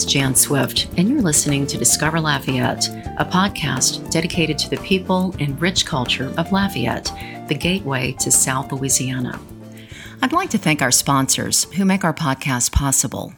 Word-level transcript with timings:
Is 0.00 0.06
Jan 0.06 0.34
Swift, 0.34 0.88
and 0.96 1.10
you're 1.10 1.20
listening 1.20 1.66
to 1.66 1.76
Discover 1.76 2.22
Lafayette, 2.22 2.88
a 3.18 3.24
podcast 3.30 4.10
dedicated 4.10 4.56
to 4.56 4.70
the 4.70 4.78
people 4.78 5.34
and 5.38 5.60
rich 5.60 5.84
culture 5.84 6.32
of 6.38 6.52
Lafayette, 6.52 7.12
the 7.48 7.54
gateway 7.54 8.12
to 8.12 8.30
South 8.30 8.72
Louisiana. 8.72 9.38
I'd 10.22 10.32
like 10.32 10.48
to 10.50 10.58
thank 10.58 10.80
our 10.80 10.90
sponsors 10.90 11.64
who 11.74 11.84
make 11.84 12.02
our 12.02 12.14
podcast 12.14 12.72
possible. 12.72 13.34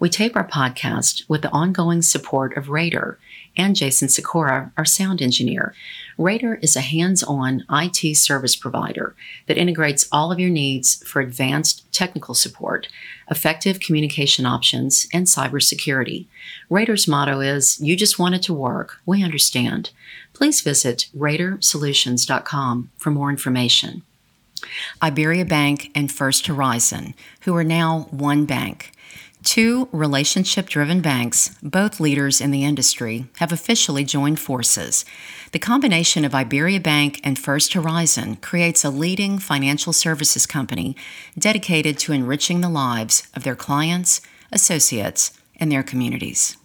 We 0.00 0.08
tape 0.08 0.34
our 0.34 0.46
podcast 0.46 1.28
with 1.28 1.42
the 1.42 1.52
ongoing 1.52 2.02
support 2.02 2.56
of 2.56 2.70
Rader 2.70 3.20
and 3.56 3.76
Jason 3.76 4.08
Sikora, 4.08 4.72
our 4.76 4.84
sound 4.84 5.22
engineer. 5.22 5.74
Rader 6.18 6.56
is 6.56 6.74
a 6.74 6.80
hands 6.80 7.22
on 7.22 7.64
IT 7.70 8.16
service 8.16 8.56
provider 8.56 9.14
that 9.46 9.58
integrates 9.58 10.08
all 10.10 10.32
of 10.32 10.40
your 10.40 10.50
needs 10.50 11.02
for 11.06 11.20
advanced 11.20 11.90
technical 11.92 12.34
support, 12.34 12.88
effective 13.30 13.80
communication 13.80 14.44
options, 14.44 15.06
and 15.12 15.26
cybersecurity. 15.26 16.26
Rader's 16.68 17.06
motto 17.06 17.40
is 17.40 17.80
You 17.80 17.96
just 17.96 18.18
want 18.18 18.34
it 18.34 18.42
to 18.42 18.54
work. 18.54 18.98
We 19.06 19.22
understand. 19.22 19.90
Please 20.32 20.60
visit 20.60 21.08
RaderSolutions.com 21.16 22.90
for 22.96 23.10
more 23.10 23.30
information. 23.30 24.02
Iberia 25.02 25.44
Bank 25.44 25.90
and 25.94 26.12
First 26.12 26.46
Horizon, 26.46 27.14
who 27.42 27.56
are 27.56 27.64
now 27.64 28.08
one 28.10 28.44
bank. 28.44 28.92
Two 29.42 29.88
relationship 29.90 30.68
driven 30.68 31.00
banks, 31.00 31.56
both 31.62 31.98
leaders 31.98 32.40
in 32.42 32.50
the 32.50 32.64
industry, 32.64 33.26
have 33.38 33.52
officially 33.52 34.04
joined 34.04 34.38
forces. 34.38 35.04
The 35.52 35.58
combination 35.58 36.26
of 36.26 36.34
Iberia 36.34 36.78
Bank 36.78 37.20
and 37.24 37.38
First 37.38 37.72
Horizon 37.72 38.36
creates 38.36 38.84
a 38.84 38.90
leading 38.90 39.38
financial 39.38 39.94
services 39.94 40.46
company 40.46 40.94
dedicated 41.38 41.98
to 42.00 42.12
enriching 42.12 42.60
the 42.60 42.68
lives 42.68 43.28
of 43.34 43.42
their 43.42 43.56
clients, 43.56 44.20
associates, 44.52 45.32
and 45.56 45.72
their 45.72 45.82
communities. 45.82 46.58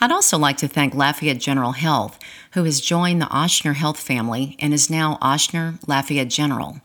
I'd 0.00 0.10
also 0.10 0.38
like 0.38 0.56
to 0.58 0.68
thank 0.68 0.94
Lafayette 0.94 1.38
General 1.38 1.72
Health, 1.72 2.18
who 2.52 2.64
has 2.64 2.80
joined 2.80 3.20
the 3.20 3.26
Ochsner 3.26 3.74
Health 3.74 4.00
family 4.00 4.56
and 4.58 4.72
is 4.72 4.90
now 4.90 5.18
Ochsner 5.20 5.78
Lafayette 5.86 6.28
General. 6.28 6.80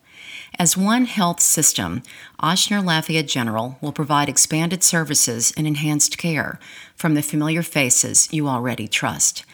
As 0.60 0.76
one 0.76 1.06
health 1.06 1.40
system, 1.40 2.02
Ochsner 2.42 2.84
Lafayette 2.84 3.28
General 3.28 3.78
will 3.80 3.92
provide 3.92 4.28
expanded 4.28 4.84
services 4.84 5.54
and 5.56 5.68
enhanced 5.68 6.18
care 6.18 6.60
from 6.96 7.14
the 7.14 7.22
familiar 7.22 7.62
faces 7.62 8.28
you 8.32 8.48
already 8.48 8.88
trust. 8.88 9.46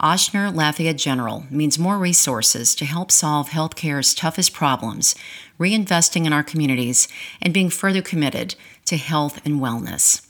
Ochsner 0.00 0.54
Lafayette 0.54 0.98
General 0.98 1.46
means 1.50 1.80
more 1.80 1.98
resources 1.98 2.76
to 2.76 2.84
help 2.84 3.10
solve 3.10 3.48
healthcare's 3.48 4.14
toughest 4.14 4.52
problems, 4.52 5.16
reinvesting 5.58 6.26
in 6.26 6.32
our 6.32 6.44
communities, 6.44 7.08
and 7.40 7.52
being 7.52 7.68
further 7.68 8.00
committed 8.00 8.54
to 8.84 8.96
health 8.96 9.44
and 9.44 9.60
wellness. 9.60 10.28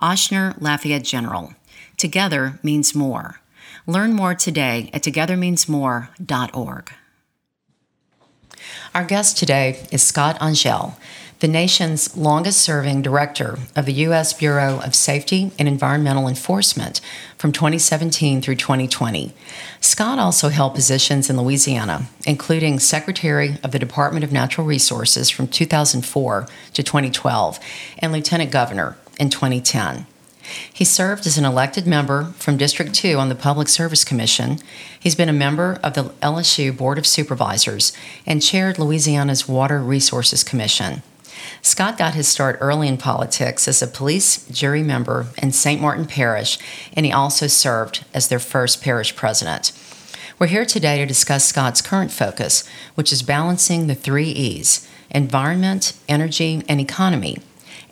Ochsner 0.00 0.58
Lafayette 0.62 1.04
General. 1.04 1.52
Together 1.98 2.58
means 2.62 2.94
more. 2.94 3.42
Learn 3.86 4.14
more 4.14 4.34
today 4.34 4.88
at 4.94 5.02
togethermeansmore.org. 5.02 6.92
Our 8.94 9.04
guest 9.04 9.36
today 9.36 9.86
is 9.90 10.02
Scott 10.02 10.36
Angelle, 10.40 10.96
the 11.40 11.48
nation's 11.48 12.16
longest 12.16 12.60
serving 12.62 13.02
director 13.02 13.58
of 13.76 13.86
the 13.86 13.92
U.S. 13.92 14.32
Bureau 14.32 14.80
of 14.80 14.94
Safety 14.94 15.50
and 15.58 15.68
Environmental 15.68 16.28
Enforcement 16.28 17.00
from 17.36 17.52
2017 17.52 18.40
through 18.40 18.54
2020. 18.54 19.34
Scott 19.80 20.18
also 20.18 20.48
held 20.48 20.74
positions 20.74 21.28
in 21.28 21.36
Louisiana, 21.36 22.06
including 22.26 22.78
Secretary 22.78 23.58
of 23.62 23.72
the 23.72 23.78
Department 23.78 24.24
of 24.24 24.32
Natural 24.32 24.66
Resources 24.66 25.28
from 25.28 25.48
2004 25.48 26.46
to 26.72 26.82
2012 26.82 27.60
and 27.98 28.12
Lieutenant 28.12 28.50
Governor 28.50 28.96
in 29.18 29.28
2010. 29.28 30.06
He 30.72 30.84
served 30.84 31.26
as 31.26 31.38
an 31.38 31.44
elected 31.44 31.86
member 31.86 32.32
from 32.36 32.56
District 32.56 32.94
2 32.94 33.18
on 33.18 33.28
the 33.28 33.34
Public 33.34 33.68
Service 33.68 34.04
Commission. 34.04 34.58
He's 34.98 35.14
been 35.14 35.28
a 35.28 35.32
member 35.32 35.78
of 35.82 35.94
the 35.94 36.04
LSU 36.22 36.76
Board 36.76 36.98
of 36.98 37.06
Supervisors 37.06 37.92
and 38.26 38.42
chaired 38.42 38.78
Louisiana's 38.78 39.48
Water 39.48 39.80
Resources 39.80 40.44
Commission. 40.44 41.02
Scott 41.62 41.98
got 41.98 42.14
his 42.14 42.28
start 42.28 42.58
early 42.60 42.88
in 42.88 42.96
politics 42.96 43.66
as 43.68 43.82
a 43.82 43.86
police 43.86 44.46
jury 44.48 44.82
member 44.82 45.26
in 45.42 45.52
St. 45.52 45.80
Martin 45.80 46.06
Parish, 46.06 46.58
and 46.94 47.04
he 47.04 47.12
also 47.12 47.46
served 47.46 48.04
as 48.14 48.28
their 48.28 48.38
first 48.38 48.82
parish 48.82 49.16
president. 49.16 49.72
We're 50.38 50.48
here 50.48 50.64
today 50.64 50.98
to 50.98 51.06
discuss 51.06 51.44
Scott's 51.44 51.80
current 51.80 52.10
focus, 52.10 52.68
which 52.94 53.12
is 53.12 53.22
balancing 53.22 53.86
the 53.86 53.94
three 53.94 54.28
E's 54.28 54.88
environment, 55.10 55.92
energy, 56.08 56.62
and 56.68 56.80
economy 56.80 57.38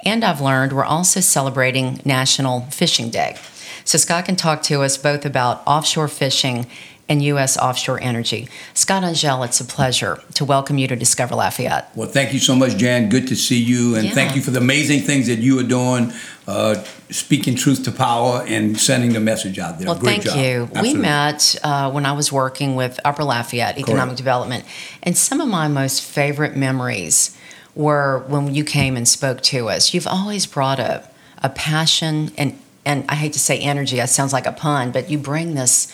and 0.05 0.25
I've 0.25 0.41
learned 0.41 0.73
we're 0.73 0.85
also 0.85 1.21
celebrating 1.21 2.01
National 2.05 2.63
Fishing 2.71 3.11
Day. 3.11 3.37
So 3.85 3.99
Scott 3.99 4.27
can 4.27 4.37
talk 4.37 4.63
to 4.65 4.83
us 4.83 4.97
both 4.97 5.27
about 5.27 5.63
offshore 5.67 6.09
fishing 6.09 6.67
and 7.09 7.23
U.S. 7.25 7.59
offshore 7.59 8.01
energy. 8.01 8.49
Scott 8.75 9.05
Angelle, 9.05 9.43
it's 9.43 9.61
a 9.61 9.65
pleasure 9.65 10.23
to 10.35 10.45
welcome 10.45 10.79
you 10.79 10.87
to 10.89 10.97
Discover 10.97 11.35
Lafayette. 11.35 11.91
Well, 11.95 12.09
thank 12.09 12.33
you 12.33 12.39
so 12.39 12.55
much, 12.55 12.77
Jan. 12.77 13.09
Good 13.09 13.29
to 13.29 13.37
see 13.37 13.61
you, 13.61 13.97
and 13.97 14.05
yeah. 14.05 14.13
thank 14.13 14.37
you 14.37 14.41
for 14.41 14.51
the 14.51 14.61
amazing 14.61 15.01
things 15.01 15.27
that 15.27 15.41
you 15.41 15.59
are 15.59 15.65
doing, 15.65 16.13
uh, 16.47 16.83
speaking 17.11 17.55
truth 17.55 17.85
to 17.85 17.93
power 17.93 18.45
and 18.47 18.79
sending 18.79 19.13
the 19.13 19.21
message 19.21 19.59
out 19.59 19.79
there. 19.79 19.89
Well, 19.89 19.99
Great 19.99 20.23
thank 20.23 20.25
job. 20.25 20.37
you. 20.37 20.63
Absolutely. 20.63 20.93
We 20.95 20.99
met 21.01 21.57
uh, 21.63 21.91
when 21.91 22.07
I 22.07 22.13
was 22.13 22.33
working 22.33 22.77
with 22.77 22.99
Upper 23.05 23.25
Lafayette 23.25 23.79
Economic 23.79 24.11
Correct. 24.11 24.17
Development, 24.17 24.65
and 25.03 25.17
some 25.17 25.41
of 25.41 25.49
my 25.49 25.69
most 25.69 26.03
favorite 26.03 26.57
memories 26.57 27.37
were 27.75 28.25
when 28.29 28.55
you 28.55 28.65
came 28.65 28.97
and 28.97 29.09
spoke 29.09 29.41
to 29.43 29.69
us. 29.69 29.95
You've 29.95 30.07
always 30.07 30.47
brought 30.47 30.79
a, 30.79 31.09
a 31.43 31.49
passion 31.49 32.33
and, 32.37 32.59
and 32.85 33.05
I 33.09 33.15
hate 33.15 33.33
to 33.35 33.39
say 33.39 33.59
energy, 33.59 33.97
that 33.97 34.11
sounds 34.11 34.33
like 34.33 34.47
a 34.47 34.53
pun, 34.53 34.91
but 34.91 35.09
you 35.09 35.19
bring 35.19 35.55
this 35.55 35.93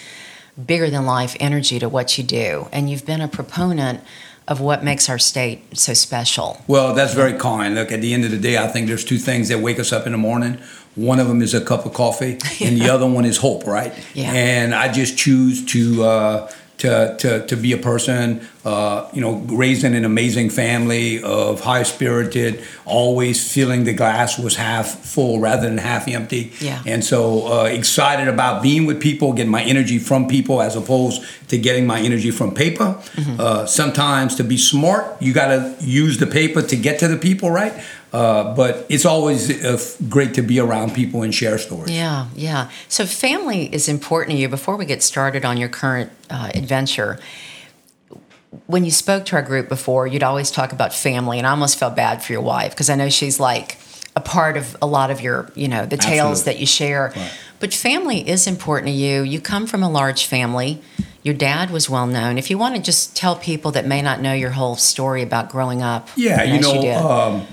bigger 0.66 0.90
than 0.90 1.06
life 1.06 1.36
energy 1.38 1.78
to 1.78 1.88
what 1.88 2.18
you 2.18 2.24
do. 2.24 2.68
And 2.72 2.90
you've 2.90 3.06
been 3.06 3.20
a 3.20 3.28
proponent 3.28 4.02
of 4.48 4.60
what 4.60 4.82
makes 4.82 5.10
our 5.10 5.18
state 5.18 5.76
so 5.76 5.92
special. 5.92 6.62
Well, 6.66 6.94
that's 6.94 7.12
very 7.12 7.34
kind. 7.34 7.74
Look, 7.74 7.92
at 7.92 8.00
the 8.00 8.14
end 8.14 8.24
of 8.24 8.30
the 8.30 8.38
day, 8.38 8.56
I 8.56 8.66
think 8.66 8.88
there's 8.88 9.04
two 9.04 9.18
things 9.18 9.48
that 9.50 9.58
wake 9.58 9.78
us 9.78 9.92
up 9.92 10.06
in 10.06 10.12
the 10.12 10.18
morning. 10.18 10.58
One 10.94 11.20
of 11.20 11.28
them 11.28 11.42
is 11.42 11.52
a 11.52 11.60
cup 11.60 11.84
of 11.84 11.92
coffee, 11.92 12.38
and 12.64 12.80
the 12.80 12.88
other 12.88 13.06
one 13.06 13.26
is 13.26 13.36
hope, 13.36 13.66
right? 13.66 13.92
Yeah. 14.14 14.32
And 14.32 14.74
I 14.74 14.90
just 14.90 15.18
choose 15.18 15.64
to 15.66 16.02
uh, 16.02 16.52
to, 16.78 17.16
to, 17.18 17.46
to 17.46 17.56
be 17.56 17.72
a 17.72 17.76
person, 17.76 18.46
uh, 18.64 19.08
you 19.12 19.20
know, 19.20 19.34
raised 19.34 19.84
in 19.84 19.94
an 19.94 20.04
amazing 20.04 20.48
family 20.48 21.22
of 21.22 21.60
high 21.60 21.82
spirited, 21.82 22.62
always 22.84 23.52
feeling 23.52 23.84
the 23.84 23.92
glass 23.92 24.38
was 24.38 24.56
half 24.56 24.86
full 24.86 25.40
rather 25.40 25.68
than 25.68 25.78
half 25.78 26.06
empty. 26.06 26.52
Yeah. 26.60 26.80
And 26.86 27.04
so 27.04 27.46
uh, 27.46 27.64
excited 27.64 28.28
about 28.28 28.62
being 28.62 28.86
with 28.86 29.00
people, 29.00 29.32
getting 29.32 29.50
my 29.50 29.62
energy 29.62 29.98
from 29.98 30.28
people 30.28 30.62
as 30.62 30.76
opposed 30.76 31.24
to 31.48 31.58
getting 31.58 31.86
my 31.86 32.00
energy 32.00 32.30
from 32.30 32.54
paper. 32.54 32.96
Mm-hmm. 33.14 33.40
Uh, 33.40 33.66
sometimes 33.66 34.36
to 34.36 34.44
be 34.44 34.56
smart, 34.56 35.20
you 35.20 35.32
got 35.32 35.48
to 35.48 35.74
use 35.80 36.18
the 36.18 36.26
paper 36.26 36.62
to 36.62 36.76
get 36.76 37.00
to 37.00 37.08
the 37.08 37.16
people, 37.16 37.50
right? 37.50 37.72
Uh, 38.12 38.54
but 38.54 38.86
it's 38.88 39.04
always 39.04 39.50
uh, 39.64 39.78
great 40.08 40.34
to 40.34 40.42
be 40.42 40.58
around 40.58 40.94
people 40.94 41.22
and 41.22 41.34
share 41.34 41.58
stories. 41.58 41.90
Yeah, 41.90 42.28
yeah. 42.34 42.70
So 42.88 43.04
family 43.04 43.72
is 43.72 43.88
important 43.88 44.36
to 44.36 44.40
you. 44.40 44.48
Before 44.48 44.76
we 44.76 44.86
get 44.86 45.02
started 45.02 45.44
on 45.44 45.56
your 45.56 45.68
current 45.68 46.10
uh, 46.30 46.50
adventure, 46.54 47.18
when 48.66 48.84
you 48.84 48.90
spoke 48.90 49.26
to 49.26 49.36
our 49.36 49.42
group 49.42 49.68
before, 49.68 50.06
you'd 50.06 50.22
always 50.22 50.50
talk 50.50 50.72
about 50.72 50.94
family, 50.94 51.38
and 51.38 51.46
I 51.46 51.50
almost 51.50 51.78
felt 51.78 51.96
bad 51.96 52.22
for 52.22 52.32
your 52.32 52.42
wife 52.42 52.72
because 52.72 52.88
I 52.88 52.94
know 52.94 53.10
she's 53.10 53.38
like 53.38 53.78
a 54.16 54.20
part 54.20 54.56
of 54.56 54.76
a 54.80 54.86
lot 54.86 55.10
of 55.10 55.20
your, 55.20 55.50
you 55.54 55.68
know, 55.68 55.86
the 55.86 55.96
tales 55.96 56.40
Absolutely. 56.40 56.52
that 56.52 56.60
you 56.60 56.66
share. 56.66 57.12
Right. 57.14 57.32
But 57.60 57.74
family 57.74 58.28
is 58.28 58.46
important 58.46 58.88
to 58.88 58.92
you. 58.92 59.22
You 59.22 59.40
come 59.40 59.66
from 59.66 59.82
a 59.82 59.90
large 59.90 60.26
family. 60.26 60.80
Your 61.22 61.34
dad 61.34 61.70
was 61.70 61.90
well 61.90 62.06
known. 62.06 62.38
If 62.38 62.50
you 62.50 62.58
want 62.58 62.76
to 62.76 62.82
just 62.82 63.14
tell 63.16 63.36
people 63.36 63.70
that 63.72 63.86
may 63.86 64.00
not 64.00 64.20
know 64.20 64.32
your 64.32 64.50
whole 64.50 64.76
story 64.76 65.22
about 65.22 65.50
growing 65.50 65.82
up, 65.82 66.08
yeah, 66.16 66.42
you 66.42 66.60
know. 66.60 66.80
You 66.80 66.92
um, 66.92 67.46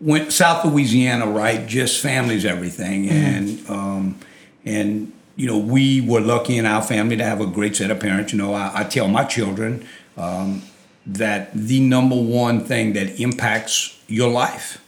went 0.00 0.32
South 0.32 0.64
Louisiana, 0.64 1.26
right? 1.26 1.66
Just 1.66 2.02
families, 2.02 2.44
everything, 2.44 3.04
mm-hmm. 3.04 3.12
and 3.12 3.70
um, 3.70 4.18
and 4.64 5.12
you 5.36 5.46
know 5.46 5.58
we 5.58 6.00
were 6.00 6.20
lucky 6.20 6.56
in 6.56 6.66
our 6.66 6.82
family 6.82 7.16
to 7.16 7.24
have 7.24 7.40
a 7.40 7.46
great 7.46 7.76
set 7.76 7.90
of 7.90 8.00
parents. 8.00 8.32
You 8.32 8.38
know, 8.38 8.54
I, 8.54 8.80
I 8.80 8.84
tell 8.84 9.08
my 9.08 9.24
children 9.24 9.86
um, 10.16 10.62
that 11.06 11.52
the 11.54 11.80
number 11.80 12.16
one 12.16 12.64
thing 12.64 12.92
that 12.94 13.20
impacts 13.20 13.98
your 14.06 14.30
life 14.30 14.80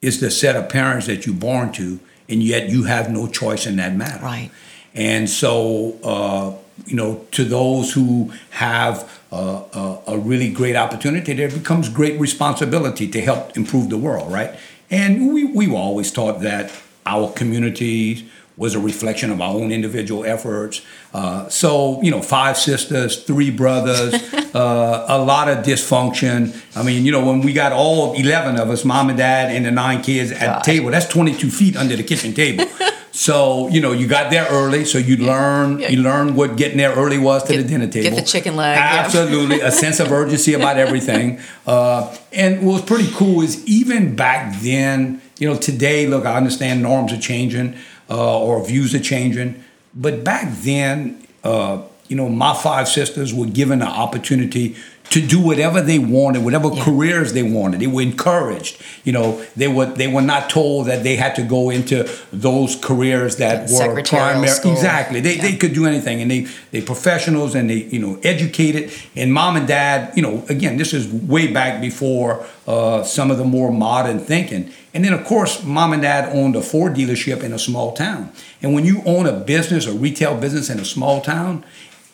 is 0.00 0.20
the 0.20 0.30
set 0.30 0.56
of 0.56 0.68
parents 0.68 1.06
that 1.06 1.26
you're 1.26 1.34
born 1.34 1.72
to, 1.72 1.98
and 2.28 2.42
yet 2.42 2.68
you 2.68 2.84
have 2.84 3.10
no 3.10 3.26
choice 3.26 3.66
in 3.66 3.76
that 3.76 3.94
matter. 3.94 4.24
Right. 4.24 4.50
And 4.94 5.28
so, 5.28 5.98
uh, 6.02 6.54
you 6.86 6.96
know, 6.96 7.26
to 7.32 7.44
those 7.44 7.92
who 7.92 8.32
have 8.50 9.20
a, 9.30 9.98
a, 10.06 10.18
really 10.18 10.50
great 10.50 10.76
opportunity, 10.76 11.34
there 11.34 11.50
becomes 11.50 11.88
great 11.88 12.18
responsibility 12.18 13.08
to 13.08 13.20
help 13.20 13.56
improve 13.56 13.90
the 13.90 13.98
world, 13.98 14.32
right? 14.32 14.58
And 14.90 15.32
we, 15.32 15.44
we 15.44 15.66
were 15.66 15.76
always 15.76 16.10
taught 16.10 16.40
that 16.40 16.72
our 17.04 17.30
communities 17.32 18.24
was 18.56 18.74
a 18.74 18.80
reflection 18.80 19.30
of 19.30 19.40
our 19.40 19.54
own 19.54 19.70
individual 19.70 20.24
efforts. 20.24 20.82
Uh, 21.14 21.48
so, 21.48 22.02
you 22.02 22.10
know, 22.10 22.20
five 22.20 22.56
sisters, 22.56 23.22
three 23.22 23.50
brothers, 23.50 24.14
uh, 24.54 25.06
a 25.08 25.18
lot 25.18 25.48
of 25.48 25.58
dysfunction. 25.58 26.60
I 26.76 26.82
mean, 26.82 27.06
you 27.06 27.12
know, 27.12 27.24
when 27.24 27.40
we 27.40 27.52
got 27.52 27.72
all 27.72 28.14
11 28.14 28.58
of 28.58 28.68
us, 28.68 28.84
mom 28.84 29.10
and 29.10 29.18
dad 29.18 29.54
and 29.54 29.64
the 29.64 29.70
nine 29.70 30.02
kids 30.02 30.32
at 30.32 30.58
the 30.58 30.64
table, 30.64 30.90
that's 30.90 31.06
22 31.06 31.50
feet 31.50 31.76
under 31.76 31.94
the 31.94 32.02
kitchen 32.02 32.34
table. 32.34 32.64
so, 33.18 33.66
you 33.66 33.80
know, 33.80 33.90
you 33.90 34.06
got 34.06 34.30
there 34.30 34.46
early, 34.48 34.84
so 34.84 34.96
you 34.96 35.16
learn 35.16 35.80
you 35.80 36.00
learn 36.00 36.36
what 36.36 36.56
getting 36.56 36.78
there 36.78 36.92
early 36.94 37.18
was 37.18 37.42
to 37.42 37.52
Get- 37.52 37.62
the 37.62 37.68
dinner 37.68 37.88
table. 37.88 38.10
get 38.10 38.14
the 38.14 38.22
chicken 38.22 38.54
leg, 38.54 38.76
yeah. 38.76 39.02
Absolutely, 39.04 39.60
a 39.60 39.72
sense 39.84 39.98
of 39.98 40.12
urgency 40.12 40.54
about 40.54 40.78
everything. 40.78 41.40
Uh, 41.66 42.16
and 42.32 42.64
what 42.64 42.74
was 42.74 42.82
pretty 42.82 43.10
cool 43.14 43.40
is 43.42 43.66
even 43.66 44.14
back 44.14 44.60
then, 44.60 45.20
you 45.40 45.48
know, 45.50 45.56
today, 45.58 46.06
look, 46.06 46.26
I 46.26 46.36
understand 46.36 46.80
norms 46.80 47.12
are 47.12 47.18
changing 47.18 47.74
uh, 48.08 48.38
or 48.40 48.64
views 48.64 48.94
are 48.94 49.00
changing, 49.00 49.64
but 49.96 50.22
back 50.22 50.52
then, 50.58 51.20
uh, 51.42 51.82
you 52.06 52.14
know, 52.14 52.28
my 52.28 52.54
five 52.54 52.86
sisters 52.86 53.34
were 53.34 53.46
given 53.46 53.82
an 53.82 53.88
opportunity 53.88 54.76
to 55.10 55.26
do 55.26 55.40
whatever 55.40 55.80
they 55.80 55.98
wanted, 55.98 56.44
whatever 56.44 56.68
Yeah. 56.72 56.84
careers 56.84 57.32
they 57.32 57.42
wanted. 57.42 57.80
They 57.80 57.86
were 57.86 58.02
encouraged. 58.02 58.76
You 59.04 59.12
know, 59.12 59.42
they 59.56 59.68
were 59.68 59.86
they 59.86 60.06
were 60.06 60.22
not 60.22 60.50
told 60.50 60.86
that 60.86 61.02
they 61.02 61.16
had 61.16 61.34
to 61.36 61.42
go 61.42 61.70
into 61.70 62.06
those 62.32 62.76
careers 62.76 63.36
that 63.36 63.70
were 63.70 64.02
primary. 64.02 64.48
school. 64.48 64.72
Exactly. 64.72 65.20
They, 65.20 65.36
they 65.36 65.56
could 65.56 65.72
do 65.74 65.86
anything, 65.86 66.20
and 66.20 66.30
they 66.30 66.46
they 66.72 66.80
professionals 66.82 67.54
and 67.54 67.70
they 67.70 67.88
you 67.90 67.98
know 67.98 68.18
educated. 68.22 68.90
And 69.16 69.32
mom 69.32 69.56
and 69.56 69.66
dad, 69.66 70.12
you 70.14 70.22
know, 70.22 70.44
again, 70.48 70.76
this 70.76 70.92
is 70.92 71.06
way 71.08 71.46
back 71.46 71.80
before 71.80 72.44
uh, 72.66 73.02
some 73.02 73.30
of 73.30 73.38
the 73.38 73.44
more 73.44 73.72
modern 73.72 74.18
thinking. 74.18 74.70
And 74.94 75.04
then 75.04 75.12
of 75.12 75.24
course, 75.24 75.62
mom 75.64 75.92
and 75.92 76.02
dad 76.02 76.34
owned 76.34 76.56
a 76.56 76.62
Ford 76.62 76.94
dealership 76.94 77.42
in 77.42 77.52
a 77.52 77.58
small 77.58 77.92
town. 77.92 78.30
And 78.62 78.74
when 78.74 78.84
you 78.84 79.02
own 79.06 79.26
a 79.26 79.32
business, 79.32 79.86
a 79.86 79.92
retail 79.92 80.36
business 80.36 80.68
in 80.68 80.78
a 80.80 80.84
small 80.84 81.20
town. 81.20 81.64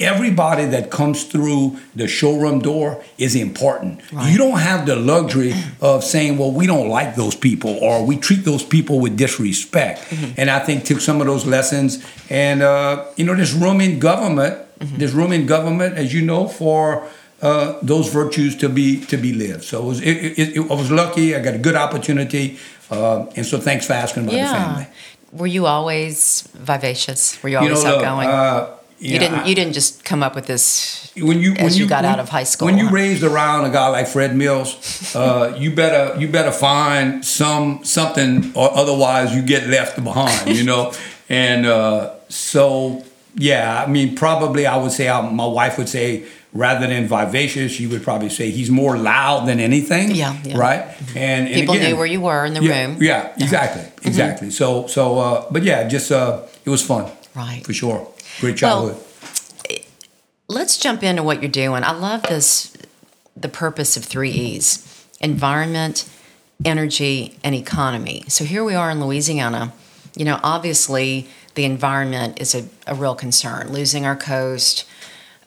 Everybody 0.00 0.64
that 0.66 0.90
comes 0.90 1.24
through 1.24 1.78
the 1.94 2.08
showroom 2.08 2.58
door 2.60 3.02
is 3.16 3.36
important. 3.36 4.00
Right. 4.12 4.30
You 4.32 4.38
don't 4.38 4.58
have 4.58 4.86
the 4.86 4.96
luxury 4.96 5.54
of 5.80 6.02
saying, 6.02 6.36
well, 6.36 6.50
we 6.50 6.66
don't 6.66 6.88
like 6.88 7.14
those 7.14 7.36
people 7.36 7.78
or 7.80 8.04
we 8.04 8.16
treat 8.16 8.44
those 8.44 8.64
people 8.64 8.98
with 8.98 9.16
disrespect. 9.16 10.00
Mm-hmm. 10.10 10.32
And 10.36 10.50
I 10.50 10.58
think 10.58 10.84
took 10.84 11.00
some 11.00 11.20
of 11.20 11.28
those 11.28 11.46
lessons. 11.46 12.04
And, 12.28 12.62
uh, 12.62 13.04
you 13.16 13.24
know, 13.24 13.34
there's 13.36 13.54
room 13.54 13.80
in 13.80 13.98
government, 13.98 14.58
Mm-hmm. 14.80 14.96
there's 14.98 15.14
room 15.14 15.30
in 15.32 15.46
government, 15.46 15.96
as 15.96 16.12
you 16.12 16.20
know, 16.20 16.48
for 16.48 17.06
uh, 17.42 17.78
those 17.80 18.08
virtues 18.12 18.56
to 18.56 18.68
be 18.68 19.00
to 19.06 19.16
be 19.16 19.32
lived. 19.32 19.62
So 19.62 19.80
it 19.80 19.86
was, 19.86 20.00
it, 20.00 20.16
it, 20.36 20.56
it- 20.56 20.70
I 20.70 20.74
was 20.74 20.90
lucky. 20.90 21.36
I 21.36 21.38
got 21.38 21.54
a 21.54 21.58
good 21.58 21.76
opportunity. 21.76 22.58
Uh, 22.90 23.26
and 23.36 23.46
so 23.46 23.58
thanks 23.60 23.86
for 23.86 23.92
asking 23.92 24.24
about 24.24 24.32
the 24.32 24.38
Yeah. 24.38 24.64
family. 24.64 24.86
Were 25.32 25.46
you 25.46 25.66
always 25.66 26.48
vivacious? 26.54 27.40
Were 27.40 27.50
you 27.50 27.60
You 27.62 27.68
know, 27.68 27.76
always 27.76 27.84
outgoing? 27.84 28.28
You 28.98 29.14
yeah, 29.14 29.18
didn't. 29.18 29.38
I- 29.40 29.46
you 29.46 29.54
didn't 29.54 29.72
just 29.74 30.04
come 30.04 30.22
up 30.22 30.34
with 30.34 30.46
this. 30.46 31.10
when 31.16 31.40
you 31.40 31.52
when 31.54 31.66
as 31.66 31.78
you 31.78 31.86
got 31.86 32.02
when- 32.04 32.12
out 32.12 32.18
of 32.20 32.28
high 32.28 32.44
school, 32.44 32.66
When 32.66 32.78
you 32.78 32.88
raised 32.90 33.22
around 33.22 33.64
a 33.64 33.70
guy 33.70 33.88
like 33.88 34.06
Fred 34.08 34.34
Mills, 34.36 35.14
uh, 35.14 35.54
you 35.58 35.70
better 35.70 36.18
you 36.20 36.28
better 36.28 36.52
find 36.52 37.24
some 37.24 37.84
something, 37.84 38.52
or 38.54 38.70
otherwise 38.76 39.34
you 39.34 39.42
get 39.42 39.66
left 39.68 40.02
behind. 40.02 40.56
You 40.56 40.64
know, 40.64 40.92
and 41.28 41.66
uh, 41.66 42.10
so 42.28 43.04
yeah, 43.36 43.82
I 43.84 43.90
mean, 43.90 44.14
probably 44.16 44.66
I 44.66 44.76
would 44.76 44.92
say 44.92 45.08
uh, 45.08 45.22
my 45.22 45.46
wife 45.46 45.76
would 45.78 45.88
say 45.88 46.24
rather 46.52 46.86
than 46.86 47.08
vivacious, 47.08 47.72
she 47.72 47.84
would 47.88 48.02
probably 48.04 48.28
say 48.28 48.48
he's 48.50 48.70
more 48.70 48.96
loud 48.96 49.44
than 49.48 49.58
anything. 49.58 50.12
Yeah, 50.14 50.36
yeah. 50.44 50.56
right. 50.56 50.82
And, 51.16 51.48
and 51.48 51.54
People 51.54 51.74
again, 51.74 51.90
knew 51.90 51.96
where 51.96 52.06
you 52.06 52.20
were 52.20 52.44
in 52.46 52.54
the 52.54 52.62
yeah, 52.62 52.84
room. 52.86 53.02
Yeah, 53.02 53.32
exactly, 53.36 53.82
exactly. 54.08 54.50
So 54.50 54.86
so, 54.86 55.18
uh, 55.18 55.44
but 55.50 55.62
yeah, 55.64 55.88
just 55.88 56.12
uh, 56.12 56.42
it 56.64 56.70
was 56.70 56.80
fun, 56.82 57.10
Right. 57.34 57.64
for 57.66 57.72
sure. 57.72 58.06
Great 58.40 58.60
Well. 58.60 59.00
Let's 60.46 60.76
jump 60.78 61.02
into 61.02 61.22
what 61.22 61.42
you're 61.42 61.50
doing. 61.50 61.84
I 61.84 61.92
love 61.92 62.22
this. 62.24 62.76
The 63.36 63.48
purpose 63.48 63.96
of 63.96 64.04
three 64.04 64.30
E's: 64.30 65.06
environment, 65.20 66.08
energy, 66.64 67.38
and 67.42 67.54
economy. 67.54 68.24
So 68.28 68.44
here 68.44 68.62
we 68.62 68.74
are 68.74 68.90
in 68.90 69.00
Louisiana. 69.00 69.72
You 70.14 70.24
know, 70.24 70.38
obviously 70.42 71.28
the 71.54 71.64
environment 71.64 72.40
is 72.40 72.54
a, 72.54 72.68
a 72.86 72.94
real 72.94 73.14
concern. 73.14 73.72
Losing 73.72 74.06
our 74.06 74.16
coast, 74.16 74.84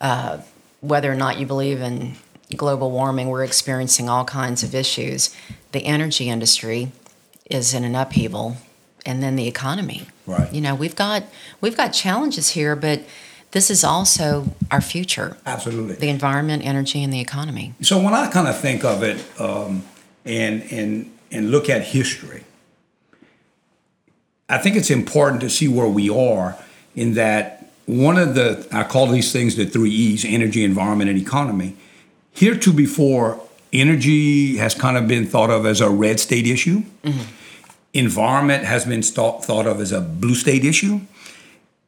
uh, 0.01 0.39
whether 0.81 1.11
or 1.11 1.15
not 1.15 1.39
you 1.39 1.45
believe 1.45 1.79
in 1.79 2.15
global 2.55 2.91
warming, 2.91 3.29
we're 3.29 3.43
experiencing 3.43 4.09
all 4.09 4.25
kinds 4.25 4.63
of 4.63 4.73
issues. 4.73 5.35
The 5.71 5.85
energy 5.85 6.29
industry 6.29 6.91
is 7.49 7.73
in 7.73 7.83
an 7.83 7.95
upheaval, 7.95 8.57
and 9.07 9.23
then 9.23 9.35
the 9.35 9.47
economy. 9.47 10.07
Right. 10.27 10.53
You 10.53 10.61
know, 10.61 10.75
we've 10.75 10.95
got 10.95 11.23
we've 11.61 11.77
got 11.77 11.89
challenges 11.89 12.49
here, 12.49 12.75
but 12.75 13.01
this 13.51 13.71
is 13.71 13.83
also 13.83 14.53
our 14.69 14.81
future: 14.81 15.37
Absolutely. 15.45 15.95
the 15.95 16.09
environment, 16.09 16.65
energy, 16.65 17.01
and 17.03 17.11
the 17.11 17.21
economy. 17.21 17.73
So 17.81 17.97
when 17.97 18.13
I 18.13 18.29
kind 18.29 18.47
of 18.47 18.59
think 18.59 18.83
of 18.83 19.01
it 19.01 19.23
um, 19.39 19.83
and 20.25 20.61
and 20.71 21.11
and 21.31 21.49
look 21.49 21.69
at 21.69 21.83
history, 21.83 22.43
I 24.49 24.57
think 24.57 24.75
it's 24.75 24.91
important 24.91 25.41
to 25.41 25.49
see 25.49 25.67
where 25.67 25.87
we 25.87 26.09
are 26.09 26.57
in 26.95 27.13
that 27.13 27.69
one 27.85 28.17
of 28.17 28.35
the 28.35 28.67
I 28.71 28.83
call 28.83 29.07
these 29.07 29.31
things 29.31 29.55
the 29.55 29.65
three 29.65 29.89
E's: 29.89 30.25
energy, 30.25 30.63
environment, 30.63 31.09
and 31.09 31.19
economy. 31.19 31.77
Heretofore, 32.33 33.41
energy 33.73 34.57
has 34.57 34.75
kind 34.75 34.95
of 34.95 35.07
been 35.07 35.25
thought 35.25 35.49
of 35.49 35.65
as 35.65 35.81
a 35.81 35.89
red 35.89 36.19
state 36.19 36.45
issue. 36.45 36.83
Environment 37.97 38.63
has 38.63 38.85
been 38.85 39.01
thought, 39.01 39.43
thought 39.43 39.67
of 39.67 39.81
as 39.81 39.91
a 39.91 40.01
blue 40.01 40.35
state 40.35 40.63
issue. 40.63 41.01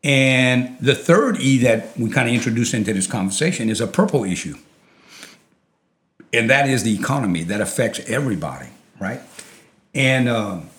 And 0.04 0.78
the 0.80 0.96
third 0.96 1.40
E 1.40 1.58
that 1.60 1.98
we 1.98 2.10
kind 2.10 2.28
of 2.30 2.34
introduced 2.34 2.74
into 2.74 2.94
this 2.94 3.08
conversation 3.08 3.70
is 3.70 3.82
a 3.82 3.88
purple 3.88 4.24
issue 4.24 4.56
and 6.34 6.50
that 6.50 6.70
is 6.70 6.84
the 6.84 6.94
economy 6.94 7.44
that 7.44 7.62
affects 7.62 8.00
everybody, 8.08 8.68
right? 9.00 9.22
And 9.94 10.30
um, 10.30 10.70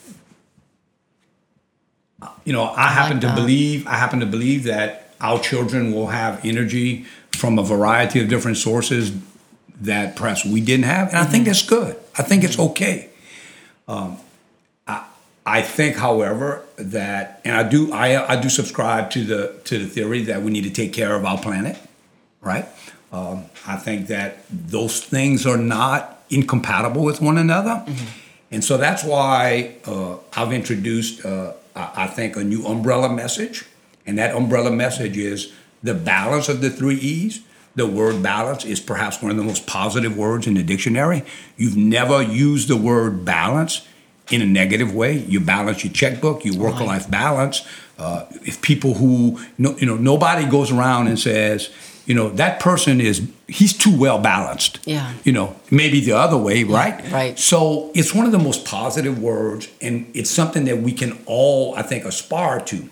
you 2.44 2.52
know, 2.52 2.64
I, 2.64 2.88
happen 2.88 3.20
to 3.20 3.26
that. 3.28 3.36
believe 3.36 3.86
I 3.86 3.94
happen 3.94 4.20
to 4.20 4.26
believe 4.26 4.64
that 4.64 5.14
our 5.20 5.38
children 5.40 5.92
will 5.92 6.08
have 6.08 6.44
energy 6.44 7.04
from 7.36 7.58
a 7.58 7.62
variety 7.62 8.20
of 8.20 8.28
different 8.28 8.56
sources 8.56 9.12
that 9.80 10.14
perhaps 10.14 10.44
we 10.44 10.60
didn't 10.60 10.84
have, 10.84 11.08
and 11.08 11.18
I 11.18 11.24
think 11.24 11.46
that's 11.46 11.66
good. 11.66 11.96
I 12.16 12.22
think 12.22 12.44
it's 12.44 12.58
okay. 12.58 13.10
Um, 13.88 14.18
I 15.46 15.62
think, 15.62 15.96
however, 15.96 16.64
that 16.76 17.40
and 17.44 17.56
I 17.56 17.68
do 17.68 17.92
I 17.92 18.34
I 18.34 18.40
do 18.40 18.48
subscribe 18.48 19.10
to 19.12 19.24
the 19.24 19.54
to 19.64 19.78
the 19.78 19.86
theory 19.86 20.22
that 20.24 20.42
we 20.42 20.50
need 20.50 20.64
to 20.64 20.70
take 20.70 20.92
care 20.92 21.14
of 21.14 21.24
our 21.24 21.38
planet, 21.38 21.78
right? 22.40 22.66
Um, 23.12 23.46
I 23.66 23.76
think 23.76 24.06
that 24.08 24.44
those 24.50 25.02
things 25.02 25.46
are 25.46 25.56
not 25.56 26.22
incompatible 26.30 27.02
with 27.02 27.20
one 27.20 27.38
another. 27.38 27.84
And 28.52 28.62
so 28.62 28.76
that's 28.76 29.02
why 29.02 29.76
uh, 29.84 30.16
I've 30.36 30.52
introduced, 30.52 31.24
uh, 31.24 31.54
I 31.74 32.04
I 32.04 32.06
think, 32.06 32.36
a 32.36 32.44
new 32.44 32.66
umbrella 32.66 33.08
message. 33.08 33.64
And 34.06 34.18
that 34.18 34.34
umbrella 34.34 34.70
message 34.70 35.16
is 35.16 35.52
the 35.82 35.94
balance 35.94 36.48
of 36.48 36.60
the 36.60 36.70
three 36.70 36.96
E's. 36.96 37.40
The 37.76 37.86
word 37.86 38.22
balance 38.22 38.64
is 38.64 38.80
perhaps 38.80 39.22
one 39.22 39.30
of 39.30 39.36
the 39.36 39.44
most 39.44 39.66
positive 39.66 40.16
words 40.16 40.46
in 40.46 40.54
the 40.54 40.62
dictionary. 40.62 41.22
You've 41.56 41.76
never 41.76 42.20
used 42.20 42.68
the 42.68 42.76
word 42.76 43.24
balance 43.24 43.86
in 44.30 44.42
a 44.42 44.46
negative 44.46 44.94
way. 44.94 45.18
You 45.18 45.40
balance 45.40 45.84
your 45.84 45.92
checkbook, 45.92 46.44
your 46.44 46.56
work 46.56 46.80
life 46.80 47.10
balance. 47.10 47.66
Uh, 47.98 48.24
if 48.42 48.62
people 48.62 48.94
who, 48.94 49.40
no, 49.58 49.76
you 49.76 49.86
know, 49.86 49.96
nobody 49.96 50.46
goes 50.46 50.72
around 50.72 51.08
and 51.08 51.18
says, 51.18 51.70
you 52.06 52.14
know, 52.14 52.30
that 52.30 52.58
person 52.60 53.00
is, 53.00 53.30
he's 53.46 53.76
too 53.76 53.96
well 53.96 54.18
balanced. 54.18 54.80
Yeah. 54.84 55.12
You 55.22 55.32
know, 55.32 55.56
maybe 55.70 56.00
the 56.00 56.12
other 56.12 56.36
way, 56.36 56.64
right? 56.64 57.08
right. 57.12 57.38
So 57.38 57.90
it's 57.94 58.14
one 58.14 58.26
of 58.26 58.32
the 58.32 58.38
most 58.38 58.64
positive 58.64 59.22
words, 59.22 59.68
and 59.80 60.10
it's 60.14 60.30
something 60.30 60.64
that 60.64 60.78
we 60.78 60.92
can 60.92 61.18
all, 61.26 61.74
I 61.76 61.82
think, 61.82 62.04
aspire 62.04 62.60
to. 62.60 62.88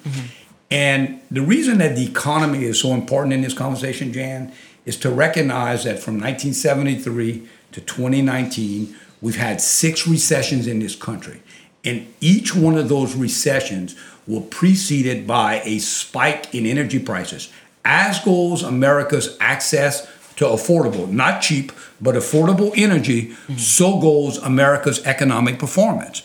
And 0.70 1.20
the 1.30 1.40
reason 1.40 1.78
that 1.78 1.96
the 1.96 2.06
economy 2.06 2.64
is 2.64 2.80
so 2.80 2.92
important 2.92 3.32
in 3.32 3.40
this 3.40 3.54
conversation, 3.54 4.12
Jan, 4.12 4.52
is 4.84 4.96
to 4.98 5.10
recognize 5.10 5.84
that 5.84 5.98
from 5.98 6.14
1973 6.14 7.48
to 7.72 7.80
2019, 7.80 8.94
we've 9.20 9.36
had 9.36 9.60
six 9.60 10.06
recessions 10.06 10.66
in 10.66 10.78
this 10.78 10.96
country. 10.96 11.42
And 11.84 12.12
each 12.20 12.54
one 12.54 12.76
of 12.76 12.88
those 12.88 13.14
recessions 13.14 13.96
were 14.26 14.40
preceded 14.40 15.26
by 15.26 15.62
a 15.64 15.78
spike 15.78 16.54
in 16.54 16.66
energy 16.66 16.98
prices, 16.98 17.50
as 17.84 18.20
goes 18.20 18.62
America's 18.62 19.36
access 19.40 20.06
to 20.36 20.44
affordable, 20.44 21.10
not 21.10 21.40
cheap, 21.40 21.72
but 22.00 22.14
affordable 22.14 22.72
energy, 22.76 23.34
so 23.56 24.00
goes 24.00 24.38
America's 24.38 25.04
economic 25.04 25.58
performance. 25.58 26.22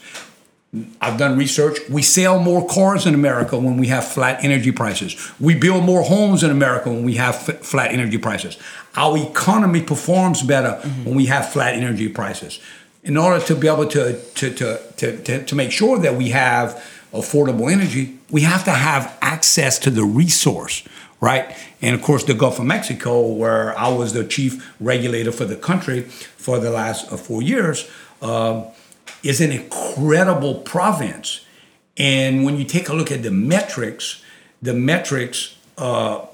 I've 0.99 1.19
done 1.19 1.37
research. 1.37 1.79
We 1.87 2.01
sell 2.01 2.39
more 2.39 2.67
cars 2.67 3.05
in 3.05 3.13
America 3.13 3.57
when 3.59 3.77
we 3.77 3.87
have 3.87 4.07
flat 4.07 4.43
energy 4.43 4.71
prices. 4.71 5.31
We 5.39 5.53
build 5.53 5.83
more 5.83 6.01
homes 6.01 6.43
in 6.43 6.49
America 6.49 6.89
when 6.89 7.03
we 7.03 7.13
have 7.15 7.47
f- 7.47 7.59
flat 7.59 7.91
energy 7.91 8.17
prices. 8.17 8.57
Our 8.95 9.17
economy 9.17 9.81
performs 9.81 10.41
better 10.41 10.73
when 11.03 11.15
we 11.15 11.27
have 11.27 11.51
flat 11.51 11.75
energy 11.75 12.09
prices. 12.09 12.59
In 13.03 13.17
order 13.17 13.45
to 13.45 13.55
be 13.55 13.67
able 13.67 13.87
to 13.87 14.17
to 14.35 14.53
to 14.53 14.79
to, 14.97 15.43
to, 15.43 15.55
make 15.55 15.71
sure 15.71 15.99
that 15.99 16.15
we 16.15 16.29
have 16.29 16.81
affordable 17.11 17.69
energy, 17.69 18.17
we 18.31 18.41
have 18.41 18.63
to 18.63 18.71
have 18.71 19.17
access 19.21 19.77
to 19.79 19.89
the 19.89 20.05
resource, 20.05 20.83
right? 21.19 21.53
And 21.81 21.95
of 21.95 22.01
course, 22.01 22.23
the 22.23 22.33
Gulf 22.33 22.59
of 22.59 22.65
Mexico, 22.65 23.27
where 23.27 23.77
I 23.77 23.89
was 23.89 24.13
the 24.13 24.23
chief 24.23 24.73
regulator 24.79 25.33
for 25.33 25.43
the 25.43 25.57
country 25.57 26.01
for 26.01 26.59
the 26.59 26.71
last 26.71 27.11
uh, 27.11 27.17
four 27.17 27.41
years, 27.41 27.91
uh, 28.21 28.63
is 29.21 29.41
an 29.41 29.51
incredible 29.51 30.55
province. 30.55 31.45
And 31.97 32.45
when 32.45 32.57
you 32.57 32.63
take 32.63 32.87
a 32.87 32.93
look 32.93 33.11
at 33.11 33.21
the 33.21 33.31
metrics, 33.31 34.23
the 34.61 34.73
metrics 34.73 35.57
uh, 35.77 36.25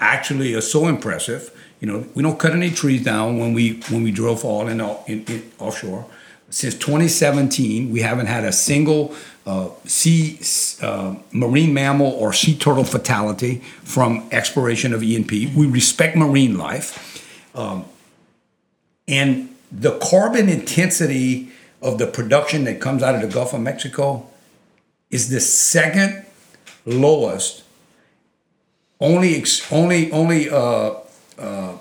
actually 0.00 0.54
are 0.54 0.60
so 0.60 0.88
impressive. 0.88 1.50
You 1.80 1.86
know, 1.86 2.06
we 2.14 2.22
don't 2.22 2.38
cut 2.38 2.52
any 2.52 2.70
trees 2.70 3.04
down 3.04 3.38
when 3.38 3.52
we 3.52 3.80
when 3.90 4.02
we 4.02 4.10
drill 4.10 4.36
for 4.36 4.62
oil 4.62 4.68
in, 4.68 4.80
in, 5.06 5.24
in 5.32 5.52
offshore. 5.58 6.06
Since 6.48 6.74
2017, 6.74 7.90
we 7.90 8.00
haven't 8.00 8.26
had 8.26 8.44
a 8.44 8.52
single 8.52 9.14
uh, 9.46 9.70
sea 9.84 10.38
uh, 10.80 11.16
marine 11.32 11.74
mammal 11.74 12.12
or 12.12 12.32
sea 12.32 12.56
turtle 12.56 12.84
fatality 12.84 13.56
from 13.82 14.28
exploration 14.30 14.92
of 14.92 15.02
E&P. 15.02 15.52
We 15.56 15.66
respect 15.66 16.16
marine 16.16 16.56
life, 16.56 17.24
um, 17.54 17.84
and 19.08 19.54
the 19.72 19.98
carbon 19.98 20.48
intensity 20.48 21.50
of 21.82 21.98
the 21.98 22.06
production 22.06 22.64
that 22.64 22.80
comes 22.80 23.02
out 23.02 23.14
of 23.14 23.22
the 23.22 23.28
Gulf 23.28 23.52
of 23.52 23.60
Mexico 23.60 24.28
is 25.10 25.28
the 25.28 25.40
second 25.40 26.24
lowest. 26.84 27.62
Only, 29.00 29.44
only, 29.70 30.10
only, 30.10 30.48
uh, 30.48 30.94
uh, 31.38 31.76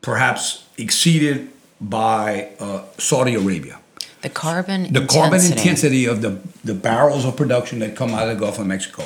perhaps 0.00 0.64
exceeded 0.78 1.50
by 1.80 2.50
uh, 2.58 2.82
Saudi 2.98 3.34
Arabia. 3.34 3.78
The 4.22 4.30
carbon 4.30 4.82
the 4.92 5.00
intensity. 5.02 5.18
carbon 5.20 5.40
intensity 5.44 6.04
of 6.06 6.20
the 6.22 6.38
the 6.64 6.74
barrels 6.74 7.24
of 7.24 7.36
production 7.36 7.78
that 7.80 7.94
come 7.96 8.10
out 8.14 8.28
of 8.28 8.34
the 8.38 8.40
Gulf 8.44 8.58
of 8.58 8.66
Mexico. 8.66 9.04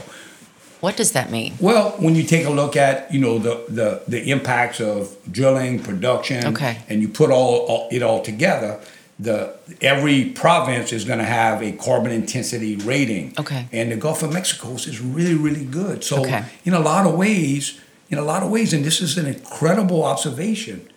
What 0.81 0.97
does 0.97 1.12
that 1.12 1.31
mean? 1.31 1.55
Well, 1.61 1.91
when 1.99 2.15
you 2.15 2.23
take 2.23 2.47
a 2.47 2.50
look 2.50 2.75
at 2.77 3.12
you 3.12 3.21
know 3.21 3.39
the 3.39 3.65
the, 3.69 4.03
the 4.09 4.31
impacts 4.31 4.81
of 4.81 5.15
drilling, 5.31 5.81
production, 5.83 6.47
Okay. 6.47 6.79
and 6.89 7.03
you 7.03 7.09
put 7.09 7.31
all, 7.31 7.57
all 7.67 7.89
it 7.93 8.03
all 8.03 8.23
together, 8.23 8.81
the 9.19 9.53
every 9.83 10.25
province 10.31 10.91
is 10.95 11.05
going 11.05 11.19
to 11.19 11.27
have 11.27 11.61
a 11.62 11.73
carbon 11.73 12.12
intensity 12.12 12.77
rating. 12.77 13.35
Okay. 13.39 13.67
And 13.73 13.93
the 13.93 13.97
Gulf 13.97 14.23
of 14.23 14.33
Mexico 14.33 14.73
is 14.75 15.00
really 15.03 15.35
really 15.35 15.67
good. 15.67 16.03
So 16.03 16.21
Okay. 16.23 16.45
in 16.65 16.73
a 16.73 16.81
lot 16.81 17.05
of 17.07 17.15
ways, 17.15 17.79
in 18.09 18.17
a 18.17 18.23
lot 18.25 18.43
of 18.43 18.50
ways, 18.50 18.73
and 18.73 18.85
this 18.85 19.03
is 19.03 19.19
an 19.19 19.27
incredible 19.27 20.03
observation 20.05 20.89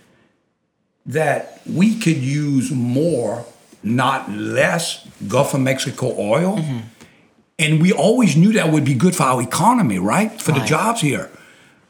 that 1.05 1.61
we 1.65 1.99
could 1.99 2.17
use 2.17 2.71
more, 2.71 3.45
not 3.81 4.31
less, 4.31 5.07
Gulf 5.27 5.53
of 5.53 5.61
Mexico 5.61 6.15
oil. 6.17 6.57
Mm-hmm. 6.57 6.79
And 7.59 7.81
we 7.81 7.91
always 7.91 8.35
knew 8.35 8.51
that 8.53 8.71
would 8.71 8.83
be 8.83 8.93
good 8.93 9.15
for 9.15 9.23
our 9.23 9.41
economy, 9.41 9.99
right? 9.99 10.41
For 10.41 10.51
the 10.51 10.65
jobs 10.65 11.01
here. 11.01 11.29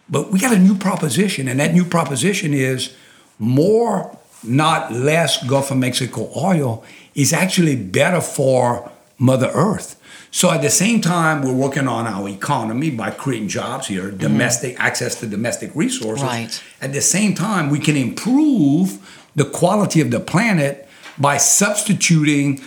But 0.10 0.32
we 0.32 0.40
got 0.40 0.54
a 0.54 0.60
new 0.60 0.78
proposition, 0.78 1.48
and 1.48 1.60
that 1.60 1.74
new 1.74 1.86
proposition 1.86 2.54
is 2.54 2.96
more, 3.40 4.18
not 4.44 4.92
less 4.92 5.44
Gulf 5.48 5.72
of 5.72 5.78
Mexico 5.78 6.30
oil 6.36 6.84
is 7.16 7.32
actually 7.32 7.76
better 7.76 8.20
for 8.20 8.92
Mother 9.18 9.50
Earth. 9.54 10.00
So 10.34 10.50
at 10.50 10.64
the 10.64 10.70
same 10.72 11.00
time, 11.00 11.44
we're 11.44 11.54
working 11.54 11.88
on 11.88 12.08
our 12.08 12.28
economy 12.28 12.90
by 12.90 13.12
creating 13.12 13.50
jobs 13.50 13.86
here, 13.86 14.06
mm-hmm. 14.06 14.18
domestic 14.18 14.80
access 14.80 15.14
to 15.20 15.28
domestic 15.28 15.70
resources. 15.76 16.24
Right. 16.24 16.64
At 16.82 16.92
the 16.92 17.02
same 17.02 17.36
time, 17.36 17.70
we 17.70 17.78
can 17.78 17.96
improve 17.96 18.98
the 19.36 19.46
quality 19.46 20.02
of 20.02 20.10
the 20.10 20.20
planet 20.20 20.90
by 21.20 21.38
substituting 21.38 22.62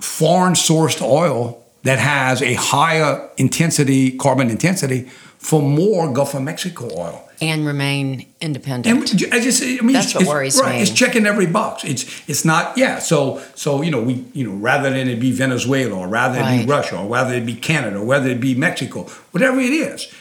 foreign 0.00 0.54
sourced 0.54 1.02
oil 1.02 1.65
that 1.86 1.98
has 1.98 2.42
a 2.42 2.54
higher 2.54 3.28
intensity, 3.36 4.16
carbon 4.16 4.50
intensity, 4.50 5.08
for 5.38 5.62
more 5.62 6.12
Gulf 6.12 6.34
of 6.34 6.42
Mexico 6.42 6.88
oil. 6.96 7.22
And 7.40 7.66
remain 7.66 8.26
independent. 8.40 9.12
And 9.12 9.32
I 9.32 9.40
just, 9.40 9.62
I 9.62 9.66
mean, 9.82 9.92
That's 9.92 10.06
it's, 10.06 10.14
what 10.14 10.26
worries 10.26 10.58
right, 10.60 10.76
me. 10.76 10.82
It's 10.82 10.90
checking 10.90 11.26
every 11.26 11.46
box. 11.46 11.84
It's, 11.84 12.28
it's 12.28 12.44
not, 12.44 12.76
yeah. 12.78 12.98
So, 12.98 13.42
so 13.54 13.82
you 13.82 13.90
know, 13.90 14.02
we, 14.02 14.24
you 14.32 14.48
know, 14.48 14.56
rather 14.56 14.90
than 14.90 15.06
it 15.08 15.20
be 15.20 15.32
Venezuela, 15.32 15.94
or 15.94 16.08
rather 16.08 16.40
it 16.40 16.62
be 16.62 16.66
Russia, 16.66 16.98
or 16.98 17.06
rather 17.06 17.34
it 17.34 17.44
be 17.44 17.54
Canada, 17.54 17.98
or 17.98 18.04
whether 18.04 18.28
it 18.28 18.40
be 18.40 18.54
Mexico, 18.54 19.02
whatever 19.32 19.60
it 19.60 19.72
is, 19.72 20.12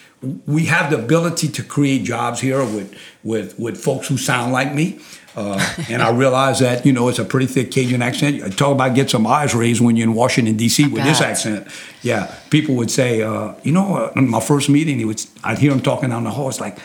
we 0.46 0.66
have 0.66 0.92
the 0.92 1.00
ability 1.00 1.48
to 1.48 1.64
create 1.64 2.04
jobs 2.04 2.42
here 2.42 2.60
with, 2.60 2.94
with, 3.24 3.58
with 3.58 3.78
folks 3.82 4.08
who 4.10 4.18
sound 4.18 4.52
like 4.52 4.74
me. 4.74 5.00
Uh, 5.36 5.76
and 5.90 6.02
I 6.02 6.12
realize 6.12 6.60
that 6.60 6.86
you 6.86 6.94
know 6.94 7.10
it's 7.10 7.20
a 7.20 7.26
pretty 7.26 7.46
thick 7.48 7.70
Cajun 7.72 8.02
accent. 8.02 8.58
Talk 8.58 8.72
about 8.72 8.96
get 8.96 9.10
some 9.10 9.28
eyes 9.28 9.54
raised 9.54 9.82
when 9.82 9.96
you're 9.98 10.08
in 10.08 10.14
Washington 10.14 10.56
D.C. 10.56 10.88
with 10.88 11.04
this 11.04 11.20
accent. 11.22 11.68
Yeah, 12.02 12.34
people 12.50 12.76
would 12.76 12.90
say, 12.90 13.22
uh, 13.22 13.54
you 13.64 13.72
know, 13.74 13.96
uh, 13.98 14.12
in 14.16 14.30
my 14.30 14.40
first 14.40 14.70
meeting, 14.70 14.98
he 15.00 15.06
would, 15.06 15.22
I'd 15.44 15.58
hear 15.58 15.72
him 15.72 15.82
talking 15.82 16.10
down 16.10 16.24
the 16.24 16.32
hall. 16.32 16.48
It's 16.50 16.62
like, 16.62 16.78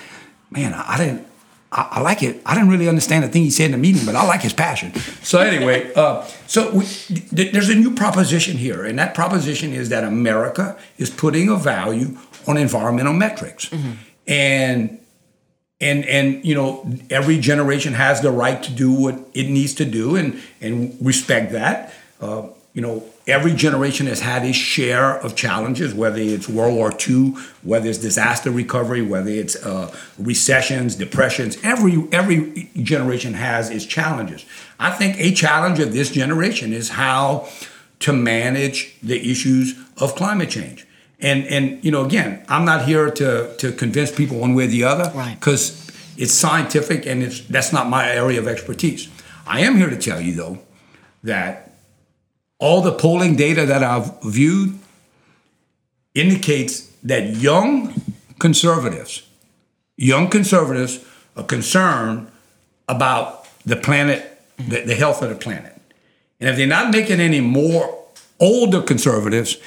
man, 0.50 0.75
I, 0.75 0.95
I 0.95 0.97
didn't. 0.97 1.26
I, 1.73 1.88
I 1.92 2.00
like 2.00 2.25
it. 2.25 2.42
I 2.45 2.54
didn't 2.54 2.71
really 2.71 2.88
understand 2.88 3.23
the 3.23 3.28
thing 3.28 3.42
he 3.42 3.50
said 3.50 3.66
in 3.66 3.73
the 3.73 3.78
meeting, 3.78 4.04
but 4.04 4.16
I 4.16 4.25
like 4.26 4.40
his 4.42 4.52
passion. 4.52 4.92
So 5.23 5.38
anyway, 5.38 5.92
uh, 5.95 6.25
so 6.49 6.73
we, 6.75 6.85
th- 6.85 7.52
there's 7.52 7.69
a 7.69 7.76
new 7.76 7.95
proposition 7.95 8.57
here, 8.57 8.85
and 8.85 8.99
that 8.99 9.14
proposition 9.14 9.73
is 9.73 9.88
that 9.90 10.02
America 10.02 10.76
is 10.99 11.11
putting 11.11 11.49
a 11.49 11.54
value 11.54 12.16
on 12.49 12.57
environmental 12.57 13.12
metrics, 13.12 13.71
and 14.26 14.99
and 15.80 16.04
and 16.04 16.44
you 16.44 16.54
know 16.54 16.87
every 17.08 17.38
generation 17.38 17.94
has 17.94 18.20
the 18.20 18.30
right 18.30 18.62
to 18.62 18.72
do 18.72 18.92
what 18.92 19.18
it 19.34 19.49
needs 19.49 19.75
to 19.75 19.84
do, 19.84 20.16
and 20.16 20.40
and 20.60 20.96
respect 21.00 21.52
that. 21.52 21.92
Uh, 22.20 22.49
you 22.72 22.82
know, 22.82 23.04
every 23.26 23.52
generation 23.52 24.06
has 24.06 24.20
had 24.20 24.44
its 24.44 24.56
share 24.56 25.16
of 25.16 25.34
challenges, 25.34 25.92
whether 25.92 26.18
it's 26.18 26.49
World 26.49 26.75
War 26.75 26.92
II, 27.08 27.34
whether 27.62 27.88
it's 27.88 27.99
disaster 27.99 28.50
recovery, 28.50 29.02
whether 29.02 29.30
it's 29.30 29.56
uh, 29.56 29.92
recessions, 30.18 30.94
depressions. 30.94 31.58
Every 31.64 32.06
every 32.12 32.70
generation 32.76 33.34
has 33.34 33.70
its 33.70 33.87
challenges. 33.87 34.44
I 34.78 34.90
think 34.90 35.18
a 35.18 35.32
challenge 35.32 35.80
of 35.80 35.92
this 35.92 36.10
generation 36.10 36.72
is 36.72 36.90
how 36.90 37.49
to 38.00 38.12
manage 38.12 38.96
the 39.02 39.30
issues 39.30 39.78
of 39.96 40.14
climate 40.14 40.50
change. 40.50 40.87
And 41.22 41.46
and 41.46 41.84
you 41.84 41.90
know, 41.90 42.04
again, 42.04 42.44
I'm 42.48 42.64
not 42.64 42.84
here 42.84 43.10
to 43.10 43.54
to 43.56 43.72
convince 43.72 44.10
people 44.10 44.38
one 44.38 44.54
way 44.54 44.64
or 44.64 44.68
the 44.68 44.84
other, 44.84 45.10
Right. 45.14 45.34
Because 45.38 45.90
it's 46.16 46.32
scientific 46.32 47.06
and 47.06 47.22
it's 47.22 47.40
that's 47.40 47.72
not 47.72 47.88
my 47.88 48.10
area 48.10 48.40
of 48.40 48.48
expertise. 48.48 49.08
I 49.46 49.60
am 49.60 49.76
here 49.76 49.90
to 49.90 49.96
tell 49.96 50.20
you 50.20 50.34
though 50.34 50.58
that 51.24 51.72
all 52.58 52.82
the 52.82 52.92
polling 52.92 53.36
data 53.36 53.66
that 53.66 53.82
I've 53.82 54.22
viewed 54.22 54.78
indicates 56.14 56.90
that 57.02 57.36
young 57.36 57.94
conservatives, 58.38 59.22
young 59.96 60.28
conservatives 60.28 61.04
are 61.36 61.44
concerned 61.44 62.30
about 62.88 63.46
the 63.64 63.76
planet, 63.76 64.42
the, 64.58 64.82
the 64.82 64.94
health 64.94 65.22
of 65.22 65.30
the 65.30 65.36
planet. 65.36 65.80
And 66.40 66.50
if 66.50 66.56
they're 66.56 66.66
not 66.66 66.92
making 66.92 67.20
any 67.20 67.40
more 67.40 68.04
older 68.38 68.82
conservatives, 68.82 69.58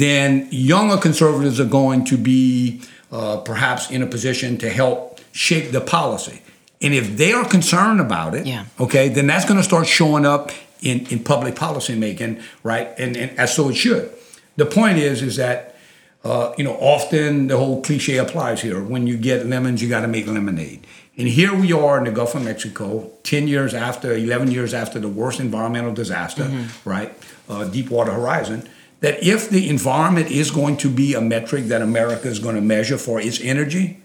then 0.00 0.48
younger 0.50 0.96
conservatives 0.96 1.60
are 1.60 1.70
going 1.80 2.04
to 2.06 2.16
be 2.16 2.80
uh, 3.12 3.36
perhaps 3.38 3.90
in 3.90 4.02
a 4.02 4.06
position 4.06 4.56
to 4.58 4.68
help 4.70 5.20
shape 5.32 5.70
the 5.72 5.80
policy. 5.80 6.40
And 6.82 6.92
if 6.94 7.16
they 7.16 7.32
are 7.32 7.44
concerned 7.48 8.00
about 8.00 8.34
it, 8.34 8.46
Yeah. 8.46 8.64
okay, 8.80 9.08
then 9.08 9.26
that's 9.26 9.44
going 9.44 9.58
to 9.58 9.64
start 9.64 9.86
showing 9.86 10.26
up 10.26 10.50
in, 10.82 11.06
in 11.06 11.18
public 11.22 11.54
policy 11.54 11.94
making, 11.96 12.40
right? 12.62 12.88
And, 12.98 13.16
and 13.16 13.38
as 13.38 13.54
so 13.54 13.68
it 13.70 13.74
should. 13.76 14.10
The 14.56 14.66
point 14.66 14.98
is, 14.98 15.22
is 15.22 15.36
that 15.36 15.76
uh, 16.24 16.54
you 16.56 16.64
know 16.64 16.74
often 16.80 17.48
the 17.48 17.56
whole 17.56 17.82
cliche 17.82 18.16
applies 18.18 18.62
here. 18.62 18.82
When 18.82 19.06
you 19.06 19.16
get 19.16 19.46
lemons, 19.46 19.82
you 19.82 19.88
got 19.88 20.00
to 20.02 20.08
make 20.08 20.26
lemonade. 20.26 20.86
And 21.18 21.28
here 21.28 21.54
we 21.54 21.72
are 21.72 21.98
in 21.98 22.04
the 22.04 22.10
Gulf 22.10 22.34
of 22.34 22.42
Mexico, 22.44 23.10
ten 23.22 23.46
years 23.48 23.72
after, 23.74 24.12
eleven 24.14 24.50
years 24.50 24.72
after 24.74 24.98
the 24.98 25.08
worst 25.08 25.38
environmental 25.40 25.92
disaster, 25.92 26.50
right? 26.84 27.12
Uh, 27.48 27.64
Deepwater 27.64 28.12
Horizon. 28.12 28.68
That 29.04 29.22
if 29.22 29.50
the 29.50 29.68
environment 29.68 30.30
is 30.30 30.50
going 30.50 30.78
to 30.78 30.88
be 30.88 31.12
a 31.12 31.20
metric 31.20 31.64
that 31.66 31.82
America 31.82 32.26
is 32.26 32.38
going 32.38 32.54
to 32.54 32.62
measure 32.62 32.96
for 32.96 33.20
its 33.20 33.38
energy, 33.38 34.00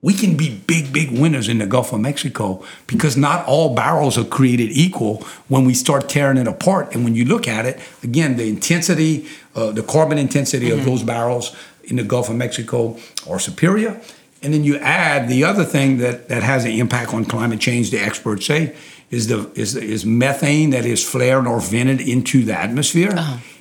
we 0.00 0.14
can 0.14 0.36
be 0.36 0.62
big, 0.64 0.92
big 0.92 1.10
winners 1.10 1.48
in 1.48 1.58
the 1.58 1.66
Gulf 1.66 1.92
of 1.92 1.98
Mexico 1.98 2.64
because 2.86 3.16
not 3.16 3.44
all 3.48 3.74
barrels 3.74 4.16
are 4.16 4.22
created 4.24 4.70
equal 4.70 5.24
when 5.48 5.64
we 5.64 5.74
start 5.74 6.08
tearing 6.08 6.38
it 6.38 6.46
apart. 6.46 6.94
And 6.94 7.02
when 7.02 7.16
you 7.16 7.24
look 7.24 7.48
at 7.48 7.66
it, 7.66 7.80
again, 8.04 8.36
the 8.36 8.48
intensity, 8.48 9.26
uh, 9.56 9.72
the 9.72 9.82
carbon 9.82 10.18
intensity 10.18 10.70
of 10.70 10.84
those 10.84 11.02
barrels 11.02 11.56
in 11.82 11.96
the 11.96 12.04
Gulf 12.04 12.28
of 12.28 12.36
Mexico 12.36 12.96
are 13.28 13.40
superior. 13.40 14.00
And 14.40 14.54
then 14.54 14.62
you 14.62 14.78
add 14.78 15.28
the 15.28 15.42
other 15.42 15.64
thing 15.64 15.98
that, 15.98 16.28
that 16.28 16.44
has 16.44 16.64
an 16.64 16.70
impact 16.70 17.12
on 17.12 17.24
climate 17.24 17.58
change, 17.58 17.90
the 17.90 17.98
experts 17.98 18.46
say, 18.46 18.76
is 19.10 19.26
the 19.26 19.50
is, 19.56 19.74
is 19.74 20.06
methane 20.06 20.70
that 20.70 20.86
is 20.86 21.04
flared 21.04 21.48
or 21.48 21.60
vented 21.60 22.00
into 22.00 22.44
the 22.44 22.56
atmosphere. 22.56 23.10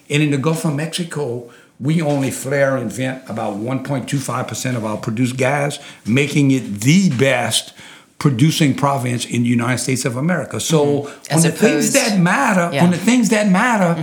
And 0.10 0.24
in 0.24 0.32
the 0.32 0.38
Gulf 0.38 0.66
of 0.66 0.76
Mexico, 0.76 1.52
we 1.80 2.02
only 2.02 2.32
flare 2.32 2.76
and 2.78 2.92
vent 2.92 3.30
about 3.30 3.58
1.25% 3.58 4.76
of 4.76 4.84
our 4.86 4.98
produced 4.98 5.38
gas, 5.38 5.80
making 6.06 6.52
it 6.52 6.82
the 6.82 7.10
best 7.18 7.74
producing 8.20 8.74
province 8.74 9.26
in 9.26 9.44
the 9.44 9.50
United 9.50 9.78
States 9.78 10.04
of 10.06 10.18
America. 10.18 10.60
So 10.60 10.86
Mm-hmm. 11.04 11.34
As 11.34 11.46
on 11.46 11.52
the 11.52 11.58
things 11.58 11.94
that 11.94 12.20
matter, 12.20 12.76
on 12.80 12.92
the 12.92 12.98
things 12.98 13.30
that 13.30 13.48
matter, 13.48 14.02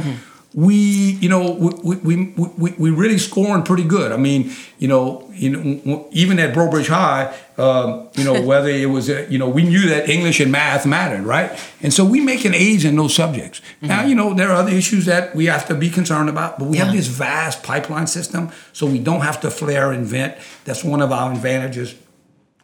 we 0.55 0.75
you 0.75 1.29
know 1.29 1.53
we 1.53 1.97
we, 1.97 2.35
we, 2.37 2.71
we 2.79 2.91
really 2.91 3.19
scoring 3.19 3.65
pretty 3.65 3.85
good. 3.85 4.13
I 4.13 4.17
mean, 4.17 4.53
you 4.79 4.87
know, 4.87 5.29
you 5.33 5.51
know, 5.51 6.09
even 6.13 6.39
at 6.39 6.55
Breaux 6.55 6.71
Bridge 6.71 6.87
High, 6.87 7.35
um, 7.59 8.09
you 8.15 8.25
know, 8.25 8.41
whether 8.47 8.69
it 8.69 8.89
was 8.89 9.09
a, 9.11 9.31
you 9.31 9.39
know, 9.39 9.49
we 9.49 9.65
knew 9.65 9.89
that 9.89 10.09
English 10.09 10.39
and 10.39 10.53
math 10.53 10.87
mattered, 10.87 11.23
right? 11.23 11.51
And 11.83 11.93
so 11.93 12.05
we 12.05 12.21
make 12.21 12.45
an 12.45 12.55
A's 12.55 12.85
in 12.85 12.95
those 12.97 13.15
subjects. 13.15 13.61
Mm-hmm. 13.61 13.87
Now, 13.89 14.05
you 14.05 14.15
know, 14.15 14.33
there 14.33 14.51
are 14.51 14.57
other 14.57 14.71
issues 14.71 15.07
that 15.07 15.35
we 15.35 15.47
have 15.47 15.67
to 15.67 15.75
be 15.75 15.91
concerned 15.91 16.29
about, 16.29 16.59
but 16.59 16.69
we 16.69 16.79
yeah. 16.79 16.85
have 16.85 16.95
this 16.95 17.09
vast 17.09 17.63
pipeline 17.63 18.07
system, 18.07 18.51
so 18.73 18.87
we 18.87 19.01
don't 19.01 19.23
have 19.23 19.41
to 19.41 19.51
flare 19.51 19.91
and 19.91 20.07
vent. 20.07 20.37
That's 20.65 20.85
one 20.85 21.03
of 21.03 21.11
our 21.11 21.33
advantages. 21.33 21.97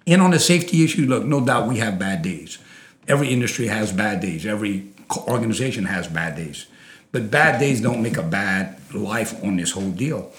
And 0.06 0.22
on 0.22 0.30
the 0.30 0.38
safety 0.38 0.84
issue, 0.84 1.06
look, 1.06 1.24
no 1.24 1.44
doubt 1.44 1.68
we 1.68 1.78
have 1.78 1.98
bad 1.98 2.22
days. 2.22 2.58
Every 3.08 3.28
industry 3.28 3.66
has 3.66 3.92
bad 3.92 4.20
days. 4.20 4.46
Every 4.46 4.86
organization 5.26 5.84
has 5.86 6.06
bad 6.06 6.36
days. 6.36 6.66
But 7.12 7.30
bad 7.30 7.58
days 7.58 7.80
don't 7.80 8.02
make 8.02 8.16
a 8.16 8.22
bad 8.22 8.78
life 8.94 9.42
on 9.42 9.56
this 9.56 9.72
whole 9.72 9.90
deal. 9.90 10.32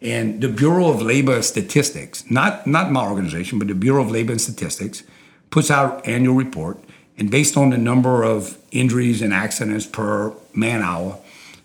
And 0.00 0.40
the 0.40 0.48
Bureau 0.48 0.90
of 0.90 1.02
Labor 1.02 1.42
Statistics, 1.42 2.30
not, 2.30 2.66
not 2.66 2.92
my 2.92 3.06
organization, 3.06 3.58
but 3.58 3.68
the 3.68 3.74
Bureau 3.74 4.02
of 4.02 4.10
Labor 4.10 4.32
and 4.32 4.40
Statistics, 4.40 5.02
puts 5.50 5.70
out 5.70 6.06
annual 6.06 6.34
report. 6.34 6.78
And 7.16 7.30
based 7.30 7.56
on 7.56 7.70
the 7.70 7.78
number 7.78 8.22
of 8.22 8.58
injuries 8.70 9.22
and 9.22 9.32
accidents 9.32 9.86
per 9.86 10.32
man 10.54 10.82
hour, 10.82 11.18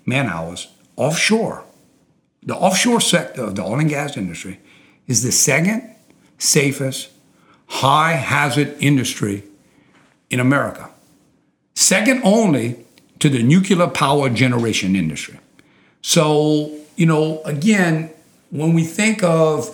man 0.05 0.27
hours, 0.27 0.69
offshore, 0.95 1.63
the 2.41 2.55
offshore 2.55 3.01
sector 3.01 3.43
of 3.43 3.55
the 3.55 3.63
oil 3.63 3.79
and 3.79 3.89
gas 3.89 4.17
industry 4.17 4.59
is 5.07 5.23
the 5.23 5.31
second 5.31 5.95
safest 6.37 7.09
high 7.67 8.13
hazard 8.13 8.75
industry 8.79 9.43
in 10.29 10.39
America. 10.39 10.89
Second 11.75 12.21
only 12.23 12.82
to 13.23 13.29
the 13.29 13.41
nuclear 13.41 13.87
power 13.87 14.29
generation 14.29 14.97
industry. 14.97 15.39
So, 16.01 16.77
you 16.97 17.05
know, 17.05 17.41
again, 17.43 18.11
when 18.49 18.73
we 18.73 18.83
think 18.83 19.23
of, 19.23 19.69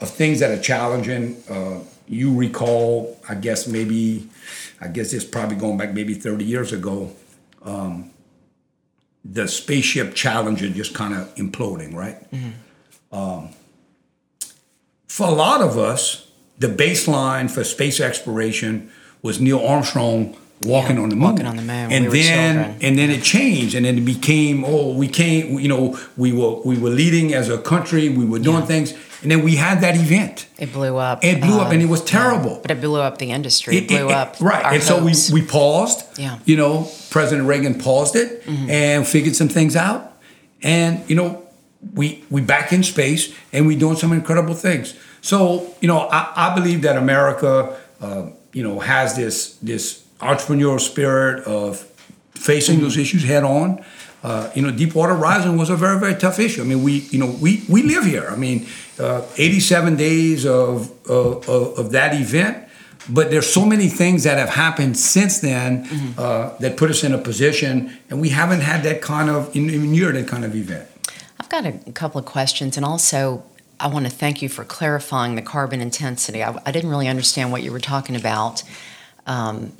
of 0.00 0.10
things 0.10 0.40
that 0.40 0.50
are 0.50 0.60
challenging, 0.60 1.40
uh, 1.48 1.84
you 2.08 2.36
recall, 2.36 3.16
I 3.28 3.36
guess 3.36 3.68
maybe, 3.68 4.28
I 4.80 4.88
guess 4.88 5.12
it's 5.12 5.24
probably 5.24 5.54
going 5.54 5.78
back 5.78 5.94
maybe 5.94 6.14
30 6.14 6.44
years 6.44 6.72
ago, 6.72 7.12
um, 7.62 8.10
the 9.24 9.46
spaceship 9.46 10.16
Challenger 10.16 10.68
just 10.70 10.92
kind 10.92 11.14
of 11.14 11.32
imploding, 11.36 11.94
right? 11.94 12.28
Mm-hmm. 12.32 13.16
Um, 13.16 13.50
for 15.06 15.28
a 15.28 15.32
lot 15.32 15.60
of 15.60 15.78
us, 15.78 16.28
the 16.58 16.66
baseline 16.66 17.48
for 17.48 17.62
space 17.62 18.00
exploration 18.00 18.90
was 19.22 19.40
Neil 19.40 19.64
Armstrong 19.64 20.36
walking 20.62 20.96
yeah, 20.96 21.02
on 21.02 21.08
the 21.08 21.16
moon. 21.16 21.30
Walking 21.30 21.46
on 21.46 21.56
the 21.56 21.62
moon. 21.62 21.92
And 21.92 22.10
we 22.10 22.22
then 22.22 22.76
and 22.80 22.98
then 22.98 23.10
it 23.10 23.22
changed 23.22 23.74
and 23.74 23.84
then 23.84 23.98
it 23.98 24.04
became 24.04 24.64
oh 24.64 24.92
we 24.94 25.08
came 25.08 25.58
you 25.58 25.68
know 25.68 25.98
we 26.16 26.32
were 26.32 26.60
we 26.62 26.78
were 26.78 26.90
leading 26.90 27.32
as 27.34 27.48
a 27.48 27.58
country 27.58 28.08
we 28.08 28.24
were 28.24 28.38
doing 28.38 28.60
yeah. 28.60 28.66
things 28.66 28.94
and 29.22 29.30
then 29.30 29.42
we 29.42 29.56
had 29.56 29.82
that 29.82 29.96
event. 29.96 30.46
It 30.58 30.72
blew 30.72 30.96
up. 30.96 31.22
It 31.22 31.42
blew 31.42 31.60
um, 31.60 31.60
up 31.60 31.72
and 31.72 31.82
it 31.82 31.90
was 31.90 32.02
terrible. 32.02 32.52
Yeah. 32.52 32.58
But 32.62 32.70
it 32.70 32.80
blew 32.80 33.00
up 33.00 33.18
the 33.18 33.32
industry. 33.32 33.76
It, 33.76 33.84
it 33.84 33.88
blew 33.88 34.08
it, 34.08 34.14
up 34.14 34.40
right. 34.40 34.64
and 34.64 34.82
hopes. 34.82 35.26
so 35.26 35.34
we 35.34 35.42
we 35.42 35.46
paused. 35.46 36.18
Yeah. 36.18 36.38
You 36.44 36.56
know 36.56 36.88
President 37.10 37.46
Reagan 37.46 37.78
paused 37.78 38.16
it 38.16 38.44
mm-hmm. 38.44 38.70
and 38.70 39.06
figured 39.06 39.36
some 39.36 39.48
things 39.48 39.76
out 39.76 40.10
and 40.62 41.08
you 41.08 41.16
know 41.16 41.46
we 41.94 42.24
we 42.30 42.40
back 42.40 42.72
in 42.72 42.82
space 42.82 43.34
and 43.52 43.66
we 43.66 43.76
doing 43.76 43.96
some 43.96 44.12
incredible 44.12 44.54
things. 44.54 44.94
So 45.22 45.74
you 45.80 45.88
know 45.88 46.08
I, 46.10 46.32
I 46.36 46.54
believe 46.54 46.82
that 46.82 46.96
America 46.96 47.78
uh, 48.00 48.26
you 48.52 48.62
know 48.62 48.80
has 48.80 49.16
this 49.16 49.56
this 49.56 50.04
entrepreneurial 50.20 50.80
spirit 50.80 51.44
of 51.44 51.78
facing 52.34 52.76
mm-hmm. 52.76 52.84
those 52.84 52.96
issues 52.96 53.24
head 53.24 53.44
on. 53.44 53.84
Uh, 54.22 54.50
you 54.54 54.60
know, 54.60 54.70
Deepwater 54.70 55.14
Horizon 55.14 55.56
was 55.56 55.70
a 55.70 55.76
very, 55.76 55.98
very 55.98 56.14
tough 56.14 56.38
issue. 56.38 56.60
I 56.60 56.64
mean, 56.64 56.82
we, 56.82 56.98
you 57.10 57.18
know, 57.18 57.34
we, 57.40 57.62
we 57.68 57.82
live 57.82 58.04
here. 58.04 58.28
I 58.28 58.36
mean, 58.36 58.66
uh, 58.98 59.26
87 59.36 59.96
days 59.96 60.44
of, 60.44 60.90
of, 61.08 61.48
of, 61.48 61.92
that 61.92 62.14
event, 62.14 62.68
but 63.08 63.30
there's 63.30 63.50
so 63.50 63.64
many 63.64 63.88
things 63.88 64.24
that 64.24 64.36
have 64.36 64.50
happened 64.50 64.98
since 64.98 65.40
then 65.40 65.86
mm-hmm. 65.86 66.20
uh, 66.20 66.50
that 66.58 66.76
put 66.76 66.90
us 66.90 67.02
in 67.02 67.14
a 67.14 67.18
position, 67.18 67.96
and 68.10 68.20
we 68.20 68.28
haven't 68.28 68.60
had 68.60 68.82
that 68.82 69.00
kind 69.00 69.30
of, 69.30 69.56
even 69.56 69.90
near 69.90 70.12
that 70.12 70.28
kind 70.28 70.44
of 70.44 70.54
event. 70.54 70.86
I've 71.38 71.48
got 71.48 71.64
a 71.64 71.92
couple 71.92 72.18
of 72.18 72.26
questions, 72.26 72.76
and 72.76 72.84
also 72.84 73.42
I 73.80 73.86
want 73.86 74.04
to 74.04 74.10
thank 74.10 74.42
you 74.42 74.50
for 74.50 74.64
clarifying 74.64 75.34
the 75.34 75.42
carbon 75.42 75.80
intensity. 75.80 76.44
I, 76.44 76.60
I 76.66 76.72
didn't 76.72 76.90
really 76.90 77.08
understand 77.08 77.52
what 77.52 77.62
you 77.62 77.72
were 77.72 77.80
talking 77.80 78.16
about. 78.16 78.62
Um, 79.26 79.72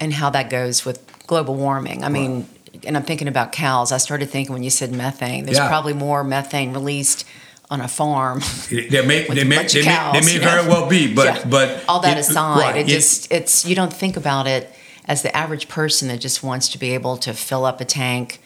and 0.00 0.12
how 0.12 0.30
that 0.30 0.50
goes 0.50 0.84
with 0.84 1.26
global 1.26 1.54
warming. 1.54 2.04
I 2.04 2.08
mean, 2.08 2.48
and 2.86 2.96
I'm 2.96 3.02
thinking 3.02 3.28
about 3.28 3.52
cows. 3.52 3.92
I 3.92 3.98
started 3.98 4.30
thinking 4.30 4.52
when 4.52 4.62
you 4.62 4.70
said 4.70 4.92
methane, 4.92 5.44
there's 5.44 5.58
yeah. 5.58 5.68
probably 5.68 5.94
more 5.94 6.24
methane 6.24 6.72
released 6.72 7.26
on 7.70 7.80
a 7.80 7.88
farm. 7.88 8.40
There 8.70 9.04
may, 9.04 9.26
there 9.26 9.44
may, 9.44 9.66
there 9.66 9.84
may, 9.84 10.12
there 10.12 10.24
may 10.24 10.38
very 10.38 10.66
well 10.66 10.88
be, 10.88 11.12
but 11.12 11.24
yeah. 11.26 11.44
but 11.48 11.84
all 11.88 12.00
that 12.00 12.16
it, 12.16 12.20
aside, 12.20 12.60
right, 12.60 12.76
it, 12.76 12.80
it 12.82 12.86
just 12.86 13.30
it's 13.32 13.64
you 13.64 13.74
don't 13.74 13.92
think 13.92 14.16
about 14.16 14.46
it 14.46 14.72
as 15.06 15.22
the 15.22 15.36
average 15.36 15.68
person 15.68 16.08
that 16.08 16.20
just 16.20 16.42
wants 16.42 16.68
to 16.68 16.78
be 16.78 16.94
able 16.94 17.16
to 17.16 17.32
fill 17.32 17.64
up 17.64 17.80
a 17.80 17.84
tank, 17.84 18.40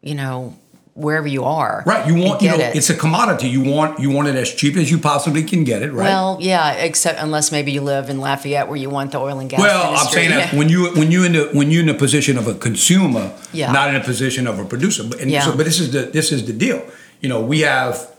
you 0.00 0.14
know, 0.14 0.56
wherever 0.94 1.26
you 1.26 1.44
are. 1.44 1.82
Right. 1.84 2.06
You 2.06 2.14
want 2.14 2.40
you 2.40 2.48
know 2.48 2.56
it. 2.56 2.76
it's 2.76 2.88
a 2.88 2.94
commodity. 2.94 3.48
You 3.48 3.62
want 3.62 3.98
you 3.98 4.10
want 4.10 4.28
it 4.28 4.36
as 4.36 4.52
cheap 4.52 4.76
as 4.76 4.90
you 4.90 4.98
possibly 4.98 5.42
can 5.42 5.64
get 5.64 5.82
it, 5.82 5.92
right? 5.92 6.04
Well, 6.04 6.38
yeah, 6.40 6.72
except 6.72 7.20
unless 7.20 7.52
maybe 7.52 7.72
you 7.72 7.80
live 7.80 8.08
in 8.08 8.20
Lafayette 8.20 8.68
where 8.68 8.76
you 8.76 8.90
want 8.90 9.12
the 9.12 9.18
oil 9.18 9.38
and 9.40 9.50
gas. 9.50 9.60
Well, 9.60 9.88
industry. 9.88 10.06
I'm 10.06 10.14
saying 10.14 10.30
that 10.30 10.54
when 10.58 10.68
you 10.68 10.92
when 10.94 11.10
you 11.10 11.24
in 11.24 11.32
the 11.32 11.50
when 11.52 11.70
you're 11.70 11.82
in 11.82 11.88
the 11.88 11.94
position 11.94 12.38
of 12.38 12.46
a 12.46 12.54
consumer, 12.54 13.36
yeah. 13.52 13.72
not 13.72 13.90
in 13.90 13.96
a 13.96 14.04
position 14.04 14.46
of 14.46 14.58
a 14.58 14.64
producer. 14.64 15.02
And 15.20 15.30
yeah. 15.30 15.42
so 15.42 15.56
but 15.56 15.66
this 15.66 15.80
is 15.80 15.92
the 15.92 16.02
this 16.02 16.32
is 16.32 16.46
the 16.46 16.52
deal. 16.52 16.84
You 17.20 17.28
know, 17.28 17.40
we 17.44 17.60
have 17.60 18.10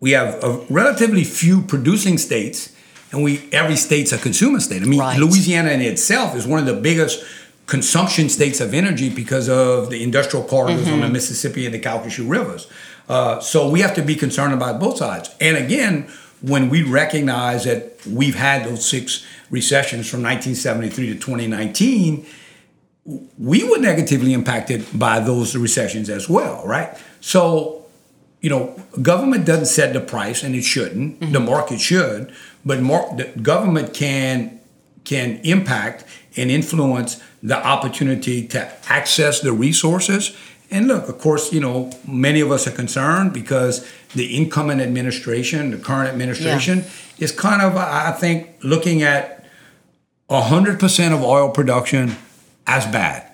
we 0.00 0.12
have 0.12 0.42
a 0.42 0.64
relatively 0.70 1.24
few 1.24 1.62
producing 1.62 2.18
states 2.18 2.74
and 3.12 3.22
we 3.22 3.48
every 3.52 3.76
state's 3.76 4.12
a 4.12 4.18
consumer 4.18 4.60
state. 4.60 4.82
I 4.82 4.86
mean, 4.86 5.00
right. 5.00 5.18
Louisiana 5.18 5.70
in 5.70 5.80
itself 5.80 6.34
is 6.34 6.46
one 6.46 6.58
of 6.58 6.66
the 6.66 6.80
biggest 6.80 7.24
consumption 7.72 8.28
states 8.28 8.60
of 8.60 8.74
energy 8.74 9.08
because 9.08 9.48
of 9.48 9.88
the 9.88 10.02
industrial 10.02 10.44
corridors 10.44 10.82
mm-hmm. 10.82 10.92
on 10.92 11.00
the 11.00 11.06
mm-hmm. 11.06 11.14
Mississippi 11.14 11.64
and 11.64 11.74
the 11.74 11.80
Calcasieu 11.80 12.28
rivers. 12.28 12.70
Uh, 13.08 13.40
so 13.40 13.66
we 13.70 13.80
have 13.80 13.94
to 13.94 14.02
be 14.02 14.14
concerned 14.14 14.52
about 14.52 14.78
both 14.78 14.98
sides. 14.98 15.34
And 15.40 15.56
again, 15.56 16.06
when 16.42 16.68
we 16.68 16.82
recognize 16.82 17.64
that 17.64 17.96
we've 18.06 18.34
had 18.34 18.66
those 18.66 18.86
six 18.86 19.24
recessions 19.48 20.06
from 20.06 20.22
1973 20.22 21.14
to 21.14 21.14
2019, 21.14 22.26
we 23.38 23.64
were 23.64 23.78
negatively 23.78 24.34
impacted 24.34 24.86
by 24.92 25.18
those 25.20 25.56
recessions 25.56 26.10
as 26.10 26.28
well, 26.28 26.62
right? 26.66 26.94
So, 27.22 27.86
you 28.42 28.50
know, 28.50 28.78
government 29.00 29.46
doesn't 29.46 29.64
set 29.64 29.94
the 29.94 30.00
price, 30.00 30.42
and 30.42 30.54
it 30.54 30.62
shouldn't. 30.62 31.20
Mm-hmm. 31.20 31.32
The 31.32 31.40
market 31.40 31.80
should, 31.80 32.34
but 32.66 32.82
mar- 32.82 33.16
the 33.16 33.32
government 33.40 33.94
can 33.94 34.60
can 35.04 35.40
impact 35.42 36.04
and 36.36 36.50
influence 36.50 37.20
the 37.42 37.56
opportunity 37.56 38.46
to 38.48 38.72
access 38.88 39.40
the 39.40 39.52
resources. 39.52 40.36
And 40.70 40.88
look, 40.88 41.08
of 41.08 41.18
course, 41.18 41.52
you 41.52 41.60
know, 41.60 41.90
many 42.06 42.40
of 42.40 42.50
us 42.50 42.66
are 42.66 42.70
concerned 42.72 43.32
because 43.32 43.86
the 44.14 44.36
incoming 44.36 44.80
administration, 44.80 45.70
the 45.70 45.78
current 45.78 46.08
administration, 46.08 46.78
yeah. 46.78 47.24
is 47.24 47.32
kind 47.32 47.60
of, 47.60 47.76
I 47.76 48.12
think, 48.12 48.56
looking 48.62 49.02
at 49.02 49.44
100% 50.30 51.12
of 51.12 51.22
oil 51.22 51.50
production 51.50 52.16
as 52.66 52.86
bad. 52.86 53.30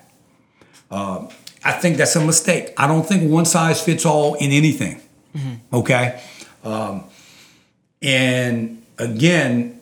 Uh, 0.91 1.27
I 1.63 1.73
think 1.73 1.97
that's 1.97 2.15
a 2.15 2.25
mistake. 2.25 2.73
I 2.77 2.87
don't 2.87 3.03
think 3.03 3.31
one 3.31 3.45
size 3.45 3.81
fits 3.81 4.05
all 4.05 4.33
in 4.35 4.51
anything. 4.51 5.01
Mm-hmm. 5.35 5.75
Okay? 5.75 6.21
Um, 6.63 7.05
and 8.01 8.83
again, 8.97 9.78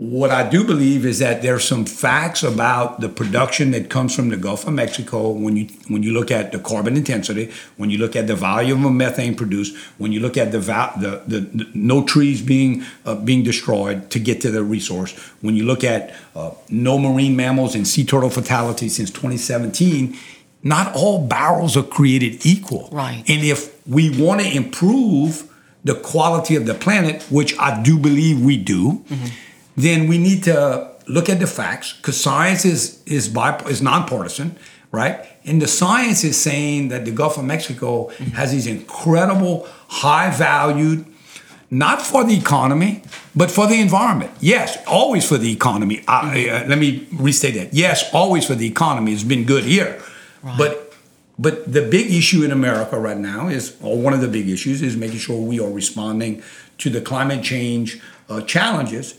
what 0.00 0.30
I 0.30 0.48
do 0.48 0.64
believe 0.64 1.04
is 1.04 1.18
that 1.18 1.42
there's 1.42 1.62
some 1.62 1.84
facts 1.84 2.42
about 2.42 3.02
the 3.02 3.08
production 3.10 3.70
that 3.72 3.90
comes 3.90 4.16
from 4.16 4.30
the 4.30 4.36
Gulf 4.38 4.66
of 4.66 4.72
Mexico 4.72 5.28
when 5.28 5.58
you 5.58 5.66
when 5.88 6.02
you 6.02 6.14
look 6.14 6.30
at 6.30 6.52
the 6.52 6.58
carbon 6.58 6.96
intensity, 6.96 7.50
when 7.76 7.90
you 7.90 7.98
look 7.98 8.16
at 8.16 8.26
the 8.26 8.34
volume 8.34 8.86
of 8.86 8.92
methane 8.92 9.34
produced, 9.34 9.76
when 9.98 10.10
you 10.10 10.18
look 10.20 10.38
at 10.38 10.52
the 10.52 10.58
the, 10.58 11.22
the, 11.26 11.40
the, 11.40 11.70
no 11.74 12.02
trees 12.02 12.40
being 12.40 12.82
uh, 13.04 13.14
being 13.14 13.42
destroyed 13.42 14.08
to 14.08 14.18
get 14.18 14.40
to 14.40 14.50
the 14.50 14.62
resource, 14.62 15.12
when 15.42 15.54
you 15.54 15.64
look 15.64 15.84
at 15.84 16.14
uh, 16.34 16.52
no 16.70 16.98
marine 16.98 17.36
mammals 17.36 17.74
and 17.74 17.86
sea 17.86 18.02
turtle 18.02 18.30
fatality 18.30 18.88
since 18.88 19.10
2017, 19.10 20.16
not 20.62 20.94
all 20.94 21.26
barrels 21.26 21.76
are 21.76 21.82
created 21.82 22.46
equal. 22.46 22.88
Right. 22.90 23.22
And 23.28 23.44
if 23.44 23.86
we 23.86 24.08
want 24.18 24.40
to 24.40 24.50
improve 24.50 25.46
the 25.84 25.94
quality 25.94 26.56
of 26.56 26.64
the 26.64 26.74
planet, 26.74 27.22
which 27.24 27.58
I 27.58 27.82
do 27.82 27.98
believe 27.98 28.40
we 28.40 28.56
do. 28.56 29.04
Mm-hmm 29.10 29.26
then 29.82 30.08
we 30.08 30.18
need 30.18 30.44
to 30.44 30.90
look 31.06 31.28
at 31.28 31.40
the 31.40 31.46
facts 31.46 31.92
because 31.92 32.20
science 32.20 32.64
is 32.64 33.02
is 33.06 33.28
bi- 33.28 33.58
is 33.68 33.82
nonpartisan, 33.82 34.56
right? 34.92 35.26
And 35.44 35.60
the 35.60 35.68
science 35.68 36.24
is 36.24 36.40
saying 36.40 36.88
that 36.88 37.04
the 37.04 37.10
Gulf 37.10 37.38
of 37.38 37.44
Mexico 37.44 38.08
mm-hmm. 38.08 38.24
has 38.32 38.52
these 38.52 38.66
incredible, 38.66 39.66
high 39.88 40.30
valued, 40.30 41.06
not 41.70 42.02
for 42.02 42.24
the 42.24 42.36
economy, 42.36 43.02
but 43.34 43.50
for 43.50 43.66
the 43.66 43.80
environment. 43.80 44.32
Yes, 44.40 44.78
always 44.86 45.26
for 45.26 45.38
the 45.38 45.52
economy. 45.52 45.98
Mm-hmm. 45.98 46.64
uh, 46.64 46.68
let 46.68 46.78
me 46.78 47.06
restate 47.12 47.54
that. 47.54 47.74
Yes, 47.74 48.12
always 48.12 48.46
for 48.46 48.54
the 48.54 48.66
economy. 48.66 49.12
It's 49.12 49.22
been 49.22 49.44
good 49.44 49.64
here, 49.64 50.02
right. 50.42 50.58
but 50.58 50.90
but 51.38 51.72
the 51.72 51.80
big 51.80 52.12
issue 52.12 52.44
in 52.44 52.50
America 52.50 53.00
right 53.00 53.16
now 53.16 53.48
is, 53.48 53.74
or 53.80 53.96
one 53.98 54.12
of 54.12 54.20
the 54.20 54.28
big 54.28 54.50
issues, 54.50 54.82
is 54.82 54.94
making 54.94 55.20
sure 55.20 55.40
we 55.40 55.58
are 55.58 55.70
responding 55.70 56.42
to 56.78 56.90
the 56.90 57.00
climate 57.00 57.42
change 57.42 57.98
uh, 58.28 58.42
challenges. 58.42 59.18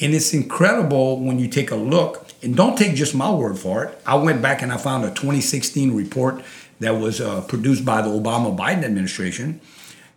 And 0.00 0.14
it's 0.14 0.32
incredible 0.32 1.20
when 1.20 1.38
you 1.38 1.48
take 1.48 1.70
a 1.70 1.76
look, 1.76 2.26
and 2.42 2.56
don't 2.56 2.76
take 2.76 2.94
just 2.94 3.14
my 3.14 3.30
word 3.30 3.58
for 3.58 3.84
it. 3.84 4.00
I 4.06 4.14
went 4.14 4.40
back 4.40 4.62
and 4.62 4.72
I 4.72 4.78
found 4.78 5.04
a 5.04 5.08
2016 5.08 5.94
report 5.94 6.42
that 6.80 6.92
was 6.92 7.20
uh, 7.20 7.42
produced 7.42 7.84
by 7.84 8.00
the 8.00 8.08
Obama 8.08 8.56
Biden 8.56 8.84
administration, 8.84 9.60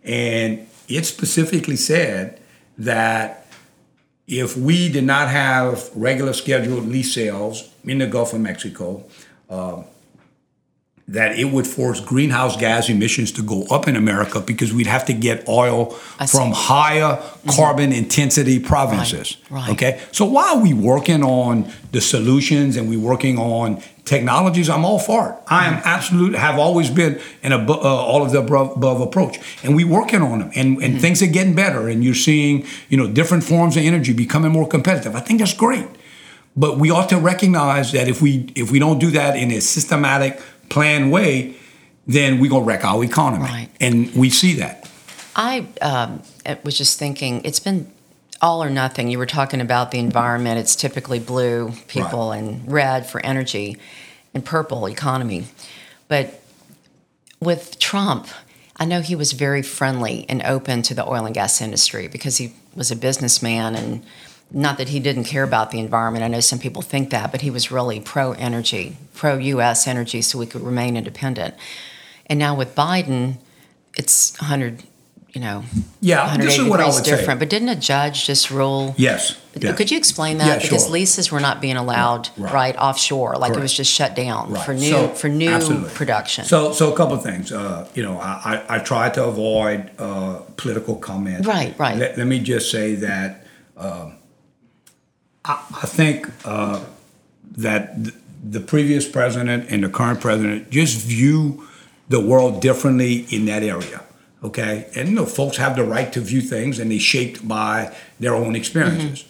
and 0.04 0.66
it 0.88 1.06
specifically 1.06 1.76
said 1.76 2.40
that 2.78 3.48
if 4.28 4.56
we 4.56 4.90
did 4.90 5.04
not 5.04 5.28
have 5.28 5.90
regular 5.96 6.34
scheduled 6.34 6.86
lease 6.86 7.14
sales 7.14 7.70
in 7.84 7.98
the 7.98 8.08
Gulf 8.08 8.34
of 8.34 8.40
Mexico, 8.40 9.04
uh, 9.50 9.84
that 11.08 11.38
it 11.38 11.46
would 11.46 11.68
force 11.68 12.00
greenhouse 12.00 12.56
gas 12.56 12.88
emissions 12.88 13.32
to 13.34 13.44
go 13.44 13.66
up 13.70 13.88
in 13.90 13.96
America 13.98 14.40
because 14.40 14.74
we'd 14.74 14.88
have 14.88 15.06
to 15.06 15.14
get 15.14 15.48
oil 15.50 15.90
from 16.28 16.54
higher 16.54 17.18
mm-hmm. 17.18 17.50
carbon 17.50 17.92
intensity 17.92 18.58
provinces. 18.58 19.38
Right, 19.50 19.60
right. 19.60 19.70
Okay, 19.72 20.02
so 20.14 20.26
while 20.26 20.62
we 20.62 20.74
working 20.74 21.22
on 21.22 21.70
the 21.92 22.00
solutions 22.00 22.78
and 22.78 22.90
we 22.90 22.96
working 22.96 23.38
on 23.38 23.84
technologies, 24.06 24.70
I'm 24.70 24.86
all 24.86 24.98
for 24.98 25.30
it. 25.30 25.36
I 25.48 25.66
am 25.66 25.74
mm-hmm. 25.74 25.88
absolute 25.88 26.36
have 26.36 26.58
always 26.58 26.90
been 26.90 27.20
an 27.44 27.52
uh, 27.52 27.74
all 27.74 28.24
of 28.26 28.32
the 28.32 28.40
above, 28.40 28.78
above, 28.78 29.02
approach, 29.02 29.40
and 29.62 29.76
we 29.76 29.84
working 29.84 30.22
on 30.22 30.40
them, 30.40 30.52
and, 30.56 30.82
and 30.82 30.94
mm-hmm. 30.94 30.98
things 31.00 31.22
are 31.22 31.28
getting 31.28 31.54
better, 31.54 31.90
and 31.90 32.02
you're 32.02 32.16
seeing 32.16 32.66
you 32.88 32.96
know 32.96 33.08
different 33.08 33.44
forms 33.44 33.76
of 33.76 33.84
energy 33.84 34.14
becoming 34.14 34.54
more 34.54 34.68
competitive. 34.68 35.18
I 35.18 35.20
think 35.20 35.40
that's 35.40 35.54
great. 35.54 35.88
But 36.56 36.78
we 36.78 36.92
ought 36.92 37.10
to 37.10 37.18
recognize 37.18 37.92
that 37.94 38.08
if 38.08 38.22
we 38.22 38.52
if 38.56 38.72
we 38.72 38.80
don't 38.80 39.00
do 39.00 39.10
that 39.12 39.36
in 39.36 39.52
a 39.52 39.60
systematic 39.60 40.40
planned 40.70 41.12
way, 41.12 41.56
then 42.08 42.40
we're 42.40 42.50
going 42.50 42.64
to 42.64 42.68
wreck 42.68 42.84
our 42.84 43.04
economy. 43.04 43.46
Right. 43.46 43.70
And 43.80 44.14
we 44.16 44.30
see 44.30 44.54
that. 44.56 44.90
I 45.36 45.68
um, 45.82 46.22
was 46.64 46.78
just 46.78 47.00
thinking, 47.00 47.44
it's 47.44 47.60
been 47.60 47.92
all 48.42 48.64
or 48.64 48.70
nothing. 48.70 49.10
You 49.10 49.18
were 49.18 49.26
talking 49.26 49.62
about 49.62 49.92
the 49.92 50.00
environment. 50.00 50.60
It's 50.60 50.76
typically 50.76 51.20
blue 51.20 51.72
people 51.88 52.30
right. 52.30 52.38
and 52.38 52.72
red 52.72 53.08
for 53.08 53.26
energy 53.26 53.78
and 54.34 54.44
purple 54.44 54.88
economy. 54.88 55.46
But 56.08 56.42
with 57.40 57.80
Trump, 57.80 58.28
I 58.78 58.86
know 58.86 59.02
he 59.02 59.16
was 59.16 59.32
very 59.32 59.62
friendly 59.62 60.26
and 60.28 60.42
open 60.44 60.82
to 60.84 60.94
the 60.94 61.08
oil 61.08 61.26
and 61.26 61.34
gas 61.34 61.62
industry 61.62 62.08
because 62.08 62.38
he 62.38 62.54
was 62.76 62.92
a 62.92 62.96
businessman 62.96 63.76
and 63.76 64.04
not 64.54 64.78
that 64.78 64.90
he 64.90 65.00
didn't 65.00 65.24
care 65.24 65.44
about 65.44 65.72
the 65.72 65.80
environment. 65.80 66.24
I 66.24 66.28
know 66.28 66.40
some 66.40 66.60
people 66.60 66.82
think 66.84 67.10
that, 67.10 67.32
but 67.32 67.42
he 67.42 67.50
was 67.50 67.72
really 67.72 68.00
pro 68.00 68.34
energy, 68.34 68.98
pro 69.16 69.38
US 69.38 69.88
energy, 69.88 70.22
so 70.22 70.38
we 70.38 70.46
could 70.46 70.62
remain 70.62 70.96
independent. 70.96 71.56
And 72.28 72.38
now 72.40 72.56
with 72.56 72.76
Biden, 72.76 73.38
it's 73.98 74.40
100, 74.40 74.84
you 75.34 75.42
know, 75.42 75.64
yeah, 76.02 76.38
this 76.38 76.58
is 76.60 76.66
what 76.66 76.80
I 76.80 76.86
would 76.86 77.04
different. 77.04 77.26
say. 77.26 77.36
But 77.36 77.50
didn't 77.50 77.70
a 77.70 77.76
judge 77.76 78.26
just 78.28 78.52
rule? 78.52 78.94
Yes. 78.98 79.40
Yeah. 79.56 79.74
Could 79.74 79.90
you 79.92 79.98
explain 79.98 80.38
that? 80.38 80.48
Yeah, 80.48 80.60
because 80.60 80.84
sure. 80.84 80.92
leases 80.94 81.32
were 81.32 81.40
not 81.40 81.60
being 81.60 81.76
allowed 81.76 82.30
Right. 82.38 82.54
right, 82.54 82.76
offshore, 82.78 83.36
like 83.38 83.54
it 83.56 83.60
was 83.60 83.74
just 83.74 83.92
shut 83.92 84.16
down 84.16 84.52
Right. 84.54 84.64
for 84.66 84.74
new 84.74 84.90
So, 84.92 85.08
for 85.10 85.30
new 85.30 85.50
absolutely. 85.50 85.90
production. 85.90 86.46
So, 86.46 86.72
so 86.74 86.94
a 86.94 86.96
couple 86.96 87.16
of 87.16 87.24
things. 87.24 87.52
Uh, 87.52 87.88
you 87.96 88.04
know, 88.04 88.20
I, 88.20 88.64
I, 88.70 88.76
I 88.76 88.80
try 88.80 89.10
to 89.10 89.24
avoid 89.26 89.90
uh, 90.00 90.40
political 90.58 90.96
comment. 90.96 91.46
Right, 91.46 91.74
right. 91.80 91.98
Let, 91.98 92.18
let 92.20 92.28
me 92.28 92.40
just 92.40 92.70
say 92.72 92.96
that 92.96 93.46
um, 93.78 94.14
I, 95.46 95.86
think 95.86 96.30
uh, 96.46 96.84
that 97.58 97.96
th- 98.04 98.16
the 98.50 98.60
previous 98.60 99.08
president 99.08 99.70
and 99.70 99.84
the 99.84 99.90
current 99.90 100.22
president 100.22 100.70
just 100.70 101.00
view 101.06 101.68
the 102.10 102.20
world 102.20 102.62
differently 102.62 103.26
in 103.30 103.46
that 103.46 103.64
area. 103.64 104.04
Okay, 104.44 104.90
and 104.96 105.10
you 105.10 105.16
know, 105.16 105.26
folks 105.26 105.58
have 105.58 105.76
the 105.76 105.84
right 105.84 106.12
to 106.14 106.20
view 106.20 106.42
things, 106.42 106.78
and 106.80 106.92
they're 106.92 107.00
shaped 107.00 107.48
by 107.48 107.96
their 108.20 108.36
own 108.36 108.56
experiences. 108.56 109.26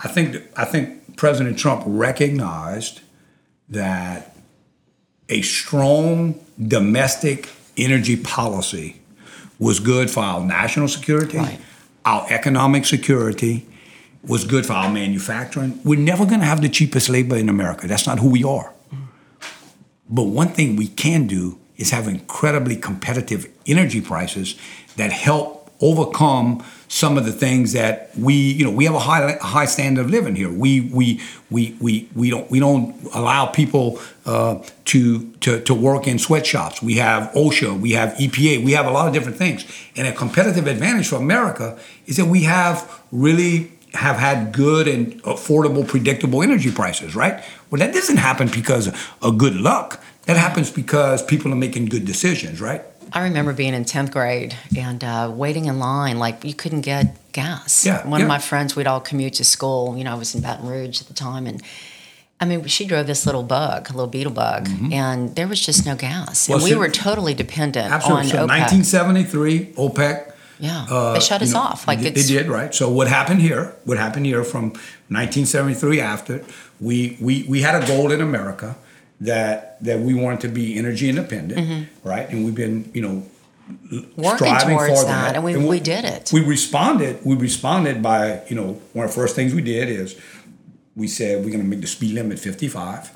I 0.00 0.08
think 0.08 0.32
th- 0.32 0.44
I 0.56 0.64
think 0.64 1.16
President 1.16 1.58
Trump 1.58 1.82
recognized 1.86 3.00
that 3.68 4.34
a 5.28 5.42
strong 5.42 6.40
domestic 6.66 7.48
energy 7.76 8.16
policy 8.16 9.00
was 9.58 9.80
good 9.80 10.10
for 10.10 10.20
our 10.22 10.42
national 10.44 10.88
security, 10.88 11.36
Right. 11.38 11.60
our 12.06 12.26
economic 12.30 12.86
security, 12.86 13.66
was 14.26 14.44
good 14.44 14.66
for 14.66 14.72
our 14.72 14.90
manufacturing. 14.90 15.80
We're 15.84 15.98
never 15.98 16.26
going 16.26 16.40
to 16.40 16.46
have 16.46 16.60
the 16.60 16.68
cheapest 16.68 17.08
labor 17.08 17.36
in 17.36 17.48
America. 17.48 17.86
That's 17.86 18.06
not 18.06 18.18
who 18.18 18.30
we 18.30 18.44
are. 18.44 18.72
But 20.08 20.24
one 20.24 20.48
thing 20.48 20.76
we 20.76 20.88
can 20.88 21.26
do 21.26 21.58
is 21.76 21.90
have 21.90 22.08
incredibly 22.08 22.76
competitive 22.76 23.46
energy 23.66 24.00
prices 24.00 24.56
that 24.96 25.12
help 25.12 25.58
overcome 25.80 26.64
some 26.88 27.18
of 27.18 27.24
the 27.24 27.32
things 27.32 27.72
that 27.72 28.10
we, 28.18 28.34
you 28.34 28.64
know, 28.64 28.70
we 28.70 28.84
have 28.86 28.94
a 28.94 28.98
high 28.98 29.36
high 29.40 29.66
standard 29.66 30.06
of 30.06 30.10
living 30.10 30.34
here. 30.34 30.50
We 30.50 30.80
we 30.80 31.20
we 31.50 31.76
we, 31.80 32.08
we 32.14 32.30
don't 32.30 32.50
we 32.50 32.58
don't 32.58 32.96
allow 33.14 33.46
people 33.46 34.00
uh, 34.26 34.62
to, 34.86 35.30
to 35.40 35.60
to 35.60 35.74
work 35.74 36.08
in 36.08 36.18
sweatshops. 36.18 36.82
We 36.82 36.94
have 36.94 37.30
OSHA, 37.32 37.78
we 37.78 37.92
have 37.92 38.14
EPA, 38.14 38.64
we 38.64 38.72
have 38.72 38.86
a 38.86 38.90
lot 38.90 39.06
of 39.06 39.14
different 39.14 39.36
things. 39.36 39.64
And 39.96 40.08
a 40.08 40.12
competitive 40.12 40.66
advantage 40.66 41.08
for 41.08 41.16
America 41.16 41.78
is 42.06 42.16
that 42.16 42.26
we 42.26 42.44
have 42.44 43.02
really 43.12 43.77
have 43.94 44.16
had 44.16 44.52
good 44.52 44.86
and 44.88 45.22
affordable, 45.22 45.86
predictable 45.86 46.42
energy 46.42 46.70
prices, 46.70 47.14
right? 47.14 47.42
Well, 47.70 47.78
that 47.80 47.92
doesn't 47.94 48.18
happen 48.18 48.48
because 48.48 48.88
of 49.22 49.38
good 49.38 49.54
luck. 49.56 50.02
That 50.26 50.36
happens 50.36 50.70
because 50.70 51.22
people 51.22 51.52
are 51.52 51.56
making 51.56 51.86
good 51.86 52.04
decisions, 52.04 52.60
right? 52.60 52.82
I 53.12 53.22
remember 53.24 53.54
being 53.54 53.72
in 53.72 53.84
10th 53.86 54.10
grade 54.12 54.54
and 54.76 55.02
uh, 55.02 55.32
waiting 55.34 55.64
in 55.64 55.78
line, 55.78 56.18
like 56.18 56.44
you 56.44 56.52
couldn't 56.52 56.82
get 56.82 57.16
gas. 57.32 57.86
Yeah, 57.86 58.06
One 58.06 58.20
yeah. 58.20 58.26
of 58.26 58.28
my 58.28 58.38
friends, 58.38 58.76
we'd 58.76 58.86
all 58.86 59.00
commute 59.00 59.34
to 59.34 59.44
school. 59.44 59.96
You 59.96 60.04
know, 60.04 60.12
I 60.12 60.16
was 60.16 60.34
in 60.34 60.42
Baton 60.42 60.68
Rouge 60.68 61.00
at 61.00 61.06
the 61.06 61.14
time. 61.14 61.46
And 61.46 61.62
I 62.38 62.44
mean, 62.44 62.66
she 62.66 62.84
drove 62.86 63.06
this 63.06 63.24
little 63.24 63.42
bug, 63.42 63.88
a 63.88 63.92
little 63.94 64.06
beetle 64.08 64.32
bug, 64.32 64.68
and 64.92 65.34
there 65.34 65.48
was 65.48 65.64
just 65.64 65.86
no 65.86 65.96
gas. 65.96 66.42
Mm-hmm. 66.42 66.52
Well, 66.52 66.58
and 66.58 66.64
we 66.64 66.70
so- 66.72 66.78
were 66.78 66.88
totally 66.90 67.32
dependent 67.32 67.90
Absolutely. 67.90 68.24
on 68.24 68.28
So 68.28 68.36
OPEC. 68.46 68.48
1973, 68.48 69.66
OPEC. 69.78 70.27
Yeah. 70.58 70.86
uh, 70.90 71.14
they 71.14 71.20
shut 71.20 71.42
us 71.42 71.52
know, 71.52 71.60
off. 71.60 71.86
Like 71.86 72.00
they, 72.00 72.10
they 72.10 72.22
did, 72.22 72.48
right? 72.48 72.74
So 72.74 72.90
what 72.90 73.08
happened 73.08 73.40
here? 73.40 73.74
What 73.84 73.98
happened 73.98 74.26
here 74.26 74.44
from 74.44 74.70
1973 75.08 76.00
after? 76.00 76.44
We 76.80 77.16
we 77.20 77.44
we 77.48 77.62
had 77.62 77.82
a 77.82 77.86
goal 77.86 78.10
in 78.12 78.20
America 78.20 78.76
that 79.20 79.82
that 79.82 80.00
we 80.00 80.14
wanted 80.14 80.40
to 80.40 80.48
be 80.48 80.78
energy 80.78 81.08
independent, 81.08 81.88
right? 82.04 82.28
And 82.28 82.44
we've 82.44 82.54
been, 82.54 82.90
you 82.94 83.02
know, 83.02 83.22
Mm-hmm. 83.68 84.22
working 84.22 84.36
striving 84.38 84.78
towards 84.78 85.00
for 85.02 85.06
that, 85.08 85.34
and 85.34 85.44
we, 85.44 85.54
we 85.54 85.78
did 85.78 86.06
it. 86.06 86.30
We 86.32 86.42
responded. 86.42 87.22
We 87.22 87.36
responded 87.36 88.02
by, 88.02 88.40
you 88.48 88.56
know, 88.56 88.80
one 88.94 89.04
of 89.04 89.10
the 89.10 89.14
first 89.14 89.36
things 89.36 89.52
we 89.52 89.60
did 89.60 89.90
is 89.90 90.18
we 90.96 91.06
said 91.06 91.44
we're 91.44 91.50
going 91.50 91.62
to 91.62 91.68
make 91.68 91.82
the 91.82 91.86
speed 91.86 92.14
limit 92.14 92.38
55. 92.38 93.14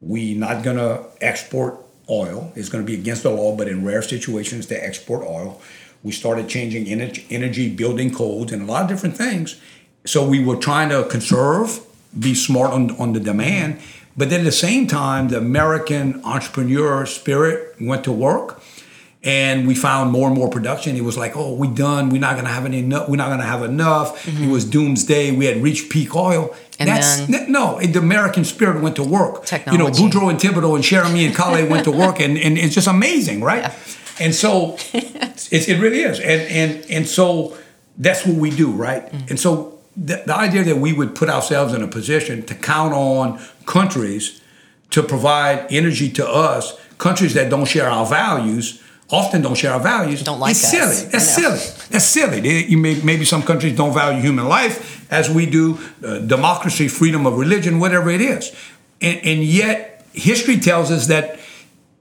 We 0.00 0.32
not 0.32 0.64
going 0.64 0.78
to 0.78 1.04
export 1.20 1.78
oil. 2.08 2.52
It's 2.56 2.70
going 2.70 2.86
to 2.86 2.90
be 2.90 2.98
against 2.98 3.22
the 3.22 3.30
law, 3.30 3.54
but 3.54 3.68
in 3.68 3.84
rare 3.84 4.00
situations 4.00 4.64
to 4.66 4.82
export 4.82 5.22
oil. 5.22 5.60
We 6.06 6.12
started 6.12 6.48
changing 6.48 6.86
energy, 6.86 7.26
energy 7.30 7.68
building 7.68 8.14
codes 8.14 8.52
and 8.52 8.62
a 8.62 8.64
lot 8.64 8.82
of 8.82 8.88
different 8.88 9.16
things. 9.16 9.60
So 10.04 10.24
we 10.24 10.38
were 10.38 10.54
trying 10.54 10.90
to 10.90 11.02
conserve, 11.02 11.80
be 12.16 12.32
smart 12.32 12.70
on, 12.70 12.92
on 12.92 13.12
the 13.12 13.18
demand, 13.18 13.80
but 14.16 14.30
then 14.30 14.42
at 14.42 14.44
the 14.44 14.52
same 14.52 14.86
time, 14.86 15.30
the 15.30 15.38
American 15.38 16.24
entrepreneur 16.24 17.06
spirit 17.06 17.74
went 17.80 18.04
to 18.04 18.12
work 18.12 18.62
and 19.26 19.66
we 19.66 19.74
found 19.74 20.12
more 20.12 20.28
and 20.28 20.36
more 20.38 20.48
production. 20.48 20.94
It 20.96 21.02
was 21.02 21.18
like, 21.18 21.36
oh, 21.36 21.52
we 21.52 21.66
done. 21.66 22.10
We're 22.10 22.20
not 22.20 22.36
gonna 22.36 22.48
have 22.48 22.64
any. 22.64 22.78
enough. 22.78 23.08
We're 23.08 23.16
not 23.16 23.28
gonna 23.28 23.42
have 23.42 23.64
enough. 23.64 24.26
It 24.26 24.48
was 24.48 24.64
doomsday. 24.64 25.32
We 25.32 25.46
had 25.46 25.60
reached 25.60 25.90
peak 25.90 26.14
oil. 26.14 26.44
Mm-hmm. 26.44 26.76
And 26.78 26.88
That's 26.88 27.26
then- 27.26 27.50
no. 27.50 27.80
The 27.80 27.98
American 27.98 28.44
spirit 28.44 28.80
went 28.80 28.94
to 28.96 29.02
work. 29.02 29.44
Technology. 29.44 29.72
You 29.72 29.78
know, 29.78 29.90
Boudreaux 29.92 30.30
and 30.30 30.38
Thibodeau 30.38 30.76
and 30.76 30.84
Jeremy 30.84 31.26
and 31.26 31.34
Calais 31.34 31.68
went 31.68 31.84
to 31.84 31.90
work, 31.90 32.20
and, 32.24 32.38
and 32.38 32.56
it's 32.56 32.74
just 32.74 32.86
amazing, 32.86 33.40
right? 33.40 33.62
Yeah. 33.62 33.74
And 34.20 34.34
so 34.34 34.76
it, 34.94 35.68
it 35.68 35.80
really 35.80 36.02
is, 36.02 36.20
and 36.20 36.42
and 36.42 36.90
and 36.90 37.08
so 37.08 37.56
that's 37.98 38.24
what 38.24 38.36
we 38.36 38.50
do, 38.50 38.70
right? 38.70 39.06
Mm-hmm. 39.06 39.26
And 39.30 39.40
so 39.40 39.80
the, 39.96 40.22
the 40.24 40.36
idea 40.36 40.62
that 40.64 40.76
we 40.76 40.92
would 40.92 41.16
put 41.16 41.28
ourselves 41.28 41.74
in 41.74 41.82
a 41.82 41.88
position 41.88 42.44
to 42.46 42.54
count 42.54 42.94
on 42.94 43.40
countries 43.64 44.40
to 44.90 45.02
provide 45.02 45.66
energy 45.70 46.10
to 46.12 46.28
us, 46.28 46.78
countries 46.98 47.34
that 47.34 47.50
don't 47.50 47.66
share 47.66 47.88
our 47.88 48.06
values, 48.06 48.82
often 49.10 49.42
don't 49.42 49.54
share 49.54 49.72
our 49.72 49.80
values. 49.80 50.22
Don't 50.22 50.40
like 50.40 50.50
it's 50.52 50.64
us. 50.64 50.70
silly. 50.70 51.10
That's 51.10 51.24
silly. 51.28 51.86
That's 51.90 52.04
silly. 52.04 52.40
They- 52.40 52.64
you 52.66 52.78
may, 52.78 53.00
maybe 53.02 53.24
some 53.24 53.42
countries 53.42 53.76
don't 53.76 53.94
value 53.94 54.20
human 54.20 54.48
life 54.48 55.06
as 55.12 55.30
we 55.30 55.46
do, 55.46 55.78
uh, 56.04 56.18
democracy, 56.18 56.88
freedom 56.88 57.26
of 57.26 57.38
religion, 57.38 57.78
whatever 57.78 58.10
it 58.10 58.20
is. 58.20 58.52
And, 59.00 59.18
and 59.24 59.44
yet, 59.44 60.04
history 60.12 60.58
tells 60.58 60.90
us 60.90 61.06
that 61.06 61.38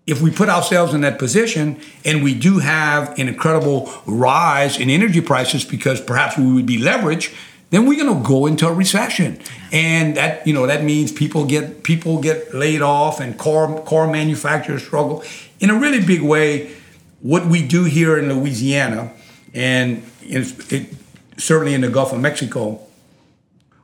if 0.07 0.21
we 0.21 0.31
put 0.31 0.49
ourselves 0.49 0.93
in 0.93 1.01
that 1.01 1.17
position 1.19 1.79
and 2.03 2.23
we 2.23 2.33
do 2.33 2.59
have 2.59 3.17
an 3.19 3.27
incredible 3.27 3.91
rise 4.05 4.79
in 4.79 4.89
energy 4.89 5.21
prices 5.21 5.63
because 5.65 5.99
perhaps 6.01 6.37
we 6.37 6.51
would 6.53 6.65
be 6.65 6.79
leveraged, 6.79 7.33
then 7.71 7.87
we're 7.87 8.01
going 8.03 8.23
to 8.23 8.27
go 8.27 8.45
into 8.45 8.67
a 8.67 8.73
recession, 8.73 9.39
and 9.71 10.15
that 10.15 10.45
you 10.45 10.53
know 10.53 10.67
that 10.67 10.83
means 10.83 11.11
people 11.11 11.45
get 11.45 11.81
people 11.83 12.21
get 12.21 12.53
laid 12.53 12.81
off, 12.83 13.19
and 13.19 13.37
car 13.39 13.81
car 13.81 14.07
manufacturers 14.07 14.83
struggle 14.83 15.23
in 15.59 15.69
a 15.71 15.77
really 15.77 15.99
big 16.05 16.21
way. 16.21 16.71
What 17.21 17.45
we 17.47 17.65
do 17.65 17.85
here 17.85 18.17
in 18.17 18.31
Louisiana, 18.33 19.11
and 19.53 20.03
it, 20.21 20.93
certainly 21.37 21.73
in 21.73 21.81
the 21.81 21.89
Gulf 21.89 22.13
of 22.13 22.19
Mexico, 22.19 22.81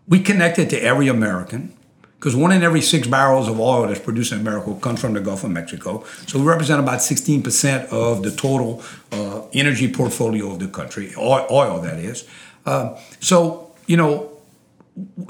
we 0.08 0.20
connect 0.20 0.60
it 0.60 0.70
to 0.72 0.82
every 0.82 1.08
American 1.08 1.74
because 2.22 2.36
one 2.36 2.52
in 2.52 2.62
every 2.62 2.82
six 2.82 3.08
barrels 3.08 3.48
of 3.48 3.60
oil 3.60 3.88
that's 3.88 4.00
produced 4.00 4.32
in 4.32 4.40
America 4.40 4.76
comes 4.80 5.02
from 5.02 5.14
the 5.14 5.20
Gulf 5.20 5.44
of 5.44 5.50
Mexico. 5.50 6.04
So 6.28 6.38
we 6.38 6.46
represent 6.46 6.80
about 6.80 7.00
16% 7.00 7.88
of 7.88 8.22
the 8.22 8.30
total 8.30 8.84
uh, 9.12 9.48
energy 9.54 9.92
portfolio 9.92 10.52
of 10.52 10.60
the 10.60 10.68
country, 10.68 11.14
oil, 11.18 11.48
oil 11.50 11.80
that 11.80 11.98
is. 11.98 12.28
Uh, 12.64 12.96
so, 13.20 13.74
you 13.88 13.98
know, 13.98 14.30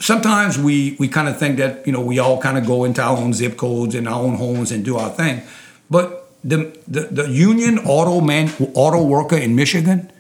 sometimes 0.02 0.60
we, 0.60 0.98
we 1.00 1.08
kind 1.08 1.30
of 1.30 1.40
think 1.40 1.60
that, 1.60 1.88
you 1.88 1.94
know, 1.94 2.02
we 2.02 2.20
all 2.20 2.42
kind 2.42 2.58
of 2.58 2.66
go 2.66 2.84
into 2.84 3.02
our 3.02 3.18
own 3.18 3.32
zip 3.32 3.56
codes 3.56 3.96
and 3.96 4.06
our 4.06 4.22
own 4.22 4.36
homes 4.36 4.74
and 4.74 4.84
do 4.84 4.98
our 4.98 5.12
thing. 5.12 5.44
But 5.90 6.21
the, 6.44 6.78
the, 6.88 7.02
the 7.02 7.30
union 7.30 7.80
auto, 7.80 8.22
man, 8.22 8.52
auto 8.74 9.04
worker 9.04 9.38
in 9.38 9.56
Michigan 9.56 10.12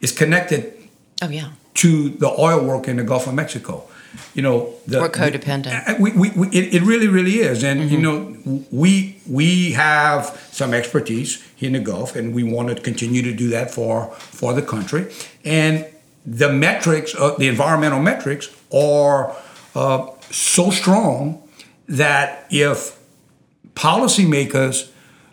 is 0.00 0.12
connected 0.12 0.72
oh, 1.22 1.28
yeah. 1.28 1.50
to 1.74 2.10
the 2.10 2.28
oil 2.38 2.64
worker 2.64 2.90
in 2.90 2.98
the 2.98 3.04
Gulf 3.04 3.26
of 3.26 3.34
Mexico 3.34 3.88
you 4.34 4.42
know 4.42 4.74
the, 4.86 5.00
we're 5.00 5.08
codependent 5.08 5.88
uh, 5.88 5.94
we, 5.98 6.12
we, 6.12 6.30
we, 6.30 6.48
it, 6.48 6.74
it 6.74 6.82
really 6.82 7.08
really 7.08 7.38
is 7.38 7.64
and 7.64 7.80
mm-hmm. 7.80 7.94
you 7.94 8.00
know 8.00 8.64
we 8.70 9.18
we 9.28 9.72
have 9.72 10.26
some 10.52 10.74
expertise 10.74 11.44
in 11.58 11.72
the 11.72 11.80
gulf 11.80 12.16
and 12.16 12.34
we 12.34 12.42
want 12.42 12.68
to 12.68 12.74
continue 12.80 13.22
to 13.22 13.32
do 13.32 13.48
that 13.48 13.70
for 13.70 14.12
for 14.12 14.52
the 14.52 14.62
country 14.62 15.12
and 15.44 15.86
the 16.26 16.52
metrics 16.52 17.14
uh, 17.14 17.34
the 17.38 17.48
environmental 17.48 18.00
metrics 18.00 18.48
are 18.72 19.34
uh, 19.74 20.08
so 20.30 20.70
strong 20.70 21.42
that 21.88 22.46
if 22.50 22.98
policymakers 23.74 24.90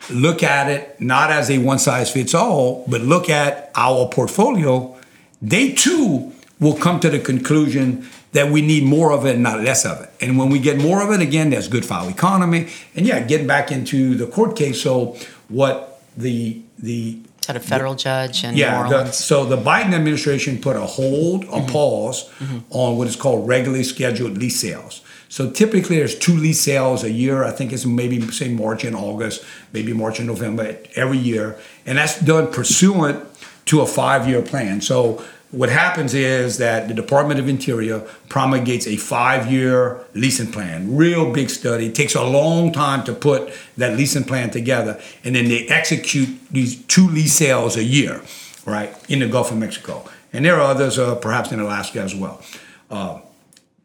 look 0.09 0.41
at 0.43 0.69
it 0.69 0.99
not 0.99 1.31
as 1.31 1.49
a 1.49 1.57
one 1.57 1.79
size 1.79 2.11
fits 2.11 2.33
all 2.33 2.83
but 2.87 3.01
look 3.01 3.29
at 3.29 3.71
our 3.75 4.07
portfolio 4.09 4.97
they 5.41 5.71
too 5.71 6.31
will 6.59 6.75
come 6.75 6.99
to 6.99 7.09
the 7.09 7.19
conclusion 7.19 8.07
that 8.31 8.49
we 8.49 8.61
need 8.61 8.83
more 8.83 9.11
of 9.11 9.25
it 9.25 9.33
and 9.33 9.43
not 9.43 9.61
less 9.61 9.85
of 9.85 10.01
it. 10.01 10.09
And 10.21 10.37
when 10.37 10.49
we 10.49 10.59
get 10.59 10.77
more 10.77 11.01
of 11.01 11.11
it, 11.11 11.21
again, 11.21 11.49
that's 11.49 11.67
good 11.67 11.85
for 11.85 11.95
our 11.95 12.09
economy. 12.09 12.69
And 12.95 13.05
yeah, 13.05 13.19
getting 13.19 13.47
back 13.47 13.71
into 13.71 14.15
the 14.15 14.27
court 14.27 14.55
case. 14.55 14.81
So 14.81 15.17
what 15.49 16.01
the 16.15 16.61
the 16.79 17.19
had 17.47 17.55
a 17.55 17.59
federal 17.59 17.95
judge 17.95 18.43
and 18.43 18.55
yeah, 18.55 18.87
the, 18.87 19.11
so 19.11 19.45
the 19.45 19.57
Biden 19.57 19.93
administration 19.93 20.59
put 20.59 20.75
a 20.75 20.81
hold, 20.81 21.43
a 21.43 21.47
mm-hmm. 21.47 21.71
pause 21.71 22.29
mm-hmm. 22.39 22.59
on 22.69 22.97
what 22.97 23.07
is 23.07 23.15
called 23.15 23.47
regularly 23.47 23.83
scheduled 23.83 24.37
lease 24.37 24.59
sales. 24.59 25.01
So 25.27 25.49
typically 25.49 25.95
there's 25.97 26.17
two 26.17 26.35
lease 26.35 26.59
sales 26.61 27.03
a 27.03 27.11
year. 27.11 27.43
I 27.43 27.51
think 27.51 27.73
it's 27.73 27.85
maybe 27.85 28.21
say 28.31 28.49
March 28.49 28.83
and 28.83 28.95
August, 28.95 29.43
maybe 29.73 29.93
March 29.93 30.19
and 30.19 30.27
November 30.27 30.77
every 30.95 31.17
year, 31.17 31.57
and 31.85 31.97
that's 31.97 32.19
done 32.19 32.51
pursuant 32.51 33.25
to 33.65 33.81
a 33.81 33.87
five-year 33.87 34.41
plan. 34.41 34.81
So 34.81 35.23
what 35.51 35.69
happens 35.69 36.13
is 36.13 36.57
that 36.57 36.87
the 36.87 36.93
Department 36.93 37.39
of 37.39 37.47
Interior 37.49 37.99
promulgates 38.29 38.87
a 38.87 38.95
five-year 38.95 39.99
leasing 40.13 40.51
plan, 40.51 40.95
real 40.95 41.31
big 41.31 41.49
study. 41.49 41.87
It 41.87 41.95
takes 41.95 42.15
a 42.15 42.23
long 42.23 42.71
time 42.71 43.03
to 43.03 43.13
put 43.13 43.53
that 43.77 43.97
leasing 43.97 44.23
plan 44.23 44.49
together, 44.49 44.99
and 45.23 45.35
then 45.35 45.49
they 45.49 45.67
execute 45.67 46.29
these 46.49 46.81
two 46.83 47.07
lease 47.07 47.33
sales 47.33 47.75
a 47.75 47.83
year, 47.83 48.21
right, 48.65 48.95
in 49.09 49.19
the 49.19 49.27
Gulf 49.27 49.51
of 49.51 49.57
Mexico. 49.57 50.09
And 50.31 50.45
there 50.45 50.55
are 50.55 50.61
others, 50.61 50.97
uh, 50.97 51.15
perhaps 51.15 51.51
in 51.51 51.59
Alaska 51.59 51.99
as 51.99 52.15
well. 52.15 52.41
Uh, 52.89 53.19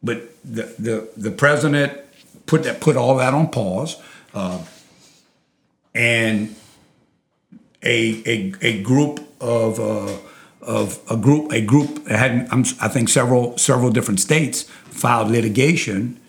but 0.01 0.23
the, 0.45 0.73
the 0.79 1.09
the 1.17 1.31
president 1.31 1.91
put 2.45 2.63
that 2.63 2.79
put 2.79 2.95
all 2.95 3.17
that 3.17 3.33
on 3.33 3.49
pause, 3.49 4.01
uh, 4.33 4.63
and 5.93 6.55
a, 7.83 8.23
a 8.25 8.53
a 8.61 8.81
group 8.83 9.19
of 9.41 9.79
uh, 9.79 10.17
of 10.67 10.99
a 11.09 11.15
group 11.15 11.51
a 11.51 11.61
group 11.61 12.07
had 12.07 12.47
I 12.51 12.89
think 12.89 13.09
several 13.09 13.57
several 13.57 13.89
different 13.89 14.19
states 14.19 14.63
filed 14.63 15.31
litigation, 15.31 16.19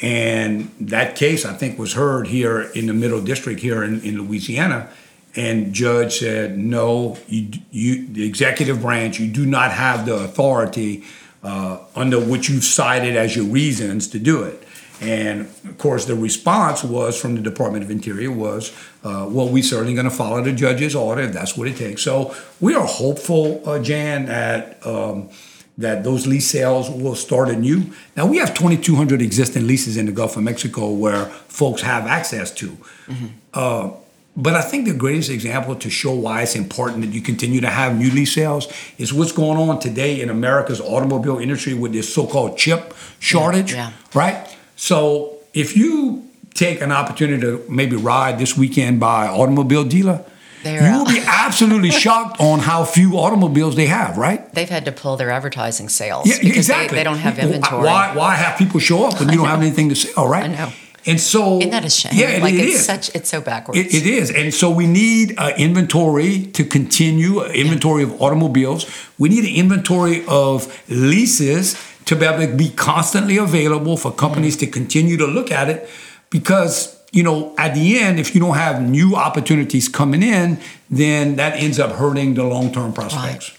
and 0.00 0.70
that 0.80 1.16
case 1.16 1.44
I 1.44 1.52
think 1.52 1.78
was 1.78 1.94
heard 1.94 2.28
here 2.28 2.62
in 2.74 2.86
the 2.86 2.94
Middle 2.94 3.20
District 3.20 3.60
here 3.60 3.82
in, 3.82 4.00
in 4.02 4.22
Louisiana, 4.22 4.88
and 5.34 5.72
judge 5.72 6.20
said 6.20 6.56
no, 6.56 7.18
you, 7.26 7.50
you 7.72 8.06
the 8.06 8.24
executive 8.24 8.80
branch 8.80 9.18
you 9.18 9.30
do 9.30 9.44
not 9.44 9.72
have 9.72 10.06
the 10.06 10.14
authority 10.14 11.04
uh, 11.42 11.78
under 11.96 12.20
which 12.20 12.48
you 12.48 12.60
cited 12.60 13.16
as 13.16 13.34
your 13.34 13.46
reasons 13.46 14.06
to 14.08 14.18
do 14.20 14.44
it. 14.44 14.62
And 15.00 15.42
of 15.64 15.78
course, 15.78 16.04
the 16.04 16.14
response 16.14 16.84
was 16.84 17.18
from 17.18 17.34
the 17.34 17.40
Department 17.40 17.84
of 17.84 17.90
Interior 17.90 18.30
was, 18.30 18.70
uh, 19.02 19.26
well, 19.28 19.48
we're 19.48 19.62
certainly 19.62 19.94
going 19.94 20.04
to 20.04 20.10
follow 20.10 20.42
the 20.42 20.52
judge's 20.52 20.94
order 20.94 21.22
if 21.22 21.32
that's 21.32 21.56
what 21.56 21.68
it 21.68 21.76
takes. 21.76 22.02
So 22.02 22.34
we 22.60 22.74
are 22.74 22.86
hopeful, 22.86 23.62
uh, 23.66 23.78
Jan, 23.78 24.26
that 24.26 24.84
um, 24.86 25.30
that 25.78 26.04
those 26.04 26.26
lease 26.26 26.48
sales 26.48 26.90
will 26.90 27.14
start 27.14 27.48
anew. 27.48 27.84
Now 28.14 28.26
we 28.26 28.36
have 28.36 28.52
2,200 28.54 29.22
existing 29.22 29.66
leases 29.66 29.96
in 29.96 30.06
the 30.06 30.12
Gulf 30.12 30.36
of 30.36 30.42
Mexico 30.42 30.90
where 30.90 31.24
folks 31.24 31.80
have 31.80 32.06
access 32.06 32.50
to. 32.52 32.68
Mm-hmm. 33.06 33.26
Uh, 33.54 33.90
but 34.36 34.54
I 34.54 34.62
think 34.62 34.86
the 34.86 34.94
greatest 34.94 35.30
example 35.30 35.74
to 35.76 35.90
show 35.90 36.14
why 36.14 36.42
it's 36.42 36.54
important 36.54 37.02
that 37.02 37.12
you 37.12 37.20
continue 37.20 37.60
to 37.62 37.68
have 37.68 37.98
new 37.98 38.10
lease 38.10 38.34
sales 38.34 38.72
is 38.96 39.12
what's 39.12 39.32
going 39.32 39.58
on 39.58 39.80
today 39.80 40.20
in 40.20 40.30
America's 40.30 40.80
automobile 40.80 41.38
industry 41.38 41.74
with 41.74 41.92
this 41.92 42.12
so-called 42.12 42.56
chip 42.56 42.94
shortage, 43.18 43.72
yeah, 43.72 43.88
yeah. 43.88 43.94
right? 44.14 44.49
So 44.80 45.36
if 45.52 45.76
you 45.76 46.26
take 46.54 46.80
an 46.80 46.90
opportunity 46.90 47.42
to 47.42 47.62
maybe 47.68 47.96
ride 47.96 48.38
this 48.38 48.56
weekend 48.56 48.98
by 48.98 49.28
automobile 49.28 49.84
dealer, 49.84 50.24
They're 50.62 50.82
you 50.82 50.98
will 50.98 51.04
be 51.04 51.20
absolutely 51.26 51.90
shocked 51.90 52.40
on 52.40 52.60
how 52.60 52.84
few 52.84 53.18
automobiles 53.18 53.76
they 53.76 53.86
have, 53.86 54.16
right? 54.16 54.50
They've 54.54 54.70
had 54.70 54.86
to 54.86 54.92
pull 54.92 55.18
their 55.18 55.30
advertising 55.30 55.90
sales 55.90 56.26
yeah, 56.26 56.38
because 56.40 56.56
exactly. 56.56 56.88
they, 56.88 57.00
they, 57.00 57.04
don't 57.04 57.18
have 57.18 57.38
inventory. 57.38 57.84
Why, 57.84 58.16
why 58.16 58.36
have 58.36 58.56
people 58.56 58.80
show 58.80 59.04
up 59.04 59.20
when 59.20 59.28
you 59.28 59.36
don't 59.36 59.48
have 59.48 59.60
anything 59.60 59.90
to 59.90 59.94
sell, 59.94 60.26
right? 60.26 60.44
I 60.44 60.46
know. 60.46 60.72
And 61.04 61.20
so, 61.20 61.58
isn't 61.58 61.70
that 61.70 61.84
a 61.84 61.90
shame? 61.90 62.12
Yeah, 62.14 62.38
like 62.42 62.54
it, 62.54 62.60
it 62.60 62.68
it's 62.68 62.76
is. 62.76 62.86
such 62.86 63.14
it's 63.14 63.28
so 63.28 63.40
backwards. 63.42 63.78
It, 63.78 63.94
it 63.94 64.06
is, 64.06 64.30
and 64.30 64.52
so 64.52 64.70
we 64.70 64.86
need 64.86 65.34
uh, 65.38 65.52
inventory 65.56 66.46
to 66.52 66.64
continue. 66.64 67.42
Inventory 67.42 68.02
yeah. 68.02 68.12
of 68.12 68.20
automobiles. 68.20 68.90
We 69.18 69.30
need 69.30 69.44
an 69.44 69.54
inventory 69.54 70.24
of 70.26 70.68
leases 70.90 71.74
to 72.10 72.16
be 72.16 72.26
able 72.26 72.44
to 72.44 72.56
be 72.56 72.70
constantly 72.70 73.36
available 73.36 73.96
for 73.96 74.10
companies 74.10 74.56
to 74.56 74.66
continue 74.66 75.16
to 75.16 75.28
look 75.28 75.52
at 75.52 75.68
it 75.68 75.88
because 76.28 77.00
you 77.12 77.22
know 77.22 77.54
at 77.56 77.72
the 77.72 78.00
end 78.00 78.18
if 78.18 78.34
you 78.34 78.40
don't 78.40 78.56
have 78.56 78.82
new 78.82 79.14
opportunities 79.14 79.88
coming 79.88 80.20
in 80.20 80.58
then 80.90 81.36
that 81.36 81.54
ends 81.54 81.78
up 81.78 81.92
hurting 81.92 82.34
the 82.34 82.42
long-term 82.42 82.92
prospects 82.92 83.50
right. 83.50 83.56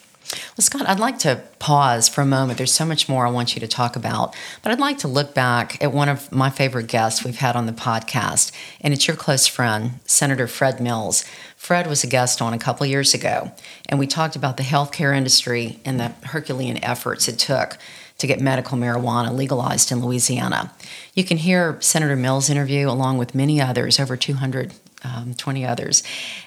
Well, 0.58 0.64
Scott, 0.64 0.88
I'd 0.88 1.00
like 1.00 1.20
to 1.20 1.42
pause 1.60 2.08
for 2.08 2.22
a 2.22 2.26
moment. 2.26 2.58
There's 2.58 2.72
so 2.72 2.86
much 2.86 3.10
more 3.10 3.28
I 3.28 3.30
want 3.30 3.54
you 3.54 3.60
to 3.60 3.68
talk 3.68 3.98
about, 3.98 4.34
but 4.62 4.72
I'd 4.72 4.80
like 4.80 5.00
to 5.00 5.10
look 5.10 5.34
back 5.34 5.84
at 5.84 5.92
one 5.92 6.08
of 6.08 6.32
my 6.32 6.50
favorite 6.50 6.88
guests 6.88 7.26
we've 7.26 7.40
had 7.40 7.58
on 7.58 7.66
the 7.66 7.74
podcast, 7.74 8.54
and 8.80 8.94
it's 8.94 9.10
your 9.10 9.18
close 9.18 9.46
friend, 9.46 10.00
Senator 10.06 10.48
Fred 10.48 10.80
Mills. 10.80 11.26
Fred 11.58 11.86
was 11.86 12.06
a 12.06 12.08
guest 12.08 12.42
on 12.42 12.54
a 12.54 12.58
couple 12.58 12.86
years 12.86 13.14
ago, 13.14 13.52
and 13.90 14.00
we 14.00 14.08
talked 14.08 14.38
about 14.38 14.56
the 14.56 14.64
healthcare 14.64 15.14
industry 15.14 15.82
and 15.84 16.00
the 16.00 16.14
Herculean 16.24 16.82
efforts 16.82 17.28
it 17.28 17.38
took 17.38 17.78
to 18.22 18.28
get 18.28 18.40
medical 18.40 18.78
marijuana 18.78 19.36
legalized 19.36 19.92
in 19.92 20.04
Louisiana. 20.04 20.72
You 21.14 21.24
can 21.24 21.38
hear 21.38 21.78
Senator 21.82 22.16
Mills' 22.16 22.50
interview 22.50 22.90
along 22.90 23.18
with 23.18 23.36
many 23.36 23.60
others, 23.60 24.00
over 24.00 24.16
220 24.16 25.66
um, 25.66 25.72
others, 25.72 26.04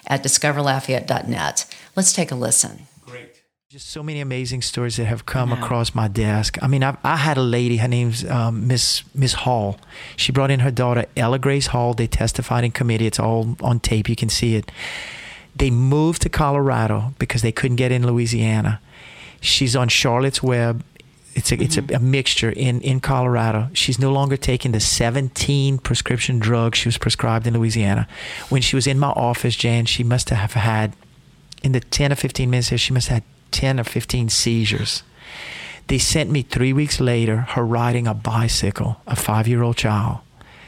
at 0.07 0.23
discoverlafayette.net. 0.23 1.75
Let's 1.95 2.13
take 2.13 2.31
a 2.31 2.35
listen. 2.35 2.87
Great. 3.05 3.41
Just 3.69 3.89
so 3.89 4.01
many 4.01 4.21
amazing 4.21 4.61
stories 4.61 4.95
that 4.95 5.05
have 5.05 5.25
come 5.25 5.51
across 5.51 5.93
my 5.93 6.07
desk. 6.07 6.57
I 6.61 6.67
mean, 6.67 6.83
I, 6.83 6.95
I 7.03 7.17
had 7.17 7.37
a 7.37 7.41
lady. 7.41 7.77
Her 7.77 7.89
name's 7.89 8.23
um, 8.29 8.67
Miss 8.67 9.03
Miss 9.13 9.33
Hall. 9.33 9.77
She 10.15 10.31
brought 10.31 10.49
in 10.49 10.61
her 10.61 10.71
daughter 10.71 11.05
Ella 11.17 11.39
Grace 11.39 11.67
Hall. 11.67 11.93
They 11.93 12.07
testified 12.07 12.63
in 12.63 12.71
committee. 12.71 13.05
It's 13.05 13.19
all 13.19 13.57
on 13.61 13.81
tape. 13.81 14.07
You 14.07 14.15
can 14.15 14.29
see 14.29 14.55
it. 14.55 14.71
They 15.53 15.71
moved 15.71 16.21
to 16.21 16.29
Colorado 16.29 17.13
because 17.19 17.41
they 17.41 17.51
couldn't 17.51 17.75
get 17.75 17.91
in 17.91 18.07
Louisiana. 18.07 18.79
She's 19.41 19.75
on 19.75 19.89
Charlotte's 19.89 20.41
Web 20.41 20.83
it's 21.35 21.51
a, 21.51 21.61
it's 21.61 21.77
a, 21.77 21.81
mm-hmm. 21.81 21.95
a, 21.95 21.99
mixture 21.99 22.49
in, 22.49 22.81
in 22.81 23.01
Colorado. 23.01 23.69
She's 23.73 23.99
no 23.99 24.11
longer 24.11 24.37
taking 24.37 24.71
the 24.71 24.79
17 24.79 25.79
prescription 25.79 26.39
drugs 26.39 26.77
she 26.79 26.87
was 26.87 26.97
prescribed 26.97 27.45
in 27.45 27.53
Louisiana. 27.53 28.07
When 28.49 28.61
she 28.61 28.75
was 28.75 28.87
in 28.87 28.97
my 28.97 29.09
office, 29.09 29.55
Jan, 29.55 29.85
she 29.85 30.03
must 30.03 30.29
have 30.29 30.53
had, 30.53 30.93
in 31.61 31.73
the 31.73 31.81
10 31.81 32.13
or 32.13 32.15
15 32.15 32.49
minutes 32.49 32.69
here, 32.69 32.77
she 32.77 32.93
must 32.93 33.09
have 33.09 33.17
had 33.17 33.23
10 33.51 33.79
or 33.81 33.83
15 33.83 34.29
seizures. 34.29 35.03
They 35.87 35.97
sent 35.99 36.31
me 36.31 36.41
three 36.41 36.73
weeks 36.73 36.99
later 36.99 37.41
her 37.41 37.65
riding 37.65 38.07
a 38.07 38.13
bicycle, 38.13 39.01
a 39.05 39.15
five 39.15 39.47
year 39.47 39.61
old 39.61 39.77
child. 39.77 40.19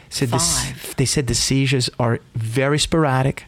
Said. 0.10 0.30
The, 0.30 0.94
they 0.98 1.06
said 1.06 1.28
the 1.28 1.36
seizures 1.36 1.90
are 2.00 2.20
very 2.36 2.80
sporadic 2.80 3.46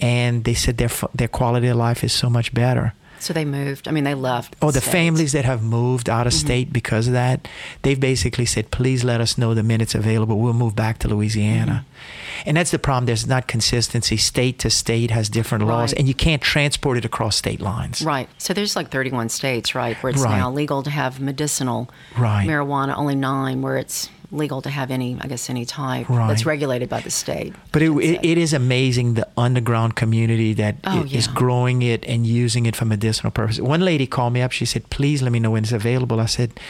and 0.00 0.44
they 0.44 0.54
said 0.54 0.78
their, 0.78 0.90
their 1.14 1.28
quality 1.28 1.68
of 1.68 1.76
life 1.76 2.02
is 2.02 2.12
so 2.12 2.30
much 2.30 2.54
better. 2.54 2.94
So 3.20 3.32
they 3.32 3.44
moved. 3.44 3.88
I 3.88 3.90
mean, 3.90 4.04
they 4.04 4.14
left. 4.14 4.56
Oh, 4.62 4.70
the 4.70 4.80
states. 4.80 4.92
families 4.92 5.32
that 5.32 5.44
have 5.44 5.62
moved 5.62 6.08
out 6.08 6.26
of 6.26 6.32
Mm-hmm. 6.32 6.46
state 6.46 6.72
because 6.72 7.06
of 7.08 7.12
that, 7.14 7.48
they've 7.82 7.98
basically 7.98 8.46
said, 8.46 8.70
please 8.70 9.02
let 9.04 9.20
us 9.20 9.36
know 9.38 9.54
the 9.54 9.62
minutes 9.62 9.94
available. 9.94 10.38
We'll 10.38 10.52
move 10.52 10.76
back 10.76 10.98
to 11.00 11.08
Louisiana. 11.08 11.84
Mm-hmm. 11.84 12.48
And 12.48 12.56
that's 12.56 12.70
the 12.70 12.78
problem. 12.78 13.06
There's 13.06 13.26
not 13.26 13.48
consistency. 13.48 14.16
State 14.16 14.58
to 14.60 14.70
state 14.70 15.10
has 15.10 15.28
different 15.28 15.66
laws, 15.66 15.92
Right. 15.92 15.98
and 15.98 16.08
you 16.08 16.14
can't 16.14 16.40
transport 16.42 16.96
it 16.98 17.04
across 17.04 17.36
state 17.36 17.60
lines. 17.60 18.02
Right. 18.02 18.28
So 18.38 18.54
there's 18.54 18.76
like 18.76 18.90
31 18.90 19.28
states, 19.30 19.74
right, 19.74 19.96
where 20.02 20.10
it's 20.10 20.22
Right. 20.22 20.38
now 20.38 20.50
legal 20.50 20.82
to 20.84 20.90
have 20.90 21.18
medicinal 21.20 21.90
Right. 22.16 22.46
marijuana. 22.48 22.96
Only 22.96 23.16
nine 23.16 23.62
where 23.62 23.76
it's 23.76 24.08
legal 24.30 24.60
to 24.62 24.68
have 24.70 24.90
any, 24.90 25.16
I 25.20 25.26
guess, 25.26 25.48
any 25.48 25.64
type 25.64 26.08
Right. 26.08 26.28
that's 26.28 26.44
regulated 26.44 26.88
by 26.88 27.00
the 27.00 27.10
state. 27.10 27.54
But 27.72 27.82
it, 27.82 27.90
it, 27.90 28.20
it 28.24 28.38
is 28.38 28.52
amazing 28.52 29.14
the 29.14 29.26
underground 29.36 29.96
community 29.96 30.52
that 30.54 30.76
Oh, 30.84 31.04
is 31.04 31.26
yeah. 31.26 31.32
growing 31.34 31.80
it 31.82 32.04
and 32.06 32.26
using 32.26 32.66
it 32.66 32.76
for 32.76 32.84
medicinal 32.84 33.30
purposes. 33.30 33.62
One 33.62 33.80
lady 33.80 34.06
called 34.06 34.32
me 34.34 34.42
up. 34.42 34.52
She 34.52 34.64
said, 34.66 34.90
"Please 34.90 35.22
let 35.22 35.32
me 35.32 35.40
know 35.40 35.52
when 35.52 35.62
it's 35.62 35.72
available." 35.72 36.20
I 36.20 36.26
said, 36.26 36.60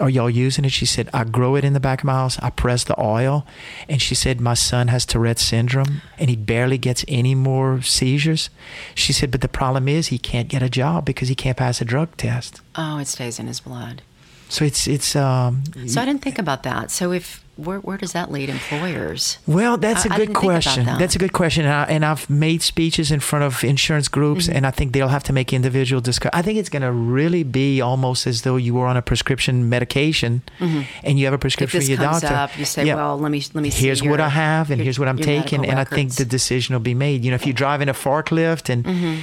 "Are 0.00 0.08
y'all 0.10 0.30
using 0.30 0.64
it?" 0.64 0.70
She 0.72 0.86
said, 0.86 1.08
"I 1.12 1.24
grow 1.24 1.56
it 1.56 1.64
in 1.64 1.72
the 1.72 1.80
back 1.80 2.00
of 2.00 2.04
my 2.04 2.12
house. 2.12 2.38
I 2.40 2.50
press 2.50 2.84
the 2.84 2.98
oil." 3.00 3.44
And 3.88 4.00
she 4.00 4.14
said, 4.14 4.40
"My 4.40 4.54
son 4.54 4.88
has 4.88 5.04
Tourette 5.04 5.38
syndrome 5.40 6.02
and 6.18 6.30
he 6.30 6.36
barely 6.36 6.78
gets 6.78 7.04
any 7.08 7.34
more 7.34 7.82
seizures." 7.82 8.48
She 8.94 9.12
said, 9.12 9.30
"But 9.32 9.40
the 9.40 9.48
problem 9.48 9.88
is 9.88 10.06
he 10.08 10.18
can't 10.18 10.48
get 10.48 10.62
a 10.62 10.70
job 10.70 11.04
because 11.04 11.28
he 11.28 11.34
can't 11.34 11.56
pass 11.56 11.80
a 11.80 11.84
drug 11.84 12.16
test." 12.16 12.60
Oh, 12.76 12.98
it 12.98 13.08
stays 13.08 13.38
in 13.40 13.48
his 13.48 13.58
blood. 13.60 14.02
So 14.48 14.64
it's 14.64 14.86
it's 14.86 15.14
um 15.16 15.62
So 15.86 16.00
I 16.00 16.04
didn't 16.04 16.22
think 16.22 16.38
about 16.38 16.62
that. 16.62 16.90
So 16.90 17.12
if 17.12 17.44
where 17.56 17.80
where 17.80 17.98
does 17.98 18.12
that 18.12 18.30
lead 18.30 18.48
employers? 18.48 19.38
Well, 19.46 19.76
that's 19.78 20.06
I- 20.06 20.06
a 20.06 20.08
good 20.10 20.16
didn't 20.28 20.34
think 20.34 20.44
about 20.44 20.62
question. 20.62 20.86
that. 20.86 20.98
That's 21.00 21.16
a 21.16 21.18
good 21.18 21.32
question, 21.32 21.64
and, 21.64 21.74
I, 21.74 21.84
and 21.94 22.04
I've 22.04 22.30
made 22.30 22.62
speeches 22.62 23.10
in 23.10 23.18
front 23.20 23.44
of 23.44 23.64
insurance 23.64 24.06
groups, 24.08 24.46
Mm-hmm. 24.46 24.56
and 24.56 24.66
I 24.66 24.70
think 24.70 24.92
they'll 24.92 25.08
have 25.08 25.24
to 25.24 25.32
make 25.32 25.52
individual 25.52 26.00
discuss. 26.00 26.30
I 26.32 26.42
think 26.42 26.58
it's 26.60 26.68
going 26.68 26.82
to 26.86 26.92
really 26.92 27.42
be 27.42 27.80
almost 27.80 28.26
as 28.28 28.42
though 28.42 28.56
you 28.56 28.74
were 28.74 28.86
on 28.86 28.96
a 28.96 29.02
prescription 29.02 29.68
medication, 29.68 30.42
and 30.60 31.18
you 31.18 31.24
have 31.26 31.34
a 31.34 31.38
prescription 31.38 31.80
from 31.80 31.88
your 31.88 31.98
doctor. 31.98 32.28
up, 32.28 32.56
you 32.56 32.64
say, 32.64 32.86
Yeah. 32.86 32.94
"Well, 32.94 33.18
let 33.18 33.30
me 33.32 33.42
let 33.54 33.62
me 33.62 33.70
see 33.70 33.86
Here's 33.86 34.02
what 34.04 34.20
I 34.20 34.28
have, 34.28 34.70
and 34.70 34.78
your- 34.78 34.84
here's 34.84 34.98
what 35.00 35.08
I'm 35.08 35.18
taking, 35.18 35.66
and 35.66 35.78
I 35.80 35.84
think 35.84 36.14
the 36.14 36.24
decision 36.24 36.74
will 36.76 36.80
be 36.80 36.94
made. 36.94 37.24
You 37.24 37.30
know, 37.32 37.34
if 37.40 37.44
you're 37.44 37.52
driving 37.66 37.88
a 37.88 37.94
forklift 37.94 38.68
and 38.72 38.84
Mm-hmm. 38.84 39.14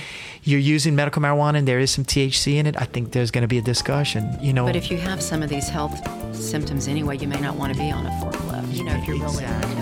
You're 0.47 0.59
using 0.59 0.95
medical 0.95 1.23
marijuana 1.23 1.57
and 1.57 1.67
there 1.67 1.79
is 1.79 1.89
some 1.89 2.05
THC 2.05 2.57
in 2.57 2.67
it, 2.67 2.79
I 2.79 2.85
think 2.85 3.13
there's 3.13 3.31
going 3.31 3.41
to 3.41 3.47
be 3.47 3.57
a 3.57 3.63
discussion. 3.63 4.37
You 4.39 4.53
know, 4.53 4.67
But 4.67 4.75
if 4.75 4.91
you 4.91 4.97
have 4.97 5.19
some 5.19 5.41
of 5.41 5.49
these 5.49 5.67
health 5.69 5.99
symptoms 6.35 6.87
anyway, 6.87 7.17
you 7.17 7.27
may 7.27 7.41
not 7.41 7.55
want 7.55 7.73
to 7.73 7.79
be 7.79 7.89
on 7.89 8.05
a 8.05 8.11
forklift. 8.11 8.71
You 8.71 8.83
know, 8.83 8.93
if 8.93 9.07
you're 9.07 9.17
really 9.17 9.43
Exactly. 9.43 9.73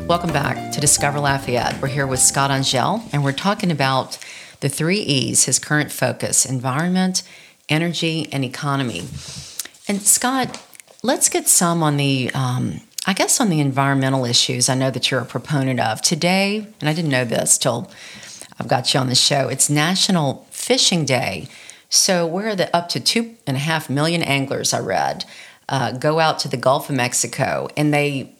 ill. 0.00 0.06
Welcome 0.08 0.32
back 0.32 0.72
to 0.72 0.80
Discover 0.80 1.20
Lafayette. 1.20 1.80
We're 1.80 1.86
here 1.86 2.08
with 2.08 2.18
Scott 2.18 2.50
Angelle, 2.50 3.04
and 3.12 3.22
we're 3.22 3.30
talking 3.30 3.70
about 3.70 4.18
the 4.58 4.68
three 4.68 4.98
E's 4.98 5.44
his 5.44 5.60
current 5.60 5.92
focus 5.92 6.44
environment, 6.44 7.22
energy, 7.68 8.26
and 8.32 8.44
economy. 8.44 9.02
And 9.86 10.02
Scott, 10.02 10.60
let's 11.04 11.28
get 11.28 11.46
some 11.46 11.84
on 11.84 11.96
the, 11.96 12.32
um, 12.34 12.80
I 13.06 13.12
guess, 13.12 13.38
on 13.38 13.50
the 13.50 13.60
environmental 13.60 14.24
issues 14.24 14.68
I 14.68 14.74
know 14.74 14.90
that 14.90 15.10
you're 15.10 15.20
a 15.20 15.26
proponent 15.26 15.78
of. 15.78 16.00
Today, 16.00 16.66
and 16.80 16.88
I 16.88 16.94
didn't 16.94 17.10
know 17.10 17.26
this 17.26 17.58
till 17.58 17.90
I've 18.58 18.68
got 18.68 18.94
you 18.94 19.00
on 19.00 19.08
the 19.08 19.14
show, 19.14 19.48
it's 19.48 19.68
National 19.68 20.46
Fishing 20.50 21.04
Day. 21.04 21.48
So, 21.90 22.26
where 22.26 22.56
the 22.56 22.74
up 22.74 22.88
to 22.90 23.00
two 23.00 23.36
and 23.46 23.56
a 23.56 23.60
half 23.60 23.90
million 23.90 24.22
anglers 24.22 24.72
I 24.72 24.80
read 24.80 25.26
uh, 25.68 25.92
go 25.92 26.18
out 26.18 26.38
to 26.40 26.48
the 26.48 26.56
Gulf 26.56 26.88
of 26.88 26.96
Mexico 26.96 27.68
and 27.76 27.92
they 27.92 28.34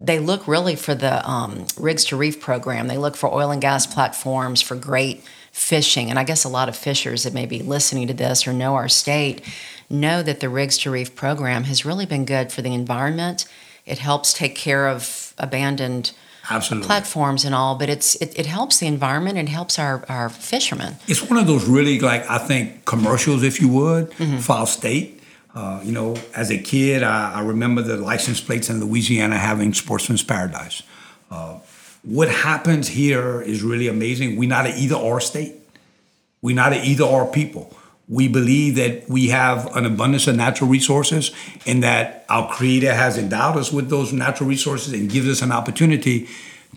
they 0.00 0.18
look 0.18 0.48
really 0.48 0.76
for 0.76 0.94
the 0.94 1.28
um, 1.28 1.66
Rigs 1.76 2.06
to 2.06 2.16
Reef 2.16 2.40
program. 2.40 2.88
They 2.88 2.96
look 2.96 3.16
for 3.16 3.32
oil 3.32 3.50
and 3.50 3.60
gas 3.60 3.86
platforms 3.86 4.62
for 4.62 4.74
great 4.74 5.22
fishing. 5.52 6.08
And 6.08 6.18
I 6.18 6.24
guess 6.24 6.44
a 6.44 6.48
lot 6.48 6.70
of 6.70 6.76
fishers 6.76 7.24
that 7.24 7.34
may 7.34 7.44
be 7.44 7.60
listening 7.60 8.06
to 8.06 8.14
this 8.14 8.46
or 8.46 8.54
know 8.54 8.76
our 8.76 8.88
state 8.88 9.42
know 9.90 10.22
that 10.22 10.40
the 10.40 10.48
Rigs 10.48 10.78
to 10.78 10.90
Reef 10.90 11.14
program 11.14 11.64
has 11.64 11.84
really 11.84 12.06
been 12.06 12.24
good 12.24 12.50
for 12.50 12.62
the 12.62 12.72
environment. 12.72 13.46
It 13.86 13.98
helps 13.98 14.32
take 14.32 14.54
care 14.54 14.88
of 14.88 15.34
abandoned 15.38 16.12
Absolutely. 16.50 16.86
platforms 16.86 17.44
and 17.44 17.54
all, 17.54 17.74
but 17.76 17.88
it's 17.88 18.14
it, 18.16 18.38
it 18.38 18.46
helps 18.46 18.78
the 18.78 18.86
environment 18.86 19.38
and 19.38 19.48
helps 19.48 19.78
our, 19.78 20.04
our 20.08 20.28
fishermen. 20.28 20.96
It's 21.06 21.22
one 21.22 21.38
of 21.38 21.46
those 21.46 21.66
really 21.68 22.00
like 22.00 22.28
I 22.30 22.38
think 22.38 22.84
commercials, 22.84 23.42
if 23.42 23.60
you 23.60 23.68
would, 23.68 24.10
Mm-hmm. 24.12 24.38
for 24.38 24.52
our 24.56 24.66
state. 24.66 25.16
Uh, 25.54 25.80
you 25.82 25.90
know, 25.92 26.16
as 26.34 26.50
a 26.50 26.58
kid, 26.58 27.02
I, 27.02 27.34
I 27.34 27.40
remember 27.42 27.82
the 27.82 27.96
license 27.96 28.40
plates 28.40 28.70
in 28.70 28.78
Louisiana 28.84 29.36
having 29.36 29.74
Sportsman's 29.74 30.22
Paradise. 30.22 30.82
Uh, 31.30 31.58
what 32.02 32.28
happens 32.28 32.88
here 32.88 33.42
is 33.42 33.62
really 33.62 33.88
amazing. 33.88 34.36
We're 34.36 34.48
not 34.48 34.66
an 34.66 34.76
either 34.76 34.94
or 34.94 35.20
state. 35.20 35.54
We're 36.40 36.54
not 36.56 36.72
an 36.72 36.84
either 36.84 37.04
or 37.04 37.26
people. 37.30 37.76
We 38.10 38.28
believe 38.28 38.74
that 38.74 39.08
we 39.08 39.28
have 39.28 39.74
an 39.76 39.86
abundance 39.86 40.26
of 40.26 40.36
natural 40.36 40.68
resources 40.68 41.30
and 41.64 41.82
that 41.82 42.26
our 42.28 42.52
Creator 42.52 42.92
has 42.92 43.16
endowed 43.16 43.56
us 43.56 43.72
with 43.72 43.88
those 43.88 44.12
natural 44.12 44.48
resources 44.48 44.92
and 44.92 45.08
gives 45.08 45.28
us 45.28 45.42
an 45.42 45.52
opportunity 45.52 46.28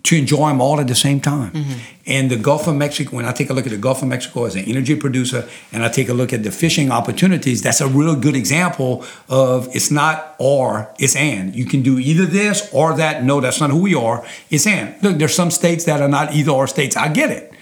to 0.04 0.16
enjoy 0.16 0.48
them 0.48 0.60
all 0.60 0.80
at 0.80 0.86
the 0.86 0.94
same 0.94 1.20
time. 1.20 1.52
Mm-hmm. 1.52 1.78
And 2.06 2.30
the 2.30 2.36
Gulf 2.36 2.66
of 2.66 2.74
Mexico, 2.74 3.16
when 3.16 3.24
I 3.24 3.32
take 3.32 3.48
a 3.48 3.54
look 3.54 3.64
at 3.64 3.72
the 3.72 3.78
Gulf 3.78 4.02
of 4.02 4.08
Mexico 4.08 4.44
as 4.44 4.54
an 4.54 4.64
energy 4.66 4.96
producer 4.96 5.48
and 5.72 5.82
I 5.82 5.88
take 5.88 6.08
a 6.08 6.14
look 6.14 6.32
at 6.32 6.42
the 6.42 6.50
fishing 6.50 6.90
opportunities, 6.90 7.62
that's 7.62 7.80
a 7.80 7.88
real 7.88 8.14
good 8.14 8.36
example 8.36 9.04
of 9.28 9.74
it's 9.74 9.90
not 9.90 10.36
or, 10.38 10.92
it's 10.98 11.16
and. 11.16 11.54
You 11.56 11.64
can 11.64 11.82
do 11.82 11.98
either 11.98 12.26
this 12.26 12.68
or 12.72 12.94
that. 12.96 13.24
No, 13.24 13.40
that's 13.40 13.60
not 13.60 13.70
who 13.70 13.82
we 13.82 13.94
are. 13.94 14.26
It's 14.50 14.66
and. 14.66 15.02
Look, 15.02 15.16
there's 15.16 15.34
some 15.34 15.50
states 15.50 15.84
that 15.84 16.02
are 16.02 16.08
not 16.08 16.34
either 16.34 16.52
or 16.52 16.66
states. 16.66 16.96
I 16.96 17.08
get 17.08 17.30
it. 17.30 17.53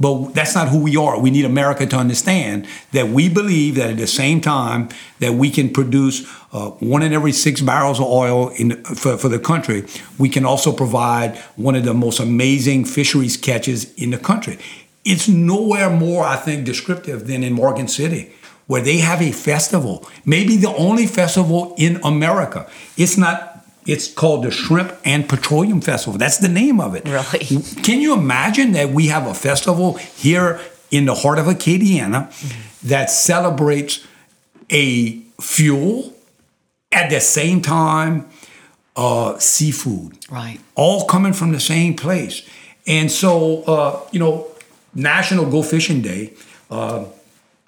But 0.00 0.34
that's 0.34 0.54
not 0.54 0.68
who 0.68 0.82
we 0.82 0.96
are. 0.96 1.20
We 1.20 1.30
need 1.30 1.44
America 1.44 1.86
to 1.86 1.96
understand 1.96 2.66
that 2.92 3.08
we 3.08 3.28
believe 3.28 3.76
that 3.76 3.90
at 3.90 3.96
the 3.96 4.06
same 4.06 4.40
time 4.40 4.88
that 5.20 5.34
we 5.34 5.50
can 5.50 5.70
produce 5.70 6.26
uh, 6.52 6.70
one 6.80 7.02
in 7.02 7.12
every 7.12 7.32
six 7.32 7.60
barrels 7.60 8.00
of 8.00 8.06
oil 8.06 8.48
in 8.56 8.82
for, 8.82 9.16
for 9.16 9.28
the 9.28 9.38
country, 9.38 9.84
we 10.18 10.28
can 10.28 10.44
also 10.44 10.72
provide 10.72 11.36
one 11.56 11.76
of 11.76 11.84
the 11.84 11.94
most 11.94 12.20
amazing 12.20 12.84
fisheries 12.84 13.36
catches 13.36 13.94
in 13.94 14.10
the 14.10 14.18
country. 14.18 14.58
It's 15.04 15.28
nowhere 15.28 15.90
more, 15.90 16.24
I 16.24 16.36
think, 16.36 16.64
descriptive 16.64 17.26
than 17.26 17.42
in 17.42 17.52
Morgan 17.52 17.88
City, 17.88 18.32
where 18.66 18.82
they 18.82 18.98
have 18.98 19.22
a 19.22 19.32
festival, 19.32 20.06
maybe 20.24 20.56
the 20.56 20.74
only 20.74 21.06
festival 21.06 21.74
in 21.78 22.00
America. 22.02 22.68
It's 22.96 23.16
not. 23.16 23.49
It's 23.86 24.12
called 24.12 24.44
the 24.44 24.50
Shrimp 24.50 24.92
and 25.04 25.28
Petroleum 25.28 25.80
Festival. 25.80 26.18
That's 26.18 26.38
the 26.38 26.48
name 26.48 26.80
of 26.80 26.94
it. 26.94 27.04
Really? 27.08 27.62
Can 27.82 28.00
you 28.00 28.12
imagine 28.14 28.72
that 28.72 28.90
we 28.90 29.06
have 29.08 29.26
a 29.26 29.34
festival 29.34 29.94
here 29.94 30.60
in 30.90 31.06
the 31.06 31.14
heart 31.14 31.38
of 31.38 31.46
Acadiana 31.46 32.30
that 32.82 33.10
celebrates 33.10 34.06
a 34.70 35.18
fuel 35.40 36.14
at 36.92 37.10
the 37.10 37.20
same 37.20 37.62
time 37.62 38.26
uh, 38.96 39.38
seafood, 39.38 40.18
Right. 40.30 40.58
all 40.74 41.06
coming 41.06 41.32
from 41.32 41.52
the 41.52 41.60
same 41.60 41.94
place. 41.94 42.42
And 42.86 43.10
so, 43.10 43.62
uh, 43.62 44.00
you 44.10 44.18
know, 44.18 44.48
National 44.94 45.46
Go 45.48 45.62
Fishing 45.62 46.02
Day 46.02 46.32
uh, 46.70 47.04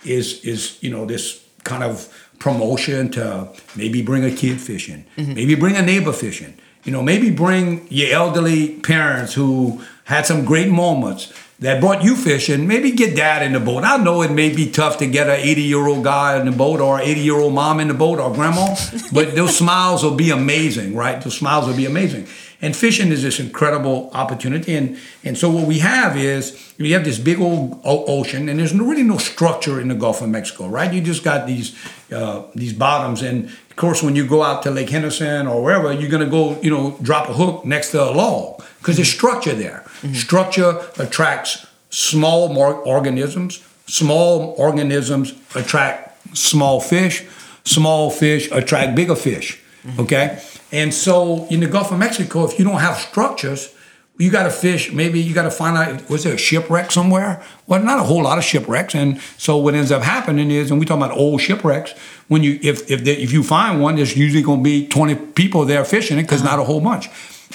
is 0.05 0.44
is 0.44 0.79
you 0.83 0.90
know 0.90 1.07
this 1.07 1.44
kind 1.62 1.85
of 1.85 2.09
promotion 2.42 3.09
to 3.12 3.48
maybe 3.76 4.02
bring 4.02 4.24
a 4.24 4.31
kid 4.31 4.61
fishing, 4.61 5.05
maybe 5.16 5.55
bring 5.55 5.76
a 5.76 5.83
neighbor 5.83 6.12
fishing. 6.12 6.55
You 6.85 6.90
know, 6.90 7.00
maybe 7.00 7.31
bring 7.31 7.87
your 7.90 8.12
elderly 8.12 8.81
parents 8.81 9.35
who 9.35 9.81
had 10.05 10.26
some 10.26 10.44
great 10.44 10.68
moments 10.68 11.33
that 11.61 11.81
brought 11.81 12.02
you 12.02 12.16
fishing. 12.16 12.66
Maybe 12.66 12.90
get 12.90 13.14
dad 13.14 13.44
in 13.44 13.52
the 13.52 13.61
boat. 13.61 13.85
I 13.85 13.96
know 13.98 14.22
it 14.22 14.33
may 14.33 14.52
be 14.52 14.68
tough 14.68 14.98
to 14.98 15.07
get 15.07 15.28
an 15.28 15.38
80 15.38 15.62
year 15.62 15.87
old 15.87 16.02
guy 16.02 16.40
in 16.40 16.46
the 16.46 16.52
boat 16.52 16.81
or 16.81 17.00
80 17.00 17.20
year 17.20 17.37
old 17.37 17.55
mom 17.55 17.78
in 17.78 17.87
the 17.87 17.94
boat 17.94 18.18
or 18.18 18.35
grandma, 18.35 18.74
but 19.12 19.37
those 19.37 19.57
smiles 19.62 20.02
will 20.02 20.16
be 20.16 20.31
amazing, 20.31 20.96
right? 20.96 21.22
Those 21.22 21.38
smiles 21.38 21.68
will 21.68 21.76
be 21.76 21.87
amazing. 21.87 22.26
And 22.62 22.77
fishing 22.77 23.11
is 23.11 23.22
this 23.25 23.40
incredible 23.40 24.09
opportunity. 24.14 24.77
And, 24.77 24.96
and 25.25 25.37
so 25.37 25.51
what 25.51 25.66
we 25.66 25.81
have 25.81 26.16
is 26.16 26.72
you 26.79 26.94
have 26.94 27.05
this 27.05 27.18
big 27.18 27.40
old 27.40 27.81
o- 27.85 28.05
ocean, 28.07 28.48
and 28.48 28.61
there's 28.61 28.72
really 28.72 29.03
no 29.03 29.18
structure 29.18 29.81
in 29.81 29.88
the 29.88 29.96
Gulf 29.96 30.22
of 30.22 30.29
Mexico, 30.29 30.68
right? 30.68 30.92
You 30.92 31.01
just 31.01 31.25
got 31.25 31.48
these 31.48 31.77
uh, 32.13 32.44
these 32.54 32.73
bottoms, 32.73 33.23
and 33.23 33.46
of 33.46 33.77
course, 33.77 34.02
when 34.02 34.15
you 34.15 34.27
go 34.27 34.42
out 34.42 34.63
to 34.63 34.71
Lake 34.71 34.90
Henderson 34.90 35.46
or 35.46 35.63
wherever, 35.63 35.92
you're 35.92 36.10
gonna 36.10 36.27
go, 36.31 36.60
you 36.60 36.71
know, 36.71 36.96
drop 37.02 37.29
a 37.29 37.33
hook 37.33 37.65
next 37.65 37.90
to 37.90 38.02
a 38.02 38.13
log 38.13 38.63
because 38.79 38.96
there's 38.96 39.13
structure 39.13 39.54
there. 39.54 39.85
Structure 40.13 40.81
attracts 40.98 41.67
small 41.90 42.56
organisms. 42.87 43.63
Small 43.87 44.54
organisms 44.56 45.35
attract 45.54 46.37
small 46.37 46.81
fish. 46.81 47.25
Small 47.65 48.10
fish 48.10 48.50
attract 48.52 48.94
bigger 48.94 49.17
fish. 49.17 49.62
Okay, 49.98 50.40
and 50.70 50.94
so 50.94 51.46
in 51.46 51.60
the 51.60 51.66
Gulf 51.66 51.90
of 51.90 51.98
Mexico, 51.98 52.44
if 52.44 52.58
you 52.58 52.64
don't 52.64 52.80
have 52.80 52.96
structures, 52.96 53.74
you 54.18 54.30
got 54.30 54.44
to 54.44 54.50
fish. 54.50 54.92
Maybe 54.92 55.20
you 55.20 55.35
got 55.35 55.42
to 55.42 55.50
find 55.50 55.76
out 55.76 56.08
was 56.08 56.24
there 56.24 56.35
a 56.35 56.38
shipwreck 56.38 56.92
somewhere? 56.92 57.42
Well, 57.66 57.83
not 57.83 57.98
a 57.98 58.04
whole 58.04 58.22
lot 58.22 58.38
of 58.38 58.44
shipwrecks. 58.44 58.94
And 58.94 59.20
so 59.38 59.56
what 59.56 59.74
ends 59.74 59.90
up 59.90 60.02
happening 60.02 60.50
is, 60.50 60.70
and 60.70 60.78
we 60.78 60.87
talk 60.87 60.98
about 60.98 61.16
old 61.16 61.40
shipwrecks. 61.40 61.92
When 62.28 62.42
you 62.42 62.58
if 62.62 62.90
if, 62.90 63.04
the, 63.04 63.10
if 63.20 63.33
you 63.33 63.42
find 63.42 63.80
one, 63.80 63.96
there's 63.96 64.16
usually 64.16 64.42
going 64.42 64.60
to 64.60 64.64
be 64.64 64.87
20 64.87 65.14
people 65.33 65.64
there 65.64 65.85
fishing 65.85 66.18
it 66.18 66.22
because 66.22 66.44
not 66.44 66.58
a 66.58 66.64
whole 66.64 66.80
bunch. 66.80 67.08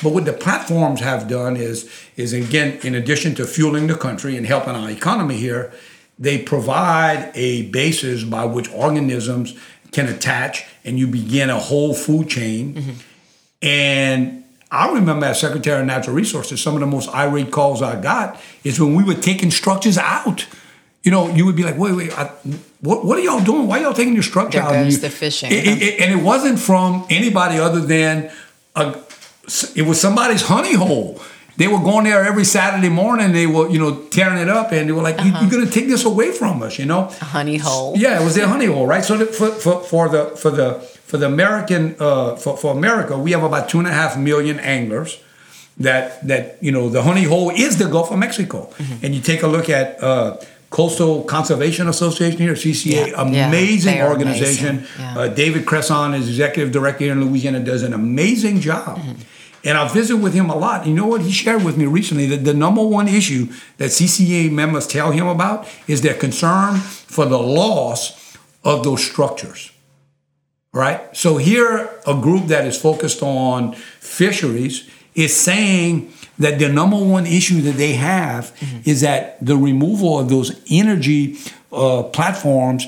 But 0.03 0.13
what 0.13 0.25
the 0.25 0.33
platforms 0.33 0.99
have 0.99 1.27
done 1.27 1.57
is, 1.57 1.89
is 2.15 2.33
again, 2.33 2.79
in 2.83 2.93
addition 2.93 3.33
to 3.35 3.45
fueling 3.45 3.87
the 3.87 3.95
country 3.95 4.37
and 4.37 4.45
helping 4.45 4.75
our 4.75 4.91
economy 4.91 5.37
here, 5.37 5.73
they 6.19 6.37
provide 6.37 7.31
a 7.33 7.63
basis 7.69 8.23
by 8.23 8.45
which 8.45 8.71
organisms 8.71 9.57
can 9.91 10.07
attach 10.07 10.65
and 10.87 10.97
you 10.97 11.05
begin 11.05 11.49
a 11.49 11.59
whole 11.59 11.93
food 11.93 12.29
chain. 12.29 12.73
Mm-hmm. 12.73 12.91
And 13.61 14.43
I 14.71 14.91
remember 14.93 15.25
as 15.25 15.39
Secretary 15.39 15.79
of 15.81 15.85
Natural 15.85 16.15
Resources, 16.15 16.61
some 16.61 16.73
of 16.73 16.79
the 16.79 16.87
most 16.87 17.09
irate 17.09 17.51
calls 17.51 17.81
I 17.81 17.99
got 17.99 18.39
is 18.63 18.79
when 18.79 18.95
we 18.95 19.03
were 19.03 19.13
taking 19.13 19.51
structures 19.51 19.97
out. 19.97 20.47
You 21.03 21.11
know, 21.11 21.29
you 21.29 21.45
would 21.45 21.55
be 21.55 21.63
like, 21.63 21.77
wait, 21.77 21.95
wait, 21.95 22.17
I, 22.17 22.25
what, 22.81 23.05
what 23.05 23.17
are 23.17 23.21
y'all 23.21 23.43
doing? 23.43 23.67
Why 23.67 23.79
y'all 23.79 23.93
taking 23.93 24.13
your 24.13 24.23
structure 24.23 24.59
there 24.59 24.67
out? 24.67 24.71
There 24.71 24.83
goes 24.83 24.99
the 24.99 25.09
fishing. 25.09 25.51
It, 25.51 25.67
it, 25.67 25.99
and 26.01 26.19
it 26.19 26.23
wasn't 26.23 26.59
from 26.59 27.05
anybody 27.09 27.59
other 27.59 27.79
than 27.79 28.31
a, 28.75 28.97
it 29.75 29.85
was 29.85 30.01
somebody's 30.01 30.41
honey 30.41 30.73
hole. 30.73 31.21
They 31.57 31.67
were 31.67 31.79
going 31.79 32.05
there 32.05 32.23
every 32.23 32.45
Saturday 32.45 32.89
morning. 32.89 33.31
They 33.31 33.47
were, 33.47 33.67
you 33.67 33.79
know, 33.79 34.03
tearing 34.05 34.37
it 34.37 34.47
up, 34.47 34.71
and 34.71 34.87
they 34.87 34.93
were 34.93 35.01
like, 35.01 35.17
uh-huh. 35.17 35.39
"You're 35.41 35.49
going 35.49 35.65
to 35.65 35.71
take 35.71 35.87
this 35.87 36.05
away 36.05 36.31
from 36.31 36.61
us," 36.61 36.77
you 36.77 36.85
know. 36.85 37.09
A 37.21 37.25
honey 37.25 37.57
hole. 37.57 37.97
Yeah, 37.97 38.21
it 38.21 38.23
was 38.23 38.35
their 38.35 38.47
honey 38.47 38.67
hole, 38.67 38.85
right? 38.85 39.03
So 39.03 39.25
for, 39.25 39.49
for, 39.49 39.83
for 39.83 40.07
the 40.07 40.25
for 40.37 40.51
the 40.51 40.75
for 41.05 41.17
the 41.17 41.25
American 41.25 41.95
uh, 41.99 42.35
for, 42.35 42.57
for 42.57 42.71
America, 42.71 43.17
we 43.17 43.31
have 43.31 43.43
about 43.43 43.69
two 43.69 43.79
and 43.79 43.87
a 43.87 43.91
half 43.91 44.17
million 44.17 44.59
anglers. 44.59 45.19
That 45.79 46.25
that 46.27 46.57
you 46.61 46.71
know, 46.71 46.89
the 46.89 47.01
honey 47.01 47.23
hole 47.23 47.49
is 47.49 47.77
the 47.77 47.87
Gulf 47.87 48.11
of 48.11 48.19
Mexico, 48.19 48.69
mm-hmm. 48.77 49.05
and 49.05 49.15
you 49.15 49.21
take 49.21 49.43
a 49.43 49.47
look 49.47 49.69
at. 49.69 50.01
Uh, 50.01 50.37
Coastal 50.69 51.23
Conservation 51.23 51.87
Association 51.87 52.39
here, 52.39 52.51
CCA, 52.51 53.07
yeah, 53.07 53.21
amazing 53.21 53.95
yeah, 53.95 54.09
organization. 54.09 54.79
Amazing. 54.79 54.99
Yeah. 54.99 55.17
Uh, 55.17 55.27
David 55.29 55.65
Cresson 55.65 56.13
is 56.13 56.27
executive 56.27 56.73
director 56.73 57.05
here 57.05 57.13
in 57.13 57.23
Louisiana, 57.23 57.61
does 57.61 57.83
an 57.83 57.93
amazing 57.93 58.59
job. 58.59 58.97
Mm-hmm. 58.97 59.21
And 59.63 59.77
I 59.77 59.87
visit 59.87 60.17
with 60.17 60.33
him 60.33 60.49
a 60.49 60.55
lot. 60.55 60.85
You 60.87 60.93
know 60.93 61.07
what? 61.07 61.21
He 61.21 61.31
shared 61.31 61.63
with 61.63 61.77
me 61.77 61.85
recently 61.85 62.25
that 62.27 62.45
the 62.45 62.53
number 62.53 62.83
one 62.83 63.07
issue 63.07 63.47
that 63.77 63.89
CCA 63.89 64.51
members 64.51 64.87
tell 64.87 65.11
him 65.11 65.27
about 65.27 65.67
is 65.87 66.01
their 66.01 66.13
concern 66.13 66.77
for 66.77 67.25
the 67.25 67.39
loss 67.39 68.37
of 68.63 68.83
those 68.83 69.03
structures. 69.03 69.71
Right? 70.73 71.15
So 71.15 71.37
here, 71.37 71.89
a 72.05 72.13
group 72.13 72.47
that 72.47 72.65
is 72.67 72.79
focused 72.79 73.23
on 73.23 73.73
fisheries 73.99 74.89
is 75.15 75.35
saying 75.35 76.13
that 76.37 76.59
the 76.59 76.69
number 76.69 76.97
one 76.97 77.25
issue 77.25 77.61
that 77.61 77.77
they 77.77 77.93
have 77.93 78.53
mm-hmm. 78.55 78.89
is 78.89 79.01
that 79.01 79.43
the 79.43 79.57
removal 79.57 80.19
of 80.19 80.29
those 80.29 80.61
energy 80.69 81.37
uh, 81.71 82.03
platforms 82.03 82.85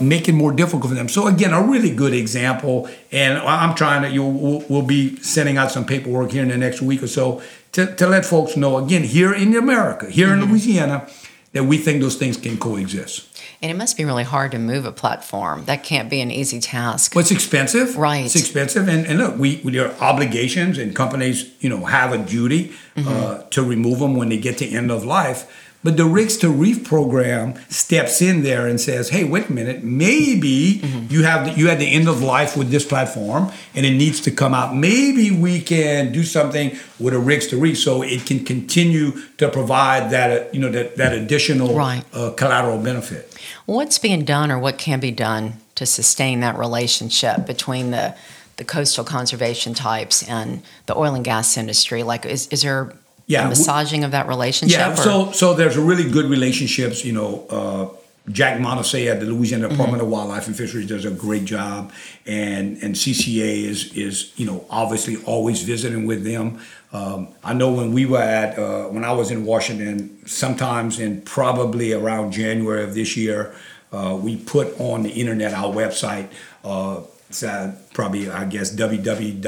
making 0.00 0.36
more 0.36 0.52
difficult 0.52 0.88
for 0.88 0.94
them. 0.94 1.08
So 1.08 1.26
again, 1.26 1.52
a 1.52 1.62
really 1.62 1.94
good 1.94 2.14
example, 2.14 2.88
and 3.12 3.38
I'm 3.38 3.74
trying 3.74 4.02
to. 4.02 4.10
You 4.10 4.24
we'll, 4.24 4.64
we'll 4.68 4.82
be 4.82 5.16
sending 5.22 5.58
out 5.58 5.70
some 5.70 5.84
paperwork 5.84 6.32
here 6.32 6.42
in 6.42 6.48
the 6.48 6.56
next 6.56 6.80
week 6.80 7.02
or 7.02 7.08
so 7.08 7.42
to, 7.72 7.94
to 7.96 8.06
let 8.06 8.24
folks 8.24 8.56
know 8.56 8.78
again 8.78 9.02
here 9.02 9.32
in 9.32 9.54
America, 9.56 10.10
here 10.10 10.28
mm-hmm. 10.28 10.42
in 10.42 10.50
Louisiana, 10.50 11.08
that 11.52 11.64
we 11.64 11.78
think 11.78 12.00
those 12.00 12.16
things 12.16 12.36
can 12.36 12.56
coexist. 12.58 13.26
And 13.62 13.70
it 13.70 13.76
must 13.76 13.96
be 13.96 14.04
really 14.04 14.24
hard 14.24 14.52
to 14.52 14.58
move 14.58 14.86
a 14.86 14.92
platform. 14.92 15.66
That 15.66 15.84
can't 15.84 16.08
be 16.08 16.20
an 16.22 16.30
easy 16.30 16.60
task. 16.60 17.14
Well, 17.14 17.20
it's 17.20 17.30
expensive. 17.30 17.96
Right. 17.96 18.24
It's 18.24 18.36
expensive. 18.36 18.88
And, 18.88 19.06
and 19.06 19.18
look, 19.18 19.36
we, 19.38 19.60
we 19.62 19.72
there 19.72 19.92
are 19.92 20.00
obligations, 20.00 20.78
and 20.78 20.96
companies, 20.96 21.52
you 21.60 21.68
know, 21.68 21.84
have 21.84 22.12
a 22.12 22.18
duty 22.18 22.72
mm-hmm. 22.96 23.08
uh, 23.08 23.42
to 23.50 23.62
remove 23.62 23.98
them 23.98 24.16
when 24.16 24.30
they 24.30 24.38
get 24.38 24.58
to 24.58 24.66
end 24.66 24.90
of 24.90 25.04
life. 25.04 25.68
But 25.82 25.96
the 25.96 26.04
Rigs 26.04 26.36
to 26.38 26.50
Reef 26.50 26.84
program 26.84 27.54
steps 27.70 28.20
in 28.20 28.42
there 28.42 28.66
and 28.66 28.78
says, 28.78 29.08
"Hey, 29.08 29.24
wait 29.24 29.48
a 29.48 29.52
minute. 29.52 29.82
Maybe 29.82 30.80
mm-hmm. 30.82 31.06
you 31.12 31.24
have 31.24 31.46
the, 31.46 31.52
you 31.52 31.68
had 31.68 31.78
the 31.78 31.90
end 31.90 32.06
of 32.06 32.22
life 32.22 32.54
with 32.54 32.70
this 32.70 32.84
platform, 32.84 33.50
and 33.74 33.86
it 33.86 33.94
needs 33.94 34.20
to 34.22 34.30
come 34.30 34.52
out. 34.52 34.76
Maybe 34.76 35.30
we 35.30 35.60
can 35.60 36.12
do 36.12 36.22
something 36.22 36.76
with 36.98 37.14
a 37.14 37.18
Rigs 37.18 37.46
to 37.48 37.56
Reef 37.56 37.78
so 37.78 38.02
it 38.02 38.26
can 38.26 38.44
continue 38.44 39.12
to 39.38 39.48
provide 39.48 40.10
that 40.10 40.54
you 40.54 40.60
know 40.60 40.70
that 40.70 40.96
that 40.96 41.14
additional 41.14 41.74
right. 41.74 42.04
uh, 42.12 42.32
collateral 42.32 42.78
benefit." 42.78 43.34
What's 43.64 43.98
being 43.98 44.24
done, 44.24 44.50
or 44.50 44.58
what 44.58 44.76
can 44.76 45.00
be 45.00 45.10
done 45.10 45.54
to 45.76 45.86
sustain 45.86 46.40
that 46.40 46.58
relationship 46.58 47.46
between 47.46 47.90
the 47.90 48.14
the 48.58 48.64
coastal 48.64 49.04
conservation 49.04 49.72
types 49.72 50.22
and 50.28 50.62
the 50.84 50.94
oil 50.94 51.14
and 51.14 51.24
gas 51.24 51.56
industry? 51.56 52.02
Like, 52.02 52.26
is 52.26 52.48
is 52.48 52.60
there 52.60 52.92
yeah, 53.30 53.48
massaging 53.48 54.04
of 54.04 54.10
that 54.10 54.26
relationship? 54.28 54.78
Yeah, 54.78 54.92
or? 54.92 54.96
so 54.96 55.32
so 55.32 55.54
there's 55.54 55.76
a 55.76 55.80
really 55.80 56.10
good 56.10 56.26
relationships. 56.26 57.04
You 57.04 57.12
know, 57.12 57.46
uh, 57.48 57.88
Jack 58.32 58.60
Montoucet 58.60 59.06
at 59.06 59.20
the 59.20 59.26
Louisiana 59.26 59.64
mm-hmm. 59.64 59.72
Department 59.72 60.02
mm-hmm. 60.02 60.12
of 60.12 60.18
Wildlife 60.18 60.46
and 60.48 60.56
Fisheries 60.56 60.86
does 60.86 61.04
a 61.04 61.10
great 61.10 61.44
job, 61.44 61.92
and 62.26 62.76
and 62.82 62.94
CCA 62.94 63.64
is 63.64 63.92
is 63.94 64.32
you 64.36 64.46
know 64.46 64.64
obviously 64.68 65.16
always 65.24 65.62
visiting 65.62 66.06
with 66.06 66.24
them. 66.24 66.60
Um, 66.92 67.28
I 67.44 67.54
know 67.54 67.72
when 67.72 67.92
we 67.92 68.04
were 68.04 68.18
at 68.18 68.58
uh, 68.58 68.86
when 68.86 69.04
I 69.04 69.12
was 69.12 69.30
in 69.30 69.44
Washington, 69.44 70.18
sometimes 70.26 70.98
in 70.98 71.22
probably 71.22 71.92
around 71.92 72.32
January 72.32 72.82
of 72.82 72.94
this 72.94 73.16
year, 73.16 73.54
uh, 73.92 74.18
we 74.20 74.36
put 74.36 74.78
on 74.80 75.04
the 75.04 75.10
internet 75.10 75.54
our 75.54 75.72
website. 75.72 76.28
Uh, 76.64 77.02
probably 77.94 78.28
I 78.28 78.44
guess 78.44 78.74
www.bsee.gov. 78.74 79.40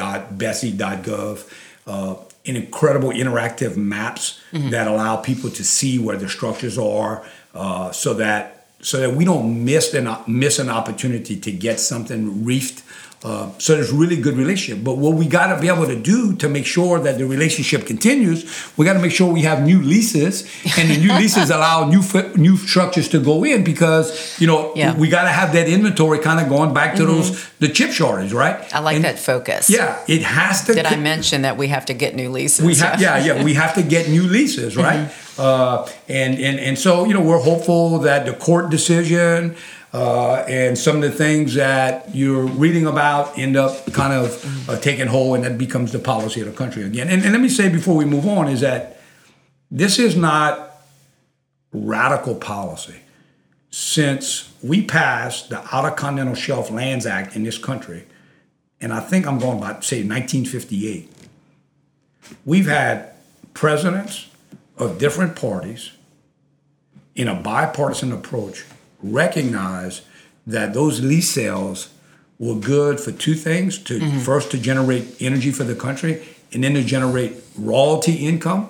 In 2.45 2.57
incredible 2.57 3.11
interactive 3.11 3.77
maps 3.77 4.41
mm-hmm. 4.53 4.71
that 4.71 4.89
allow 4.89 5.17
people 5.17 5.49
to 5.51 5.63
see 5.63 5.99
where 5.99 6.17
the 6.17 6.29
structures 6.29 6.77
are, 6.77 7.25
uh, 7.55 7.93
so 7.93 8.15
that 8.15 8.67
so 8.81 8.99
that 8.99 9.15
we 9.15 9.25
don't 9.25 9.65
miss 9.65 9.95
an 9.95 10.09
miss 10.27 10.59
an 10.59 10.69
opportunity 10.69 11.39
to 11.39 11.53
get 11.53 11.79
something 11.79 12.45
reefed 12.45 12.83
uh, 13.25 13.51
so 13.59 13.77
there's 13.77 13.93
really 13.93 14.17
good 14.17 14.37
relationship. 14.37 14.83
But 14.83 14.99
what 14.99 15.15
we 15.15 15.27
got 15.27 15.55
to 15.55 15.61
be 15.61 15.69
able 15.69 15.87
to 15.87 15.95
do 15.95 16.35
to 16.37 16.49
make 16.49 16.67
sure 16.67 16.99
that 16.99 17.19
the 17.19 17.27
relationship 17.27 17.87
continues, 17.87 18.45
we 18.77 18.85
got 18.85 18.95
to 18.95 18.99
make 18.99 19.13
sure 19.13 19.33
we 19.33 19.43
have 19.43 19.65
new 19.65 19.81
leases, 19.81 20.43
and 20.77 20.91
the 20.91 20.99
new 20.99 21.13
leases 21.21 21.51
allow 21.51 21.89
new 21.89 22.03
new 22.35 22.57
structures 22.57 23.09
to 23.11 23.21
go 23.21 23.45
in 23.45 23.63
because 23.63 24.41
you 24.41 24.47
know 24.49 24.73
yeah. 24.75 24.97
we 24.97 25.09
got 25.09 25.23
to 25.23 25.29
have 25.29 25.53
that 25.53 25.69
inventory 25.69 26.19
kind 26.19 26.41
of 26.41 26.49
going 26.49 26.75
back 26.75 26.97
to 26.97 27.03
mm-hmm. 27.03 27.13
those 27.13 27.49
the 27.61 27.69
chip 27.69 27.93
shortage, 27.93 28.33
right? 28.33 28.75
I 28.75 28.81
like 28.81 28.97
and, 28.97 29.05
that 29.05 29.21
focus. 29.21 29.71
Yeah, 29.71 30.05
it 30.09 30.23
has 30.23 30.65
to. 30.65 30.75
Did 30.75 30.87
I 30.87 30.97
mention 30.97 31.43
that 31.43 31.57
we 31.57 31.69
have 31.69 31.87
to 31.87 31.95
get 31.95 32.17
new 32.17 32.29
leases? 32.29 32.67
We 32.67 32.75
have, 32.77 33.01
yeah, 33.01 33.25
yeah, 33.25 33.45
we 33.45 33.55
have 33.55 33.75
to 33.75 33.83
get 33.83 34.09
new 34.09 34.25
leases, 34.25 34.77
right? 34.77 35.07
Mm-hmm. 35.09 35.41
Uh, 35.41 35.89
and 36.09 36.39
and 36.39 36.59
and 36.59 36.79
so 36.79 37.05
you 37.05 37.15
know 37.15 37.23
we're 37.23 37.41
hopeful 37.41 38.01
that 38.01 38.27
the 38.27 38.33
court 38.33 38.71
decision 38.71 39.55
uh, 39.93 40.45
and 40.49 40.79
some 40.79 40.97
of 40.97 41.03
the 41.03 41.11
things 41.11 41.55
that 41.55 42.15
you're 42.15 42.47
reading 42.47 42.87
about 42.87 43.39
end 43.39 43.57
up 43.57 43.93
kind 43.93 44.13
of 44.13 44.69
uh, 44.69 44.79
taking 44.79 45.07
hold, 45.07 45.37
and 45.37 45.45
that 45.45 45.59
becomes 45.59 45.93
the 45.93 45.99
policy 45.99 46.41
of 46.41 46.47
the 46.47 46.53
country 46.53 46.83
again. 46.83 47.09
And, 47.09 47.23
and 47.23 47.33
let 47.33 47.41
me 47.41 47.49
say 47.49 47.69
before 47.69 47.95
we 47.95 48.07
move 48.07 48.27
on 48.27 48.49
is 48.49 48.61
that 48.61 49.01
this 49.71 49.99
is 49.99 50.17
not 50.17 50.79
radical 51.73 52.35
policy. 52.35 53.01
Since 53.71 54.53
we 54.63 54.83
passed 54.83 55.51
the 55.51 55.63
Outer 55.75 55.95
Continental 55.95 56.35
Shelf 56.35 56.71
Lands 56.71 57.07
Act 57.07 57.37
in 57.37 57.43
this 57.45 57.59
country, 57.59 58.05
and 58.81 58.93
I 58.93 59.01
think 59.01 59.27
I'm 59.27 59.39
going 59.39 59.59
about 59.59 59.85
say 59.85 59.99
1958, 59.99 61.11
we've 62.45 62.67
had 62.67 63.11
presidents 63.55 64.29
of 64.79 64.99
different 64.99 65.37
parties 65.37 65.93
in 67.15 67.29
a 67.29 67.35
bipartisan 67.35 68.11
approach 68.13 68.65
recognize 69.03 70.03
that 70.47 70.75
those 70.75 71.01
lease 71.01 71.31
sales 71.31 71.93
were 72.39 72.55
good 72.55 72.99
for 72.99 73.13
two 73.13 73.35
things 73.35 73.79
to 73.79 73.99
mm-hmm. 73.99 74.19
first 74.19 74.51
to 74.51 74.59
generate 74.59 75.21
energy 75.21 75.51
for 75.53 75.65
the 75.65 75.75
country 75.75 76.23
and 76.53 76.65
then 76.65 76.75
to 76.75 76.83
generate 76.83 77.35
royalty 77.57 78.27
income 78.27 78.69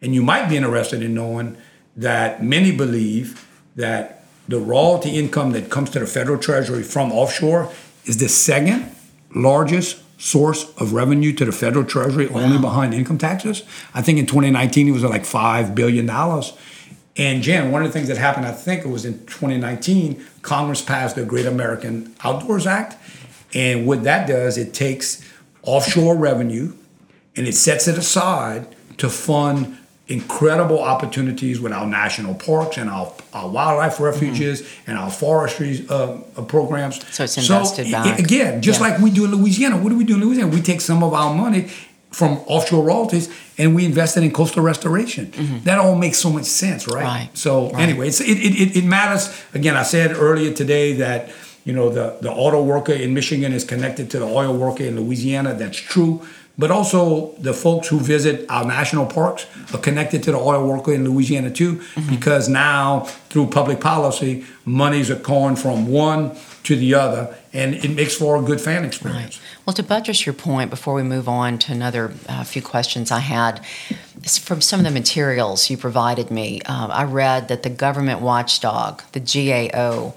and 0.00 0.14
you 0.14 0.22
might 0.22 0.48
be 0.48 0.56
interested 0.56 1.02
in 1.02 1.14
knowing 1.14 1.56
that 1.96 2.42
many 2.42 2.70
believe 2.70 3.46
that 3.74 4.24
the 4.48 4.58
royalty 4.58 5.18
income 5.18 5.52
that 5.52 5.70
comes 5.70 5.90
to 5.90 5.98
the 5.98 6.06
federal 6.06 6.38
treasury 6.38 6.82
from 6.82 7.12
offshore 7.12 7.72
is 8.04 8.18
the 8.18 8.28
second 8.28 8.90
largest 9.34 10.02
source 10.18 10.74
of 10.78 10.92
revenue 10.92 11.32
to 11.32 11.44
the 11.44 11.52
federal 11.52 11.84
treasury 11.84 12.26
wow. 12.26 12.40
only 12.40 12.58
behind 12.58 12.94
income 12.94 13.18
taxes 13.18 13.62
i 13.94 14.00
think 14.00 14.18
in 14.18 14.26
2019 14.26 14.88
it 14.88 14.92
was 14.92 15.04
like 15.04 15.24
$5 15.24 15.74
billion 15.74 16.06
and 17.16 17.42
Jan, 17.42 17.72
one 17.72 17.82
of 17.82 17.88
the 17.88 17.92
things 17.92 18.08
that 18.08 18.18
happened, 18.18 18.46
I 18.46 18.52
think 18.52 18.84
it 18.84 18.88
was 18.88 19.04
in 19.04 19.18
2019, 19.26 20.24
Congress 20.42 20.82
passed 20.82 21.16
the 21.16 21.24
Great 21.24 21.46
American 21.46 22.14
Outdoors 22.22 22.66
Act. 22.66 22.96
And 23.54 23.86
what 23.86 24.04
that 24.04 24.28
does, 24.28 24.58
it 24.58 24.74
takes 24.74 25.26
offshore 25.62 26.16
revenue 26.16 26.74
and 27.34 27.46
it 27.46 27.54
sets 27.54 27.88
it 27.88 27.96
aside 27.96 28.74
to 28.98 29.08
fund 29.08 29.78
incredible 30.08 30.78
opportunities 30.78 31.60
with 31.60 31.72
our 31.72 31.86
national 31.86 32.34
parks 32.34 32.76
and 32.76 32.88
our, 32.88 33.12
our 33.32 33.48
wildlife 33.48 33.98
refuges 33.98 34.62
mm-hmm. 34.62 34.90
and 34.90 34.98
our 34.98 35.10
forestry 35.10 35.84
uh, 35.88 36.18
uh, 36.36 36.42
programs. 36.42 37.00
So 37.14 37.24
it's 37.24 37.36
invested 37.36 37.86
so, 37.86 37.92
back. 37.92 38.18
Again, 38.18 38.62
just 38.62 38.80
yeah. 38.80 38.88
like 38.88 39.00
we 39.00 39.10
do 39.10 39.24
in 39.24 39.32
Louisiana. 39.32 39.78
What 39.78 39.88
do 39.88 39.98
we 39.98 40.04
do 40.04 40.14
in 40.14 40.20
Louisiana? 40.20 40.50
We 40.50 40.62
take 40.62 40.80
some 40.80 41.02
of 41.02 41.12
our 41.12 41.34
money 41.34 41.70
from 42.16 42.38
offshore 42.46 42.82
royalties 42.82 43.28
and 43.58 43.74
we 43.74 43.84
invested 43.84 44.22
in 44.22 44.32
coastal 44.32 44.62
restoration. 44.62 45.26
Mm-hmm. 45.26 45.64
That 45.64 45.78
all 45.78 45.96
makes 45.96 46.16
so 46.18 46.30
much 46.30 46.46
sense, 46.46 46.88
right? 46.88 47.04
right. 47.04 47.28
So 47.34 47.70
right. 47.70 47.82
anyway, 47.82 48.08
it, 48.08 48.20
it, 48.20 48.76
it 48.78 48.84
matters. 48.86 49.30
Again, 49.52 49.76
I 49.76 49.82
said 49.82 50.16
earlier 50.16 50.50
today 50.54 50.94
that 50.94 51.28
you 51.66 51.74
know 51.74 51.90
the, 51.90 52.16
the 52.22 52.32
auto 52.32 52.62
worker 52.62 52.94
in 52.94 53.12
Michigan 53.12 53.52
is 53.52 53.64
connected 53.64 54.10
to 54.12 54.18
the 54.18 54.24
oil 54.24 54.56
worker 54.56 54.84
in 54.84 54.98
Louisiana. 54.98 55.52
That's 55.52 55.76
true. 55.76 56.22
but 56.58 56.70
also 56.70 57.32
the 57.38 57.52
folks 57.52 57.88
who 57.88 57.98
visit 58.00 58.46
our 58.48 58.64
national 58.64 59.06
parks 59.06 59.46
are 59.74 59.78
connected 59.78 60.22
to 60.22 60.32
the 60.32 60.38
oil 60.38 60.66
worker 60.66 60.94
in 60.94 61.04
Louisiana 61.04 61.50
too, 61.50 61.76
mm-hmm. 61.76 62.14
because 62.14 62.48
now 62.48 63.00
through 63.28 63.48
public 63.48 63.78
policy, 63.80 64.46
monies 64.64 65.10
are 65.10 65.16
going 65.16 65.56
from 65.56 65.86
one 65.88 66.34
to 66.62 66.76
the 66.76 66.94
other, 66.94 67.36
and 67.56 67.74
it 67.74 67.90
makes 67.90 68.14
for 68.14 68.36
a 68.36 68.42
good 68.42 68.60
fan 68.60 68.84
experience. 68.84 69.38
Right. 69.38 69.40
Well, 69.64 69.74
to 69.74 69.82
buttress 69.82 70.26
your 70.26 70.34
point, 70.34 70.70
before 70.70 70.94
we 70.94 71.02
move 71.02 71.28
on 71.28 71.58
to 71.60 71.72
another 71.72 72.12
uh, 72.28 72.44
few 72.44 72.62
questions 72.62 73.10
I 73.10 73.20
had, 73.20 73.64
from 74.40 74.60
some 74.60 74.80
of 74.80 74.84
the 74.84 74.92
materials 74.92 75.70
you 75.70 75.76
provided 75.76 76.30
me, 76.30 76.60
uh, 76.66 76.88
I 76.88 77.04
read 77.04 77.48
that 77.48 77.62
the 77.62 77.70
government 77.70 78.20
watchdog, 78.20 79.02
the 79.12 79.20
GAO, 79.20 80.14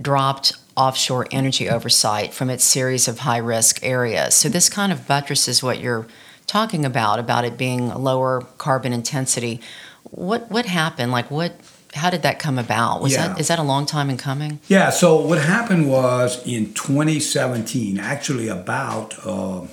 dropped 0.00 0.52
offshore 0.76 1.26
energy 1.30 1.68
oversight 1.68 2.32
from 2.32 2.50
its 2.50 2.64
series 2.64 3.08
of 3.08 3.20
high 3.20 3.38
risk 3.38 3.82
areas. 3.82 4.34
So 4.34 4.48
this 4.48 4.68
kind 4.68 4.92
of 4.92 5.06
buttresses 5.06 5.62
what 5.62 5.80
you're 5.80 6.06
talking 6.46 6.84
about 6.84 7.18
about 7.18 7.44
it 7.44 7.56
being 7.56 7.88
lower 7.88 8.42
carbon 8.58 8.92
intensity. 8.92 9.60
What 10.04 10.50
what 10.50 10.66
happened? 10.66 11.12
Like 11.12 11.30
what 11.30 11.52
how 11.94 12.10
did 12.10 12.22
that 12.22 12.38
come 12.38 12.58
about? 12.58 13.02
Was 13.02 13.12
yeah. 13.12 13.28
that 13.28 13.40
is 13.40 13.48
that 13.48 13.58
a 13.58 13.62
long 13.62 13.86
time 13.86 14.08
in 14.10 14.16
coming? 14.16 14.60
Yeah. 14.68 14.90
So 14.90 15.16
what 15.16 15.38
happened 15.38 15.90
was 15.90 16.44
in 16.46 16.72
2017, 16.74 17.98
actually 17.98 18.48
about 18.48 19.14
uh, 19.26 19.66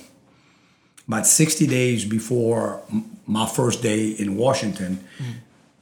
about 1.08 1.26
60 1.26 1.66
days 1.66 2.04
before 2.04 2.82
my 3.26 3.46
first 3.46 3.82
day 3.82 4.08
in 4.08 4.36
Washington, 4.36 5.04
mm-hmm. 5.18 5.32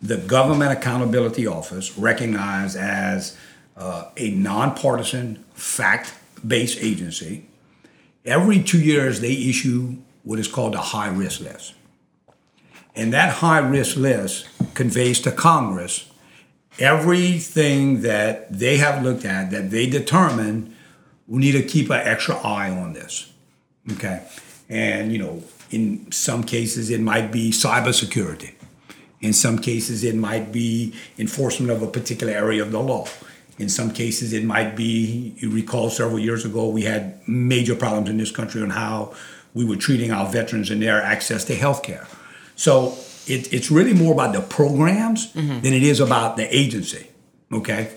the 0.00 0.16
Government 0.16 0.72
Accountability 0.72 1.46
Office, 1.46 1.98
recognized 1.98 2.76
as 2.76 3.36
uh, 3.76 4.10
a 4.16 4.30
nonpartisan, 4.30 5.44
fact 5.54 6.14
based 6.46 6.78
agency. 6.80 7.46
Every 8.24 8.62
two 8.62 8.80
years, 8.80 9.20
they 9.20 9.32
issue 9.32 9.96
what 10.22 10.38
is 10.38 10.48
called 10.48 10.74
a 10.74 10.80
high 10.80 11.08
risk 11.08 11.40
list. 11.40 11.74
And 12.94 13.12
that 13.12 13.34
high 13.34 13.60
risk 13.60 13.96
list 13.96 14.48
conveys 14.74 15.20
to 15.20 15.32
Congress 15.32 16.10
everything 16.78 18.02
that 18.02 18.52
they 18.52 18.76
have 18.76 19.02
looked 19.02 19.24
at 19.24 19.50
that 19.50 19.70
they 19.70 19.86
determine 19.86 20.74
we 21.26 21.40
need 21.40 21.52
to 21.52 21.62
keep 21.62 21.90
an 21.90 22.00
extra 22.06 22.36
eye 22.36 22.70
on 22.70 22.92
this. 22.92 23.32
Okay. 23.92 24.26
And, 24.68 25.12
you 25.12 25.18
know, 25.18 25.42
in 25.70 26.10
some 26.12 26.42
cases, 26.42 26.90
it 26.90 27.00
might 27.00 27.30
be 27.32 27.50
cybersecurity. 27.50 28.54
In 29.20 29.32
some 29.32 29.58
cases, 29.58 30.04
it 30.04 30.14
might 30.14 30.52
be 30.52 30.94
enforcement 31.18 31.72
of 31.72 31.82
a 31.82 31.86
particular 31.86 32.32
area 32.32 32.62
of 32.62 32.70
the 32.70 32.80
law. 32.80 33.06
In 33.58 33.68
some 33.68 33.90
cases, 33.90 34.32
it 34.32 34.44
might 34.44 34.76
be, 34.76 35.34
you 35.38 35.50
recall 35.50 35.90
several 35.90 36.18
years 36.18 36.44
ago, 36.44 36.68
we 36.68 36.82
had 36.82 37.26
major 37.28 37.74
problems 37.74 38.08
in 38.08 38.16
this 38.16 38.30
country 38.30 38.62
on 38.62 38.70
how 38.70 39.14
we 39.52 39.64
were 39.64 39.76
treating 39.76 40.12
our 40.12 40.30
veterans 40.30 40.70
and 40.70 40.80
their 40.80 41.02
access 41.02 41.44
to 41.46 41.56
health 41.56 41.82
care. 41.82 42.06
So 42.54 42.96
it, 43.30 43.52
it's 43.52 43.70
really 43.70 43.94
more 43.94 44.12
about 44.12 44.32
the 44.34 44.40
programs 44.40 45.32
mm-hmm. 45.32 45.60
than 45.60 45.72
it 45.72 45.82
is 45.82 46.00
about 46.00 46.36
the 46.36 46.56
agency. 46.56 47.08
Okay. 47.52 47.92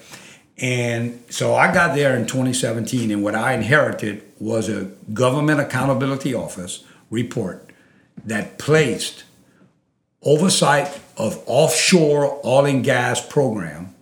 And 0.57 1.23
so 1.29 1.55
I 1.55 1.73
got 1.73 1.95
there 1.95 2.15
in 2.15 2.27
2017, 2.27 3.09
and 3.09 3.23
what 3.23 3.33
I 3.33 3.53
inherited 3.53 4.23
was 4.39 4.69
a 4.69 4.91
government 5.13 5.59
accountability 5.59 6.35
office 6.35 6.83
report 7.09 7.71
that 8.25 8.59
placed 8.59 9.23
oversight 10.21 10.99
of 11.17 11.41
offshore 11.47 12.39
oil 12.45 12.65
and 12.65 12.83
gas 12.83 13.25
program 13.25 13.95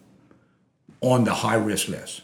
on 1.02 1.24
the 1.24 1.34
high 1.34 1.56
risk 1.56 1.88
list. 1.88 2.22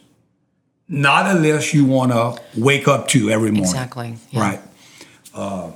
Not 0.88 1.34
a 1.34 1.40
list 1.40 1.74
you 1.74 1.86
want 1.86 2.12
to 2.12 2.42
wake 2.60 2.88
up 2.88 3.08
to 3.10 3.30
every 3.30 3.52
morning. 3.52 3.64
Exactly. 3.64 4.16
Yeah. 4.32 4.40
Right. 4.40 4.62
Uh, 5.34 5.72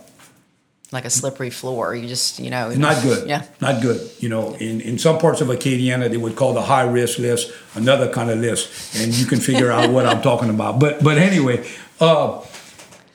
like 0.91 1.05
a 1.05 1.09
slippery 1.09 1.49
floor. 1.49 1.93
You 1.93 2.07
just, 2.07 2.39
you 2.39 2.49
know. 2.49 2.71
Not 2.71 3.03
good. 3.03 3.27
Yeah. 3.27 3.43
Not 3.61 3.81
good. 3.81 4.09
You 4.19 4.29
know, 4.29 4.55
in, 4.55 4.81
in 4.81 4.97
some 4.97 5.19
parts 5.19 5.41
of 5.41 5.49
Acadiana, 5.49 6.09
they 6.09 6.17
would 6.17 6.35
call 6.35 6.53
the 6.53 6.61
high 6.61 6.83
risk 6.83 7.19
list 7.19 7.51
another 7.75 8.11
kind 8.11 8.29
of 8.29 8.39
list. 8.39 8.95
And 8.97 9.13
you 9.13 9.25
can 9.25 9.39
figure 9.39 9.71
out 9.71 9.89
what 9.91 10.05
I'm 10.05 10.21
talking 10.21 10.49
about. 10.49 10.79
But 10.79 11.03
but 11.03 11.17
anyway, 11.17 11.67
uh, 11.99 12.41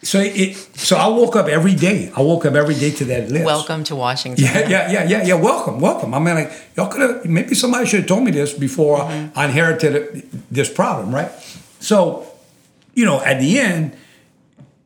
so 0.03 0.20
it 0.20 0.57
so 0.77 0.97
I 0.97 1.09
woke 1.09 1.35
up 1.35 1.49
every 1.49 1.75
day. 1.75 2.12
I 2.14 2.20
woke 2.20 2.45
up 2.47 2.55
every 2.55 2.75
day 2.75 2.91
to 2.93 3.05
that 3.07 3.31
list. 3.31 3.45
Welcome 3.45 3.83
to 3.85 3.97
Washington. 3.97 4.45
Yeah, 4.45 4.68
yeah, 4.68 4.93
yeah, 4.93 5.09
yeah, 5.09 5.22
yeah. 5.25 5.35
Welcome, 5.35 5.81
welcome. 5.81 6.14
I 6.14 6.18
mean, 6.18 6.35
like 6.35 6.53
y'all 6.77 6.89
could 6.89 7.01
have 7.01 7.25
maybe 7.25 7.55
somebody 7.55 7.87
should 7.87 8.01
have 8.01 8.09
told 8.09 8.22
me 8.22 8.31
this 8.31 8.53
before 8.53 8.99
mm-hmm. 8.99 9.37
I 9.39 9.47
inherited 9.47 10.29
this 10.51 10.72
problem, 10.72 11.14
right? 11.14 11.31
So, 11.81 12.27
you 12.95 13.05
know, 13.05 13.20
at 13.20 13.41
the 13.41 13.59
end, 13.59 13.97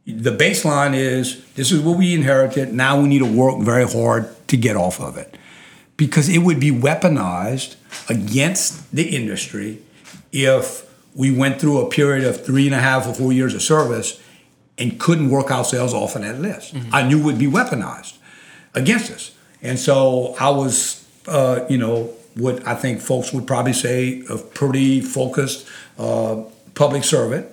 the 0.08 0.34
baseline 0.34 0.94
is 0.94 1.44
this 1.54 1.70
is 1.70 1.80
what 1.80 1.98
we 1.98 2.14
inherited. 2.14 2.72
Now 2.72 3.00
we 3.00 3.08
need 3.08 3.18
to 3.18 3.30
work 3.30 3.60
very 3.60 3.86
hard 3.86 4.34
to 4.48 4.56
get 4.56 4.74
off 4.76 5.00
of 5.00 5.18
it, 5.18 5.36
because 5.96 6.28
it 6.28 6.38
would 6.38 6.58
be 6.58 6.70
weaponized 6.70 7.76
against 8.08 8.90
the 8.90 9.14
industry 9.14 9.82
if 10.32 10.88
we 11.14 11.30
went 11.30 11.60
through 11.60 11.78
a 11.80 11.88
period 11.90 12.24
of 12.24 12.44
three 12.44 12.66
and 12.66 12.74
a 12.74 12.80
half 12.80 13.06
or 13.06 13.12
four 13.12 13.32
years 13.32 13.54
of 13.54 13.60
service 13.60 14.20
and 14.78 14.98
couldn't 14.98 15.28
work 15.28 15.50
ourselves 15.50 15.92
off 15.92 16.14
of 16.16 16.22
that 16.22 16.40
list. 16.40 16.74
Mm-hmm. 16.74 16.94
I 16.94 17.02
knew 17.02 17.22
would 17.22 17.38
be 17.38 17.46
weaponized 17.46 18.16
against 18.74 19.10
us. 19.10 19.34
And 19.60 19.78
so 19.78 20.36
I 20.38 20.50
was, 20.50 21.04
uh, 21.26 21.66
you 21.68 21.76
know, 21.76 22.12
what 22.34 22.64
I 22.66 22.74
think 22.76 23.00
folks 23.00 23.32
would 23.32 23.46
probably 23.46 23.72
say 23.72 24.22
a 24.30 24.38
pretty 24.38 25.00
focused 25.00 25.66
uh, 25.98 26.44
public 26.74 27.04
servant 27.04 27.46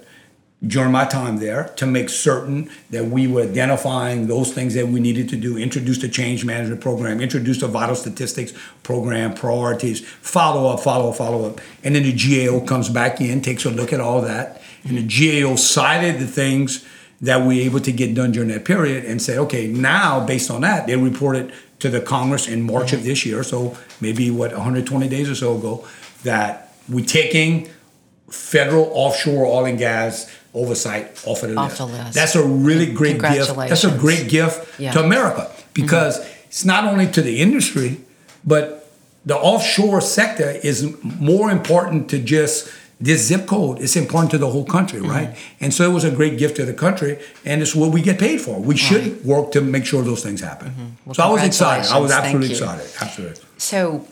during 0.65 0.91
my 0.91 1.05
time 1.05 1.37
there 1.37 1.65
to 1.75 1.85
make 1.85 2.09
certain 2.09 2.69
that 2.89 3.05
we 3.05 3.27
were 3.27 3.43
identifying 3.43 4.27
those 4.27 4.53
things 4.53 4.73
that 4.73 4.87
we 4.87 4.99
needed 4.99 5.29
to 5.29 5.35
do, 5.35 5.57
introduce 5.57 5.99
the 5.99 6.09
change 6.09 6.45
management 6.45 6.81
program, 6.81 7.21
introduce 7.21 7.59
the 7.59 7.67
vital 7.67 7.95
statistics 7.95 8.53
program, 8.81 9.33
priorities, 9.33 10.05
follow 10.05 10.71
up, 10.71 10.79
follow 10.79 11.09
up, 11.09 11.15
follow 11.15 11.47
up. 11.47 11.61
And 11.83 11.95
then 11.95 12.03
the 12.03 12.13
GAO 12.13 12.65
comes 12.65 12.89
back 12.89 13.21
in, 13.21 13.41
takes 13.41 13.65
a 13.65 13.69
look 13.69 13.93
at 13.93 13.99
all 13.99 14.21
that. 14.21 14.61
And 14.83 14.97
the 14.97 15.41
GAO 15.43 15.55
cited 15.55 16.19
the 16.19 16.27
things 16.27 16.85
that 17.21 17.45
we 17.45 17.57
were 17.57 17.65
able 17.65 17.79
to 17.81 17.91
get 17.91 18.13
done 18.13 18.31
during 18.31 18.49
that 18.49 18.65
period 18.65 19.05
and 19.05 19.21
say, 19.21 19.37
okay, 19.37 19.67
now 19.67 20.25
based 20.25 20.49
on 20.49 20.61
that, 20.61 20.87
they 20.87 20.95
reported 20.95 21.53
to 21.79 21.89
the 21.89 22.01
Congress 22.01 22.47
in 22.47 22.61
March 22.61 22.93
of 22.93 23.03
this 23.03 23.25
year, 23.25 23.43
so 23.43 23.77
maybe 23.99 24.31
what 24.31 24.51
120 24.51 25.07
days 25.09 25.29
or 25.29 25.35
so 25.35 25.57
ago, 25.57 25.87
that 26.23 26.73
we're 26.87 27.05
taking 27.05 27.69
federal 28.35 28.89
offshore 28.93 29.45
oil 29.45 29.65
and 29.65 29.77
gas 29.77 30.29
oversight 30.53 31.05
off 31.25 31.43
of 31.43 31.49
the, 31.49 31.55
off 31.57 31.69
list. 31.69 31.77
the 31.77 31.85
list. 31.85 32.13
That's 32.13 32.35
a 32.35 32.45
really 32.45 32.91
great 32.91 33.21
gift. 33.21 33.55
That's 33.55 33.83
a 33.83 33.97
great 33.97 34.29
gift 34.29 34.79
yeah. 34.79 34.91
to 34.91 35.03
America 35.03 35.51
because 35.73 36.19
mm-hmm. 36.19 36.47
it's 36.47 36.65
not 36.65 36.85
only 36.85 37.07
to 37.11 37.21
the 37.21 37.41
industry, 37.41 38.01
but 38.45 38.89
the 39.25 39.35
offshore 39.35 40.01
sector 40.01 40.49
is 40.49 40.95
more 41.03 41.49
important 41.49 42.09
to 42.11 42.19
just 42.19 42.71
this 42.99 43.27
zip 43.27 43.45
code 43.45 43.81
It's 43.81 43.97
important 43.97 44.31
to 44.31 44.37
the 44.37 44.49
whole 44.49 44.63
country, 44.63 45.01
mm-hmm. 45.01 45.09
right? 45.09 45.37
And 45.59 45.73
so 45.73 45.89
it 45.89 45.93
was 45.93 46.05
a 46.05 46.11
great 46.11 46.37
gift 46.37 46.55
to 46.57 46.65
the 46.65 46.73
country, 46.73 47.19
and 47.43 47.61
it's 47.61 47.75
what 47.75 47.91
we 47.91 48.01
get 48.01 48.17
paid 48.19 48.39
for. 48.39 48.59
We 48.59 48.77
should 48.77 49.25
work 49.25 49.51
to 49.51 49.61
make 49.61 49.85
sure 49.85 50.01
those 50.01 50.23
things 50.23 50.39
happen. 50.41 50.69
Mm-hmm. 50.69 50.85
Well, 51.05 51.15
so 51.15 51.23
I 51.23 51.29
was 51.29 51.43
excited. 51.43 51.91
I 51.91 51.97
was 51.97 52.11
absolutely 52.11 52.51
excited. 52.51 52.89
Absolutely. 53.01 53.43
So 53.57 54.07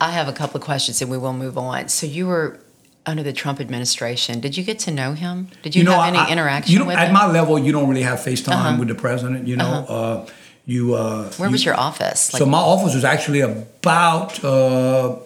I 0.00 0.12
have 0.12 0.28
a 0.28 0.32
couple 0.32 0.56
of 0.56 0.64
questions, 0.64 1.02
and 1.02 1.10
we 1.10 1.18
will 1.18 1.34
move 1.34 1.58
on. 1.58 1.88
So 1.88 2.06
you 2.06 2.26
were 2.26 2.58
under 3.06 3.22
the 3.22 3.32
Trump 3.32 3.60
administration. 3.60 4.40
Did 4.40 4.56
you 4.56 4.64
get 4.64 4.78
to 4.80 4.90
know 4.90 5.12
him? 5.12 5.48
Did 5.62 5.74
you, 5.74 5.80
you 5.80 5.84
know, 5.84 6.00
have 6.00 6.14
any 6.14 6.18
I, 6.18 6.30
interaction 6.30 6.74
you 6.74 6.84
with 6.84 6.96
at 6.96 7.08
him? 7.08 7.16
At 7.16 7.26
my 7.26 7.32
level, 7.32 7.58
you 7.58 7.72
don't 7.72 7.88
really 7.88 8.02
have 8.02 8.20
FaceTime 8.20 8.52
uh-huh. 8.52 8.76
with 8.78 8.88
the 8.88 8.94
president. 8.94 9.48
You 9.48 9.56
know. 9.56 9.64
Uh-huh. 9.64 9.94
Uh, 9.94 10.26
you, 10.64 10.94
uh, 10.94 11.28
Where 11.32 11.50
was 11.50 11.64
your 11.64 11.74
office? 11.74 12.32
Like, 12.32 12.38
so 12.38 12.46
my 12.46 12.58
office 12.58 12.94
was 12.94 13.04
actually 13.04 13.40
about 13.40 14.42
uh, 14.44 15.16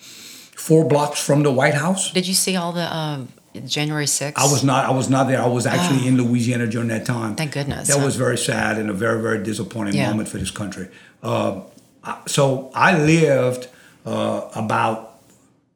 four 0.00 0.88
blocks 0.88 1.24
from 1.24 1.44
the 1.44 1.52
White 1.52 1.74
House. 1.74 2.10
Did 2.12 2.26
you 2.26 2.34
see 2.34 2.56
all 2.56 2.72
the 2.72 2.94
um, 2.94 3.28
January 3.64 4.06
6th? 4.06 4.32
I 4.36 4.50
was 4.50 4.64
not. 4.64 4.84
I 4.84 4.90
was 4.90 5.08
not 5.08 5.28
there. 5.28 5.40
I 5.40 5.46
was 5.46 5.66
actually 5.66 6.04
oh. 6.04 6.08
in 6.08 6.16
Louisiana 6.16 6.66
during 6.66 6.88
that 6.88 7.06
time. 7.06 7.36
Thank 7.36 7.52
goodness. 7.52 7.88
That 7.88 7.98
huh? 7.98 8.04
was 8.04 8.16
very 8.16 8.38
sad 8.38 8.78
and 8.78 8.90
a 8.90 8.92
very 8.92 9.22
very 9.22 9.42
disappointing 9.42 9.94
yeah. 9.94 10.10
moment 10.10 10.28
for 10.28 10.38
this 10.38 10.50
country. 10.50 10.88
Uh, 11.22 11.60
so 12.26 12.72
I 12.74 12.98
lived 12.98 13.68
uh, 14.04 14.48
about 14.56 15.11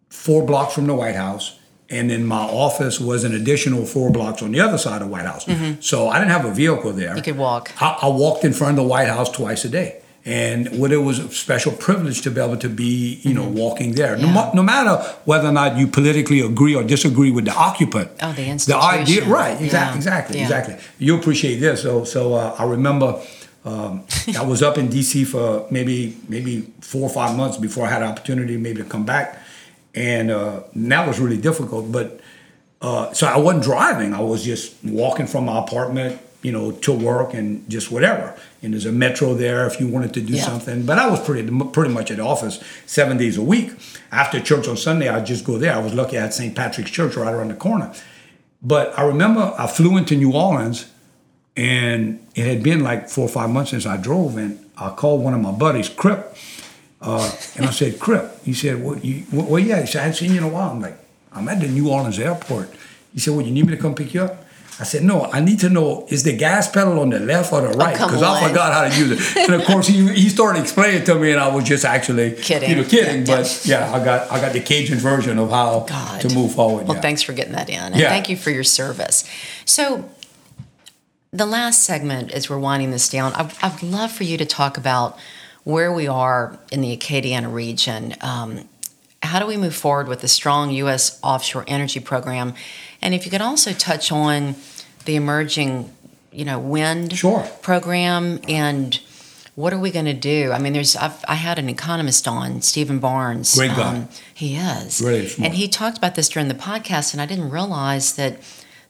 four 0.09 0.45
blocks 0.45 0.75
from 0.75 0.87
the 0.87 0.95
White 0.95 1.17
House. 1.17 1.59
And 1.89 2.11
then 2.11 2.27
my 2.27 2.43
office 2.43 2.99
was 2.99 3.23
an 3.23 3.33
additional 3.33 3.87
four 3.87 4.11
blocks 4.11 4.43
on 4.43 4.51
the 4.51 4.59
other 4.59 4.77
side 4.77 5.03
of 5.03 5.09
the 5.09 5.13
White 5.13 5.27
House. 5.27 5.45
Mm-hmm. 5.45 5.81
So 5.81 6.09
I 6.09 6.19
didn't 6.19 6.33
have 6.33 6.45
a 6.45 6.53
vehicle 6.53 6.93
there. 6.93 7.17
You 7.17 7.23
could 7.23 7.39
walk. 7.39 7.71
I, 7.81 7.99
I 8.03 8.09
walked 8.09 8.45
in 8.45 8.53
front 8.53 8.77
of 8.77 8.85
the 8.85 8.89
White 8.89 9.07
House 9.07 9.31
twice 9.31 9.65
a 9.65 9.69
day 9.69 10.03
and 10.27 10.77
what 10.81 10.91
it 10.91 10.97
was 10.97 11.21
a 11.21 11.29
special 11.31 11.71
privilege 11.71 12.21
to 12.23 12.31
be 12.33 12.41
able 12.41 12.57
to 12.57 12.69
be, 12.69 13.21
you 13.23 13.33
know, 13.33 13.45
mm-hmm. 13.45 13.59
walking 13.59 13.93
there. 13.93 14.19
Yeah. 14.19 14.33
No, 14.33 14.53
no, 14.53 14.63
matter 14.63 14.97
whether 15.25 15.49
or 15.49 15.53
not 15.53 15.77
you 15.79 15.87
politically 15.87 16.41
agree 16.41 16.75
or 16.75 16.83
disagree 16.83 17.31
with 17.31 17.45
the 17.45 17.55
occupant. 17.55 18.11
Oh, 18.21 18.33
the 18.33 18.47
institution. 18.47 18.81
The 18.81 18.85
idea, 18.85 19.25
right? 19.25 19.61
Exactly, 19.61 19.69
yeah. 19.71 19.95
exactly, 19.95 20.39
yeah. 20.39 20.43
exactly. 20.43 20.77
You 20.99 21.17
appreciate 21.17 21.57
this, 21.61 21.83
so 21.83 22.05
so 22.05 22.35
uh, 22.35 22.57
I 22.59 22.65
remember. 22.65 23.23
Um, 23.65 24.05
I 24.39 24.45
was 24.45 24.63
up 24.63 24.79
in 24.79 24.89
D.C. 24.89 25.25
for 25.25 25.67
maybe 25.73 26.17
maybe 26.29 26.73
four 26.81 27.03
or 27.03 27.09
five 27.09 27.37
months 27.37 27.57
before 27.57 27.85
I 27.87 27.91
had 27.91 28.03
an 28.03 28.09
opportunity 28.09 28.57
maybe 28.57 28.81
to 28.83 28.89
come 28.89 29.05
back, 29.05 29.41
and, 29.97 30.31
uh, 30.31 30.61
and 30.75 30.93
that 30.93 31.09
was 31.09 31.19
really 31.19 31.39
difficult. 31.39 31.91
But 31.91 32.21
uh, 32.81 33.13
so 33.13 33.27
I 33.27 33.39
wasn't 33.39 33.65
driving; 33.65 34.15
I 34.15 34.21
was 34.21 34.45
just 34.45 34.77
walking 34.85 35.27
from 35.27 35.47
my 35.47 35.59
apartment 35.59 36.21
you 36.43 36.53
know, 36.53 36.71
to 36.71 36.93
work 36.93 37.35
and 37.35 37.69
just 37.69 37.91
whatever. 37.91 38.33
And 38.63 38.73
there's 38.73 38.87
a 38.87 38.93
metro 38.93 39.35
there 39.35 39.67
if 39.67 39.81
you 39.81 39.89
wanted 39.89 40.15
to 40.15 40.21
do 40.21 40.35
Yeah. 40.35 40.45
something. 40.45 40.87
But 40.87 40.97
I 40.99 41.09
was 41.09 41.19
pretty 41.19 41.51
pretty 41.73 41.93
much 41.93 42.13
at 42.13 42.19
the 42.19 42.23
office 42.25 42.63
seven 42.85 43.17
days 43.17 43.37
a 43.37 43.43
week. 43.43 43.73
After 44.13 44.39
church 44.39 44.69
on 44.69 44.77
Sunday, 44.77 45.09
I'd 45.09 45.27
just 45.27 45.45
go 45.45 45.59
there. 45.59 45.73
I 45.75 45.79
was 45.81 45.93
lucky 45.93 46.17
I 46.19 46.21
had 46.23 46.35
St. 46.35 46.55
Patrick's 46.55 46.91
Church 46.93 47.17
right 47.17 47.35
around 47.35 47.49
the 47.49 47.55
corner. 47.55 47.91
But 48.63 48.97
I 48.97 49.03
remember 49.03 49.55
I 49.59 49.67
flew 49.67 49.97
into 49.97 50.15
New 50.15 50.33
Orleans 50.35 50.87
and 51.57 52.21
it 52.37 52.47
had 52.47 52.63
been 52.63 52.81
like 52.85 53.09
four 53.09 53.25
or 53.25 53.29
five 53.29 53.51
months 53.51 53.71
since 53.71 53.87
I 53.87 53.97
drove, 53.97 54.37
and 54.37 54.59
I 54.77 54.91
called 54.91 55.23
one 55.25 55.35
of 55.35 55.41
my 55.41 55.53
buddies, 55.53 55.89
Crip, 55.89 56.37
uh, 57.01 57.31
and 57.57 57.67
I 57.67 57.71
said, 57.71 57.99
Crip. 58.01 58.43
He 58.45 58.53
said, 58.55 58.83
"What? 58.83 59.05
You, 59.05 59.25
well, 59.33 59.47
well, 59.47 59.59
yeah." 59.61 59.81
He 59.81 59.87
said, 59.87 60.01
"I 60.01 60.03
hadn't 60.05 60.17
seen 60.17 60.33
you 60.33 60.39
in 60.39 60.45
a 60.45 60.49
while." 60.49 60.71
I'm 60.71 60.81
like, 60.81 60.99
"I'm 61.33 61.49
at 61.49 61.61
the 61.61 61.69
New 61.69 61.91
Orleans 61.91 62.19
airport." 62.19 62.71
He 63.13 63.21
said, 63.21 63.35
"Well, 63.35 63.45
you 63.45 63.53
need 63.53 63.67
me 63.67 63.77
to 63.77 63.81
come 63.81 63.95
pick 63.95 64.15
you 64.15 64.23
up?" 64.23 64.45
I 64.79 64.85
said, 64.85 65.05
"No, 65.05 65.25
I 65.33 65.41
need 65.41 65.61
to 65.61 65.69
know 65.71 66.07
is 66.11 66.23
the 66.23 66.37
gas 66.37 66.71
pedal 66.71 66.99
on 67.01 67.11
the 67.11 67.19
left 67.21 67.53
or 67.53 67.63
the 67.63 67.69
right 67.77 67.97
Oh, 68.01 68.07
because 68.07 68.23
I 68.23 68.49
forgot 68.49 68.73
how 68.73 68.89
to 68.89 68.97
use 68.99 69.11
it." 69.13 69.37
And 69.49 69.55
of 69.61 69.67
course, 69.67 69.87
he, 69.87 70.07
he 70.15 70.29
started 70.29 70.61
explaining 70.61 71.05
to 71.05 71.15
me, 71.17 71.33
and 71.33 71.41
I 71.41 71.49
was 71.55 71.65
just 71.65 71.85
actually 71.85 72.33
Kidding. 72.33 72.71
you 72.71 72.77
know, 72.77 72.85
kidding. 72.85 73.27
Yeah. 73.27 73.37
But 73.37 73.63
yeah, 73.65 73.93
I 73.93 74.05
got 74.05 74.31
I 74.33 74.41
got 74.41 74.53
the 74.53 74.61
Cajun 74.61 74.99
version 74.99 75.39
of 75.39 75.51
how 75.51 75.87
God. 75.89 76.21
to 76.23 76.35
move 76.35 76.55
forward. 76.55 76.87
Well, 76.87 76.97
yeah. 76.97 77.03
thanks 77.03 77.23
for 77.23 77.33
getting 77.35 77.53
that 77.53 77.69
in. 77.69 77.77
And 77.79 77.95
thank 77.95 78.29
you 78.29 78.37
for 78.37 78.51
your 78.51 78.65
service. 78.65 79.25
So, 79.65 80.11
the 81.33 81.47
last 81.47 81.83
segment, 81.83 82.33
as 82.33 82.49
we're 82.51 82.59
winding 82.59 82.91
this 82.91 83.09
down, 83.09 83.33
I- 83.35 83.53
I'd 83.63 83.83
love 83.83 84.13
for 84.13 84.25
you 84.25 84.37
to 84.39 84.47
talk 84.47 84.77
about 84.79 85.19
where 85.67 85.93
we 85.93 86.07
are 86.07 86.57
in 86.71 86.81
the 86.81 86.97
Acadiana 86.97 87.53
region. 87.53 88.15
Um, 88.21 88.69
how 89.21 89.41
do 89.41 89.47
we 89.47 89.57
move 89.57 89.75
forward 89.75 90.07
with 90.07 90.21
the 90.21 90.29
strong 90.29 90.71
U.S. 90.71 91.19
offshore 91.25 91.65
energy 91.67 91.99
program? 91.99 92.55
And 93.03 93.15
if 93.15 93.25
you 93.25 93.33
could 93.33 93.41
also 93.41 93.73
touch 93.73 94.13
on 94.13 94.55
the 95.07 95.17
emerging, 95.17 95.93
you 96.31 96.45
know, 96.45 96.61
wind 96.61 97.17
Sure. 97.19 97.43
program 97.63 98.39
and 98.49 99.01
what 99.57 99.73
are 99.73 99.79
we 99.81 99.91
going 99.91 100.05
to 100.05 100.15
do? 100.15 100.53
I 100.53 100.61
mean, 100.61 100.73
there's 100.73 100.95
I've, 100.95 101.25
I 101.27 101.35
had 101.35 101.59
an 101.59 101.69
economist 101.69 102.29
on, 102.29 102.63
Stephen 102.63 103.01
Barnes. 103.01 103.59
Um, 103.59 103.67
Great 103.67 103.77
guy. 103.77 104.07
he 104.35 104.55
is. 104.55 105.01
Really 105.01 105.27
smart. 105.27 105.47
And 105.49 105.57
he 105.57 105.67
talked 105.67 105.99
about 105.99 106.15
this 106.15 106.29
during 106.29 106.47
the 106.47 106.55
podcast, 106.55 107.13
and 107.13 107.21
I 107.21 107.27
didn't 107.27 107.51
realize 107.51 108.15
that 108.15 108.39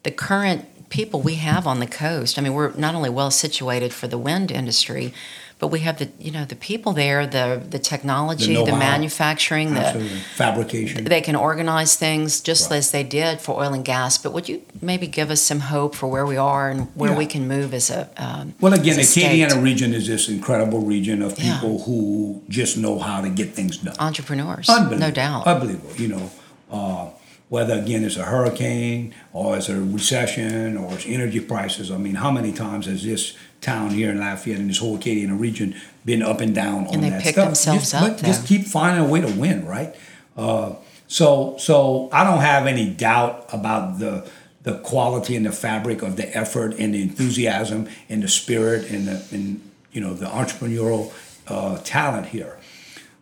the 0.03 0.11
current 0.11 0.67
people 0.91 1.23
we 1.23 1.37
have 1.37 1.67
on 1.67 1.79
the 1.81 1.87
coast. 1.87 2.39
I 2.39 2.43
mean, 2.43 2.53
we're 2.53 2.73
not 2.75 2.95
only 2.95 3.09
well 3.11 3.31
situated 3.31 3.93
for 3.95 4.07
the 4.09 4.19
wind 4.19 4.51
industry, 4.51 5.15
but 5.59 5.69
we 5.69 5.81
have 5.81 5.99
the 5.99 6.09
you 6.19 6.31
know 6.31 6.45
the 6.45 6.55
people 6.57 6.93
there, 6.93 7.27
the 7.27 7.63
the 7.71 7.79
technology, 7.79 8.55
the, 8.55 8.65
know-how. 8.65 8.79
manufacturing, 8.79 9.73
the 9.75 10.07
fabrication. 10.35 11.05
they 11.05 11.21
can 11.21 11.35
organize 11.37 11.97
things 11.97 12.41
just 12.41 12.71
Right. 12.71 12.77
as 12.79 12.91
they 12.91 13.03
did 13.03 13.41
for 13.41 13.61
oil 13.63 13.73
and 13.73 13.85
gas. 13.85 14.19
But 14.19 14.33
would 14.35 14.49
you 14.49 14.61
maybe 14.83 15.07
give 15.07 15.31
us 15.31 15.41
some 15.41 15.61
hope 15.61 15.95
for 15.95 16.09
where 16.09 16.27
we 16.27 16.37
are 16.37 16.69
and 16.71 16.89
where 16.95 17.13
Yeah. 17.13 17.17
we 17.19 17.27
can 17.27 17.49
move 17.49 17.73
as 17.73 17.89
a 17.91 18.09
um, 18.19 18.55
Well, 18.61 18.75
again, 18.75 18.97
the 18.97 19.01
as 19.01 19.09
a 19.09 19.21
state? 19.21 19.49
Acadiana 19.49 19.63
region 19.63 19.95
is 19.95 20.07
this 20.07 20.29
incredible 20.29 20.81
region 20.81 21.23
of 21.23 21.39
Yeah. 21.39 21.55
people 21.55 21.83
who 21.85 22.43
just 22.49 22.77
know 22.77 22.99
how 22.99 23.21
to 23.23 23.29
get 23.31 23.55
things 23.55 23.79
done. 23.79 23.95
entrepreneurs, 23.99 24.69
Unbelievable. 24.69 24.99
no 25.07 25.11
doubt. 25.11 25.47
Unbelievable. 25.47 25.91
You 25.97 26.09
know, 26.09 26.31
uh, 26.71 27.07
whether 27.49 27.75
again 27.75 28.05
it's 28.05 28.17
a 28.17 28.25
hurricane 28.25 29.15
or 29.33 29.57
it's 29.57 29.69
a 29.69 29.81
recession 29.81 30.77
or 30.77 30.93
it's 30.95 31.07
energy 31.07 31.41
prices. 31.41 31.91
I 31.91 31.99
mean, 31.99 32.17
how 32.17 32.31
many 32.31 32.53
times 32.53 32.87
has 32.87 33.05
this 33.05 33.37
town 33.61 33.91
here 33.91 34.11
in 34.11 34.19
Lafayette 34.19 34.59
and 34.59 34.69
this 34.71 34.79
whole 34.79 34.99
Acadiana 34.99 35.39
region 35.39 35.75
been 36.05 36.23
up 36.23 36.41
and 36.41 36.55
down 36.55 36.87
on 36.87 36.95
And 36.95 37.03
they 37.05 37.11
that 37.11 37.23
pick 37.23 37.35
stuff? 37.35 37.47
themselves 37.47 37.91
just, 37.91 37.95
up, 37.95 38.21
just 38.21 38.47
keep 38.47 38.65
finding 38.65 39.05
a 39.05 39.09
way 39.09 39.21
to 39.21 39.33
win, 39.33 39.67
right? 39.67 39.95
Uh, 40.37 40.75
so, 41.09 41.57
so 41.59 42.09
I 42.13 42.25
don't 42.25 42.41
have 42.41 42.67
any 42.67 42.91
doubt 42.91 43.47
about 43.53 43.99
the 43.99 44.29
the 44.67 44.79
quality 44.79 45.37
and 45.37 45.47
the 45.47 45.53
fabric 45.53 46.03
of 46.03 46.17
the 46.17 46.37
effort 46.37 46.75
and 46.77 46.93
the 46.93 47.01
enthusiasm 47.01 47.89
and 48.09 48.21
the 48.21 48.29
spirit 48.29 48.91
and 48.91 49.07
the 49.07 49.25
and 49.31 49.61
you 49.93 50.01
know 50.01 50.13
the 50.13 50.27
entrepreneurial 50.27 51.13
uh, 51.47 51.79
talent 51.85 52.27
here. 52.27 52.59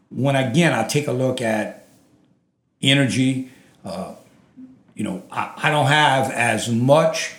When 0.08 0.36
again 0.36 0.72
I 0.72 0.88
take 0.88 1.06
a 1.06 1.12
look 1.12 1.42
at 1.42 1.86
energy, 2.80 3.50
uh, 3.84 4.14
you 4.94 5.04
know 5.04 5.22
I, 5.30 5.52
I 5.64 5.70
don't 5.70 5.86
have 5.86 6.30
as 6.30 6.68
much 6.68 7.34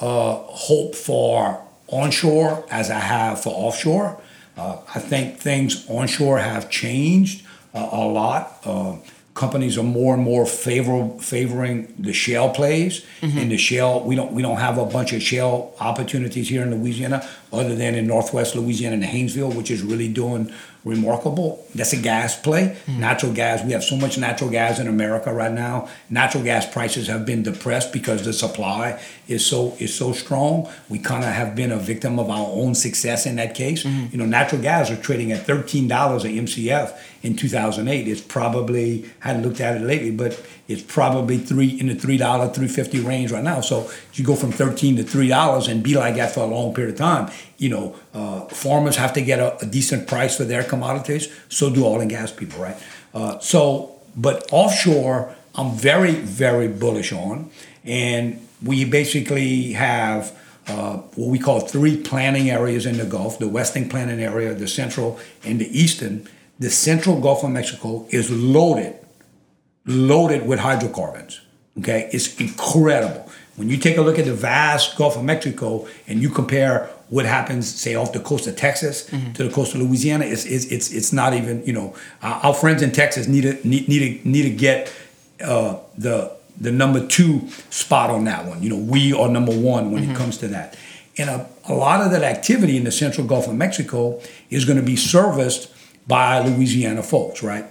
uh, 0.00 0.34
hope 0.34 0.94
for 0.94 1.62
onshore 1.88 2.64
as 2.70 2.90
I 2.90 3.00
have 3.00 3.42
for 3.42 3.50
offshore. 3.50 4.20
Uh, 4.56 4.78
I 4.94 4.98
think 4.98 5.38
things 5.38 5.88
onshore 5.88 6.38
have 6.38 6.68
changed 6.68 7.44
uh, 7.74 7.88
a 7.92 8.04
lot. 8.04 8.58
Uh, 8.64 8.96
companies 9.34 9.78
are 9.78 9.84
more 9.84 10.14
and 10.14 10.22
more 10.22 10.44
favor, 10.44 11.08
favoring 11.20 11.94
the 11.96 12.12
shale 12.12 12.50
plays. 12.50 13.06
And 13.38 13.52
the 13.52 13.56
shale, 13.56 14.02
we 14.04 14.16
don't 14.16 14.32
we 14.32 14.42
don't 14.42 14.58
have 14.58 14.78
a 14.78 14.84
bunch 14.84 15.12
of 15.12 15.22
shale 15.22 15.74
opportunities 15.80 16.48
here 16.48 16.62
in 16.62 16.74
Louisiana, 16.74 17.26
other 17.52 17.74
than 17.76 17.94
in 17.94 18.06
Northwest 18.08 18.56
Louisiana 18.56 18.96
and 18.96 19.04
Haynesville, 19.04 19.54
which 19.54 19.70
is 19.70 19.82
really 19.82 20.08
doing 20.08 20.52
remarkable. 20.88 21.64
That's 21.74 21.92
a 21.92 21.96
gas 21.96 22.40
play. 22.40 22.76
Hmm. 22.86 23.00
Natural 23.00 23.32
gas. 23.32 23.62
We 23.64 23.72
have 23.72 23.84
so 23.84 23.96
much 23.96 24.18
natural 24.18 24.50
gas 24.50 24.78
in 24.78 24.88
America 24.88 25.32
right 25.32 25.52
now. 25.52 25.88
Natural 26.10 26.42
gas 26.42 26.66
prices 26.66 27.06
have 27.08 27.26
been 27.26 27.42
depressed 27.42 27.92
because 27.92 28.24
the 28.24 28.32
supply 28.32 29.00
is 29.28 29.44
so 29.44 29.76
is 29.78 29.94
so 29.94 30.12
strong. 30.12 30.68
We 30.88 30.98
kind 30.98 31.24
of 31.24 31.30
have 31.30 31.54
been 31.54 31.70
a 31.70 31.78
victim 31.78 32.18
of 32.18 32.30
our 32.30 32.48
own 32.50 32.74
success 32.74 33.26
in 33.26 33.36
that 33.36 33.54
case. 33.54 33.82
Hmm. 33.82 34.06
You 34.10 34.18
know, 34.18 34.26
natural 34.26 34.62
gas 34.62 34.90
are 34.90 34.96
trading 34.96 35.30
at 35.32 35.46
thirteen 35.46 35.86
dollars 35.86 36.24
a 36.24 36.28
MCF 36.28 36.98
in 37.22 37.36
2008. 37.36 38.08
It's 38.08 38.20
probably 38.20 39.10
hadn't 39.20 39.42
looked 39.42 39.60
at 39.60 39.76
it 39.76 39.82
lately, 39.82 40.10
but 40.10 40.40
it's 40.68 40.82
probably 40.82 41.38
three 41.38 41.80
in 41.80 41.86
the 41.86 41.94
three 41.94 42.18
dollar 42.18 42.48
three 42.48 42.68
fifty 42.68 43.00
range 43.00 43.32
right 43.32 43.42
now. 43.42 43.62
So 43.62 43.90
you 44.12 44.22
go 44.22 44.36
from 44.36 44.52
thirteen 44.52 44.96
to 44.96 45.02
three 45.02 45.28
dollars 45.28 45.66
and 45.66 45.82
be 45.82 45.94
like 45.94 46.16
that 46.16 46.32
for 46.32 46.40
a 46.40 46.46
long 46.46 46.74
period 46.74 46.92
of 46.92 46.98
time. 46.98 47.32
You 47.56 47.70
know, 47.70 47.96
uh, 48.12 48.40
farmers 48.42 48.96
have 48.96 49.14
to 49.14 49.22
get 49.22 49.38
a, 49.40 49.56
a 49.58 49.66
decent 49.66 50.06
price 50.06 50.36
for 50.36 50.44
their 50.44 50.62
commodities. 50.62 51.34
So 51.48 51.70
do 51.70 51.86
oil 51.86 52.02
and 52.02 52.10
gas 52.10 52.30
people, 52.30 52.60
right? 52.60 52.76
Uh, 53.14 53.38
so, 53.38 53.98
but 54.14 54.46
offshore, 54.52 55.34
I'm 55.54 55.74
very 55.74 56.12
very 56.12 56.68
bullish 56.68 57.12
on, 57.12 57.50
and 57.84 58.46
we 58.62 58.84
basically 58.84 59.72
have. 59.72 60.36
Uh, 60.70 60.98
what 61.16 61.30
we 61.30 61.38
call 61.38 61.60
three 61.60 61.96
planning 61.96 62.50
areas 62.50 62.84
in 62.84 62.98
the 62.98 63.06
Gulf: 63.06 63.38
the 63.38 63.48
Western 63.48 63.88
planning 63.88 64.20
area, 64.20 64.52
the 64.52 64.68
Central, 64.68 65.18
and 65.42 65.58
the 65.58 65.66
Eastern. 65.80 66.28
The 66.58 66.68
Central 66.68 67.20
Gulf 67.22 67.42
of 67.42 67.50
Mexico 67.50 68.06
is 68.10 68.30
loaded 68.30 68.97
loaded 69.88 70.46
with 70.46 70.60
hydrocarbons. 70.60 71.40
Okay, 71.78 72.08
it's 72.12 72.36
incredible. 72.40 73.30
When 73.56 73.68
you 73.68 73.76
take 73.76 73.96
a 73.96 74.02
look 74.02 74.18
at 74.18 74.24
the 74.24 74.34
vast 74.34 74.96
Gulf 74.96 75.16
of 75.16 75.24
Mexico 75.24 75.88
and 76.06 76.20
you 76.20 76.28
compare 76.28 76.88
what 77.08 77.24
happens, 77.24 77.68
say, 77.68 77.94
off 77.94 78.12
the 78.12 78.20
coast 78.20 78.46
of 78.46 78.54
Texas 78.56 79.06
to 79.34 79.42
the 79.44 79.50
coast 79.50 79.74
of 79.74 79.80
Louisiana, 79.80 80.26
it's, 80.26 80.44
it's 80.44 80.66
it's 80.66 80.92
it's 80.92 81.12
not 81.12 81.34
even 81.34 81.64
you 81.64 81.72
know 81.72 81.94
our, 82.22 82.46
our 82.46 82.54
friends 82.54 82.82
in 82.82 82.92
Texas 82.92 83.26
need 83.26 83.42
to 83.42 83.68
need, 83.68 83.88
need 83.88 84.22
to 84.22 84.28
need 84.28 84.42
to 84.42 84.50
get 84.50 84.92
uh, 85.42 85.78
the 85.96 86.36
the 86.60 86.70
number 86.70 87.04
two 87.06 87.48
spot 87.70 88.10
on 88.10 88.24
that 88.24 88.44
one. 88.46 88.62
You 88.62 88.70
know, 88.70 88.76
we 88.76 89.12
are 89.12 89.28
number 89.28 89.52
one 89.52 89.92
when 89.92 90.02
it 90.04 90.16
comes 90.16 90.38
to 90.38 90.48
that. 90.48 90.76
And 91.16 91.30
a, 91.30 91.48
a 91.64 91.74
lot 91.74 92.00
of 92.00 92.10
that 92.12 92.22
activity 92.22 92.76
in 92.76 92.84
the 92.84 92.92
central 92.92 93.26
Gulf 93.26 93.48
of 93.48 93.54
Mexico 93.54 94.20
is 94.50 94.64
going 94.64 94.78
to 94.78 94.84
be 94.84 94.96
serviced 94.96 95.72
by 96.06 96.40
Louisiana 96.40 97.02
folks, 97.02 97.42
right? 97.42 97.64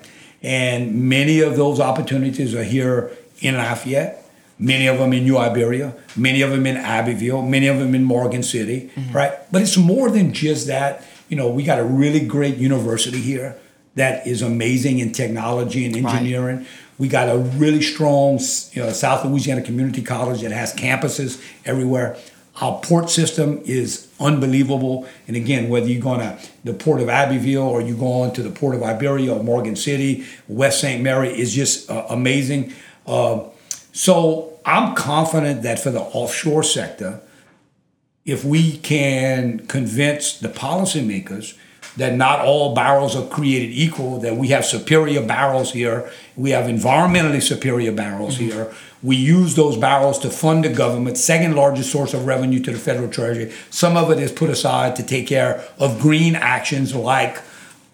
And 0.43 1.09
many 1.09 1.39
of 1.39 1.55
those 1.55 1.79
opportunities 1.79 2.53
are 2.53 2.63
here 2.63 3.11
in 3.39 3.55
Lafayette, 3.55 4.23
many 4.59 4.87
of 4.87 4.97
them 4.99 5.13
in 5.13 5.23
New 5.23 5.37
Iberia, 5.37 5.95
many 6.15 6.41
of 6.41 6.51
them 6.51 6.65
in 6.65 6.77
Abbeville, 6.77 7.41
many 7.41 7.67
of 7.67 7.79
them 7.79 7.95
in 7.95 8.03
Morgan 8.03 8.43
City, 8.43 8.91
mm-hmm. 8.95 9.15
right? 9.15 9.33
But 9.51 9.61
it's 9.61 9.77
more 9.77 10.09
than 10.09 10.33
just 10.33 10.67
that. 10.67 11.03
You 11.29 11.37
know, 11.37 11.49
we 11.49 11.63
got 11.63 11.79
a 11.79 11.83
really 11.83 12.25
great 12.25 12.57
university 12.57 13.19
here 13.19 13.57
that 13.95 14.25
is 14.27 14.41
amazing 14.41 14.99
in 14.99 15.11
technology 15.11 15.85
and 15.85 15.95
Right. 15.95 16.15
engineering. 16.15 16.65
We 16.97 17.07
got 17.07 17.29
a 17.29 17.37
really 17.37 17.81
strong 17.81 18.39
you 18.71 18.83
know, 18.83 18.91
South 18.91 19.25
Louisiana 19.25 19.61
Community 19.61 20.01
College 20.01 20.41
that 20.41 20.51
has 20.51 20.73
campuses 20.73 21.43
everywhere. 21.65 22.17
Our 22.59 22.79
port 22.81 23.09
system 23.09 23.61
is 23.65 24.07
unbelievable. 24.19 25.07
And 25.27 25.35
again, 25.35 25.69
whether 25.69 25.87
you're 25.87 26.01
going 26.01 26.21
to 26.21 26.39
the 26.63 26.73
port 26.73 27.01
of 27.01 27.09
Abbeville 27.09 27.63
or 27.63 27.81
you're 27.81 27.97
going 27.97 28.33
to 28.33 28.41
the 28.41 28.49
port 28.49 28.75
of 28.75 28.81
Iberia 28.81 29.33
or 29.33 29.43
Morgan 29.43 29.75
City, 29.75 30.25
West 30.47 30.81
St. 30.81 31.01
Mary 31.03 31.29
is 31.29 31.53
just 31.53 31.89
uh, 31.89 32.07
amazing. 32.09 32.73
Uh, 33.05 33.43
so 33.93 34.59
I'm 34.65 34.95
confident 34.95 35.61
that 35.63 35.79
for 35.79 35.91
the 35.91 36.01
offshore 36.01 36.63
sector, 36.63 37.21
if 38.25 38.43
we 38.43 38.77
can 38.77 39.59
convince 39.67 40.39
the 40.39 40.49
policymakers 40.49 41.57
that 41.95 42.13
not 42.13 42.39
all 42.39 42.75
barrels 42.75 43.15
are 43.15 43.27
created 43.27 43.71
equal, 43.71 44.19
that 44.19 44.35
we 44.35 44.49
have 44.49 44.65
superior 44.65 45.25
barrels 45.25 45.71
here, 45.71 46.11
we 46.35 46.51
have 46.51 46.65
environmentally 46.65 47.41
superior 47.41 47.91
barrels 47.91 48.37
here. 48.37 48.73
We 49.03 49.15
use 49.15 49.55
those 49.55 49.77
barrels 49.77 50.19
to 50.19 50.29
fund 50.29 50.63
the 50.63 50.69
government, 50.69 51.17
second 51.17 51.55
largest 51.55 51.91
source 51.91 52.13
of 52.13 52.25
revenue 52.25 52.59
to 52.61 52.71
the 52.71 52.79
federal 52.79 53.09
treasury. 53.09 53.53
Some 53.69 53.95
of 53.95 54.09
it 54.11 54.19
is 54.19 54.31
put 54.31 54.49
aside 54.49 54.95
to 54.95 55.03
take 55.03 55.27
care 55.27 55.63
of 55.79 55.99
green 55.99 56.35
actions 56.35 56.95
like 56.95 57.41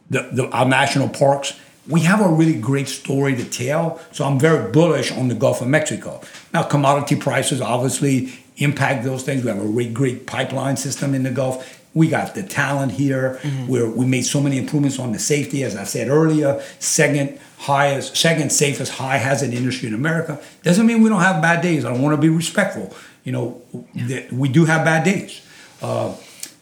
the, 0.09 0.29
the, 0.31 0.47
our 0.49 0.65
national 0.65 1.09
parks 1.09 1.59
we 1.87 2.01
have 2.01 2.21
a 2.21 2.29
really 2.29 2.59
great 2.59 2.87
story 2.87 3.35
to 3.35 3.43
tell. 3.43 3.99
So 4.11 4.25
I'm 4.25 4.39
very 4.39 4.71
bullish 4.71 5.11
on 5.11 5.27
the 5.27 5.35
Gulf 5.35 5.61
of 5.61 5.67
Mexico. 5.67 6.21
Now, 6.53 6.63
commodity 6.63 7.15
prices 7.15 7.61
obviously 7.61 8.33
impact 8.57 9.03
those 9.03 9.23
things. 9.23 9.43
We 9.43 9.49
have 9.49 9.59
a 9.59 9.67
really 9.67 9.91
great 9.91 10.25
pipeline 10.25 10.77
system 10.77 11.13
in 11.13 11.23
the 11.23 11.31
Gulf. 11.31 11.81
We 11.93 12.07
got 12.07 12.35
the 12.35 12.43
talent 12.43 12.93
here. 12.93 13.39
Mm-hmm. 13.41 13.67
Where 13.67 13.89
we 13.89 14.05
made 14.05 14.23
so 14.23 14.39
many 14.39 14.57
improvements 14.57 14.97
on 14.97 15.11
the 15.11 15.19
safety, 15.19 15.63
as 15.63 15.75
I 15.75 15.83
said 15.83 16.07
earlier. 16.07 16.63
Second 16.79 17.39
highest, 17.63 18.17
second 18.17 18.51
safest 18.51 18.91
high 18.91 19.17
hazard 19.17 19.53
industry 19.53 19.87
in 19.87 19.93
America. 19.93 20.41
Doesn't 20.63 20.85
mean 20.85 21.01
we 21.01 21.09
don't 21.09 21.21
have 21.21 21.41
bad 21.41 21.61
days. 21.61 21.85
I 21.85 21.93
don't 21.93 22.01
want 22.01 22.13
to 22.13 22.21
be 22.21 22.27
respectful. 22.27 22.93
You 23.23 23.31
know, 23.31 23.61
yeah. 23.93 24.25
we 24.33 24.49
do 24.49 24.65
have 24.65 24.83
bad 24.83 25.05
days. 25.05 25.41
Uh, 25.81 26.13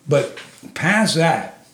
but 0.07 0.39
past 0.75 1.15
that, 1.15 1.65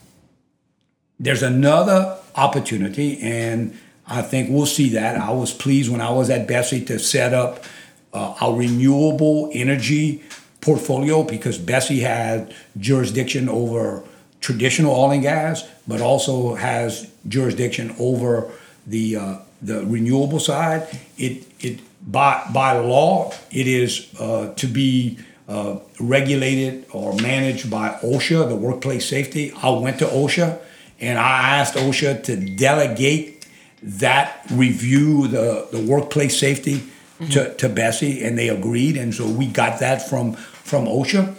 there's 1.20 1.44
another 1.44 2.18
opportunity, 2.36 3.20
and 3.22 3.78
I 4.08 4.22
think 4.22 4.50
we'll 4.50 4.66
see 4.66 4.90
that. 4.90 5.20
I 5.20 5.32
was 5.32 5.54
pleased 5.54 5.92
when 5.92 6.00
I 6.00 6.12
was 6.12 6.30
at 6.30 6.48
BSEE 6.48 6.88
to 6.88 6.98
set 6.98 7.34
up 7.34 7.66
uh, 8.14 8.36
our 8.40 8.56
renewable 8.56 9.50
energy 9.54 10.24
portfolio 10.62 11.24
because 11.24 11.60
BSEE 11.60 12.02
had 12.02 12.54
jurisdiction 12.78 13.50
over 13.50 14.04
traditional 14.40 14.94
oil 14.94 15.12
and 15.12 15.22
gas, 15.22 15.68
but 15.86 16.00
also 16.00 16.56
has 16.56 17.12
jurisdiction 17.28 17.94
over 18.00 18.50
the 18.88 19.16
uh, 19.16 19.38
the 19.62 19.86
renewable 19.86 20.40
side. 20.40 20.88
It 21.18 21.46
it 21.60 21.80
by 22.02 22.50
by 22.54 22.80
law 22.80 23.34
it 23.52 23.68
is 23.68 24.08
uh, 24.20 24.54
to 24.56 24.68
be 24.68 25.20
uh, 25.48 25.78
regulated 26.00 26.86
or 26.92 27.16
managed 27.16 27.70
by 27.70 27.90
OSHA, 28.04 28.50
the 28.50 28.56
workplace 28.56 29.08
safety. 29.08 29.54
I 29.62 29.70
went 29.70 30.00
to 30.00 30.06
OSHA 30.06 30.60
and 31.00 31.20
I 31.20 31.58
asked 31.58 31.76
OSHA 31.76 32.24
to 32.24 32.36
delegate 32.36 33.48
that 33.82 34.42
review, 34.52 35.28
the, 35.28 35.68
the 35.72 35.80
workplace 35.80 36.38
safety, 36.40 36.78
mm-hmm. 37.20 37.28
to, 37.28 37.54
to 37.56 37.70
BSEE, 37.70 38.26
and 38.26 38.38
they 38.38 38.50
agreed. 38.50 38.98
And 38.98 39.14
so 39.14 39.28
we 39.28 39.48
got 39.48 39.80
that 39.80 40.08
from, 40.10 40.34
from 40.34 40.86
OSHA. 40.86 41.36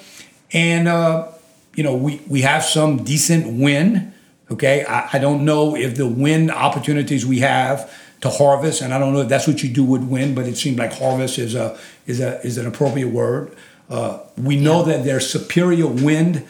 And, 0.52 0.88
uh, 0.88 1.28
you 1.74 1.82
know, 1.82 1.96
we, 1.96 2.20
we 2.28 2.42
have 2.42 2.64
some 2.64 3.04
decent 3.04 3.60
wind. 3.60 4.14
Okay. 4.50 4.84
I, 4.84 5.08
I 5.14 5.18
don't 5.18 5.44
know 5.44 5.76
if 5.76 5.96
the 5.96 6.06
wind 6.06 6.50
opportunities 6.50 7.26
we 7.26 7.40
have 7.40 7.92
to 8.20 8.30
harvest, 8.30 8.82
and 8.82 8.92
I 8.92 8.98
don't 8.98 9.12
know 9.12 9.20
if 9.20 9.28
that's 9.28 9.46
what 9.46 9.62
you 9.62 9.68
do 9.68 9.84
with 9.84 10.02
wind, 10.02 10.34
but 10.34 10.46
it 10.46 10.56
seems 10.56 10.78
like 10.78 10.92
harvest 10.92 11.38
is 11.38 11.54
a 11.54 11.78
is 12.06 12.20
a 12.20 12.40
is 12.44 12.58
an 12.58 12.66
appropriate 12.66 13.08
word. 13.08 13.56
Uh, 13.88 14.20
we 14.36 14.56
know 14.56 14.84
yeah. 14.86 14.96
that 14.96 15.04
there's 15.04 15.30
superior 15.30 15.86
wind 15.86 16.46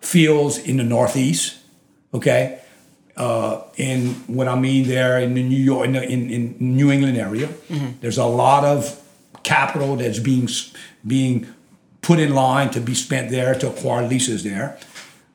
fields 0.00 0.58
in 0.58 0.78
the 0.78 0.84
Northeast. 0.84 1.58
Okay, 2.12 2.60
uh, 3.16 3.62
in 3.76 4.14
what 4.26 4.48
I 4.48 4.58
mean 4.58 4.88
there 4.88 5.20
in 5.20 5.34
the 5.34 5.42
New 5.42 5.62
York 5.62 5.86
in, 5.86 5.92
the, 5.92 6.02
in, 6.02 6.30
in 6.30 6.56
New 6.58 6.90
England 6.90 7.18
area, 7.18 7.48
mm-hmm. 7.48 7.98
there's 8.00 8.18
a 8.18 8.24
lot 8.24 8.64
of 8.64 9.00
capital 9.42 9.96
that's 9.96 10.18
being 10.18 10.48
being 11.06 11.46
put 12.02 12.18
in 12.18 12.34
line 12.34 12.70
to 12.70 12.80
be 12.80 12.94
spent 12.94 13.30
there 13.30 13.54
to 13.54 13.68
acquire 13.68 14.06
leases 14.06 14.42
there. 14.42 14.78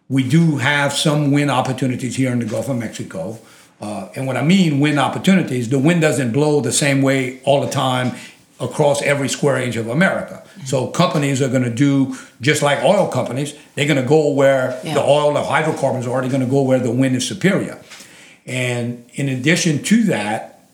We 0.08 0.28
do 0.28 0.58
have 0.58 0.94
some 0.94 1.32
wind 1.32 1.50
opportunities 1.50 2.16
here 2.16 2.32
in 2.32 2.40
the 2.40 2.46
Gulf 2.46 2.70
of 2.70 2.78
Mexico. 2.78 3.40
Uh, 3.82 4.10
and 4.16 4.28
what 4.28 4.38
I 4.38 4.44
mean 4.44 4.80
wind 4.80 5.00
opportunities, 5.00 5.70
the 5.70 5.80
wind 5.80 6.02
doesn't 6.02 6.32
blow 6.32 6.62
the 6.62 6.72
same 6.72 7.02
way 7.02 7.42
all 7.44 7.62
the 7.62 7.70
time 7.70 8.16
across 8.60 9.02
every 9.02 9.28
square 9.28 9.58
inch 9.58 9.76
of 9.76 9.88
America. 9.88 10.44
So 10.66 10.88
companies 10.88 11.42
are 11.42 11.50
going 11.50 11.64
to 11.64 11.74
do 11.74 12.16
just 12.40 12.62
like 12.62 12.84
oil 12.84 13.08
companies. 13.08 13.54
They're 13.76 13.88
going 13.88 14.02
to 14.02 14.08
go 14.08 14.32
where 14.32 14.80
yeah. 14.84 14.94
the 14.94 15.04
oil, 15.04 15.34
the 15.34 15.44
hydrocarbons 15.44 16.08
are. 16.08 16.22
They're 16.22 16.30
going 16.30 16.44
to 16.44 16.50
go 16.50 16.62
where 16.62 16.80
the 16.80 16.92
wind 16.92 17.16
is 17.16 17.28
superior. 17.28 17.82
And 18.46 19.10
in 19.16 19.28
addition 19.28 19.84
to 19.84 20.04
that, 20.06 20.70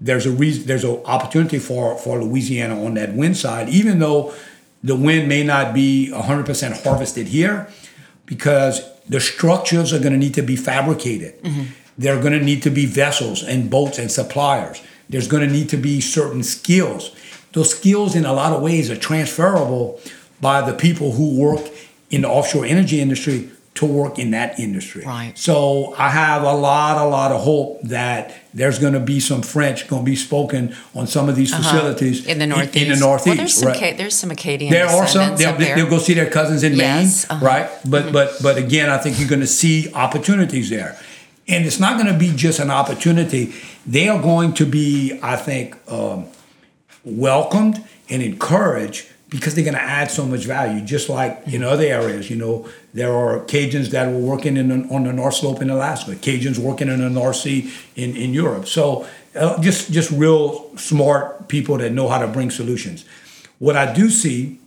there's 0.00 0.26
a 0.26 0.30
reason, 0.30 0.66
there's 0.66 0.84
an 0.84 1.00
opportunity 1.04 1.58
for 1.58 1.96
for 1.96 2.22
Louisiana 2.22 2.84
on 2.84 2.94
that 2.94 3.14
wind 3.14 3.36
side, 3.36 3.68
even 3.68 4.00
though 4.00 4.34
the 4.82 4.96
wind 4.96 5.28
may 5.28 5.42
not 5.42 5.72
be 5.72 6.10
100% 6.12 6.84
harvested 6.84 7.28
here, 7.28 7.70
because 8.26 8.82
the 9.08 9.20
structures 9.20 9.92
are 9.92 9.98
going 9.98 10.12
to 10.12 10.18
need 10.18 10.34
to 10.34 10.42
be 10.42 10.56
fabricated. 10.56 11.40
Mm-hmm. 11.42 11.64
There 11.98 12.16
are 12.16 12.20
going 12.20 12.38
to 12.38 12.44
need 12.44 12.62
to 12.62 12.70
be 12.70 12.86
vessels 12.86 13.42
and 13.42 13.70
boats 13.70 13.98
and 13.98 14.10
suppliers. 14.10 14.82
There's 15.08 15.28
going 15.28 15.46
to 15.46 15.52
need 15.52 15.68
to 15.68 15.76
be 15.76 16.00
certain 16.00 16.42
skills 16.42 17.14
those 17.54 17.70
skills 17.70 18.14
in 18.14 18.26
a 18.26 18.32
lot 18.32 18.52
of 18.52 18.62
ways 18.62 18.90
are 18.90 18.96
transferable 18.96 20.00
by 20.40 20.60
the 20.60 20.76
people 20.76 21.12
who 21.12 21.40
work 21.40 21.60
in 22.10 22.22
the 22.22 22.28
offshore 22.28 22.66
energy 22.66 23.00
industry 23.00 23.48
to 23.74 23.86
work 23.86 24.20
in 24.20 24.30
that 24.30 24.58
industry. 24.60 25.04
Right. 25.04 25.36
So 25.36 25.94
I 25.98 26.08
have 26.08 26.42
a 26.42 26.52
lot, 26.52 27.04
a 27.04 27.08
lot 27.08 27.32
of 27.32 27.42
hope 27.42 27.82
that 27.82 28.32
there's 28.54 28.78
going 28.78 28.92
to 28.92 29.00
be 29.00 29.18
some 29.18 29.42
French 29.42 29.88
going 29.88 30.04
to 30.04 30.10
be 30.10 30.14
spoken 30.14 30.76
on 30.94 31.08
some 31.08 31.28
of 31.28 31.34
these 31.34 31.52
uh-huh. 31.52 31.62
facilities 31.62 32.24
in 32.24 32.38
the 32.38 32.46
northeast. 32.46 32.76
In, 32.76 32.82
in 32.92 32.98
the 32.98 33.04
northeast, 33.04 33.26
well, 33.26 33.36
there's 33.36 33.54
some, 33.54 33.68
right? 33.68 33.80
Ca- 33.80 33.96
there's 33.96 34.14
some 34.14 34.30
Acadian. 34.30 34.70
There 34.72 34.86
are 34.86 35.06
some. 35.08 35.36
They'll, 35.36 35.56
they'll, 35.56 35.90
go 35.90 35.98
see 35.98 36.14
their 36.14 36.30
cousins 36.30 36.62
in 36.62 36.74
yes. 36.74 37.28
Maine, 37.28 37.36
uh-huh. 37.36 37.46
right? 37.46 37.70
But 37.84 38.04
mm-hmm. 38.04 38.12
but 38.12 38.36
but 38.42 38.58
again, 38.58 38.90
I 38.90 38.98
think 38.98 39.18
you're 39.18 39.28
going 39.28 39.40
to 39.40 39.46
see 39.46 39.92
opportunities 39.92 40.70
there, 40.70 40.96
and 41.48 41.66
it's 41.66 41.80
not 41.80 42.00
going 42.00 42.12
to 42.12 42.18
be 42.18 42.34
just 42.34 42.60
an 42.60 42.70
opportunity. 42.70 43.54
They 43.86 44.08
are 44.08 44.22
going 44.22 44.54
to 44.54 44.66
be, 44.66 45.18
I 45.20 45.36
think. 45.36 45.76
Um, 45.90 46.28
welcomed 47.04 47.84
and 48.08 48.22
encouraged 48.22 49.06
because 49.34 49.56
they're 49.56 49.64
going 49.64 49.74
to 49.74 49.82
add 49.82 50.12
so 50.12 50.24
much 50.24 50.44
value. 50.44 50.80
Just 50.80 51.08
like 51.08 51.42
in 51.46 51.54
mm-hmm. 51.54 51.64
other 51.64 51.82
areas, 51.82 52.30
you 52.30 52.36
know, 52.36 52.68
there 52.92 53.12
are 53.12 53.40
Cajuns 53.46 53.90
that 53.90 54.06
were 54.06 54.20
working 54.20 54.56
in 54.56 54.88
on 54.90 55.02
the 55.02 55.12
North 55.12 55.34
Slope 55.34 55.60
in 55.60 55.70
Alaska, 55.70 56.12
Cajuns 56.12 56.56
working 56.56 56.86
in 56.86 57.00
the 57.00 57.10
North 57.10 57.34
Sea 57.36 57.68
in, 57.96 58.14
in 58.14 58.32
Europe. 58.32 58.68
So 58.68 59.08
uh, 59.34 59.60
just 59.60 59.90
just 59.90 60.12
real 60.12 60.76
smart 60.76 61.48
people 61.48 61.78
that 61.78 61.90
know 61.90 62.08
how 62.08 62.18
to 62.18 62.28
bring 62.28 62.50
solutions. 62.50 63.04
What 63.58 63.76
I 63.76 63.92
do 63.92 64.08
see 64.08 64.60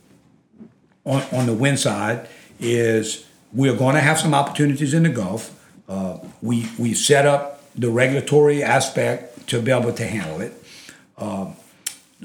on, 1.06 1.24
on 1.32 1.46
the 1.46 1.54
wind 1.54 1.80
side 1.80 2.28
is 2.60 3.26
we're 3.54 3.78
going 3.78 3.96
to 3.96 4.02
have 4.02 4.20
some 4.20 4.34
opportunities 4.34 4.94
in 4.94 5.04
the 5.04 5.10
Gulf. 5.10 5.58
Uh, 5.88 6.18
we 6.42 6.68
we 6.78 6.94
set 6.94 7.26
up 7.26 7.64
the 7.74 7.90
regulatory 7.90 8.62
aspect 8.64 9.48
to 9.48 9.62
be 9.62 9.72
able 9.72 9.94
to 9.94 10.06
handle 10.06 10.42
it. 10.42 10.54
Uh, 11.18 11.52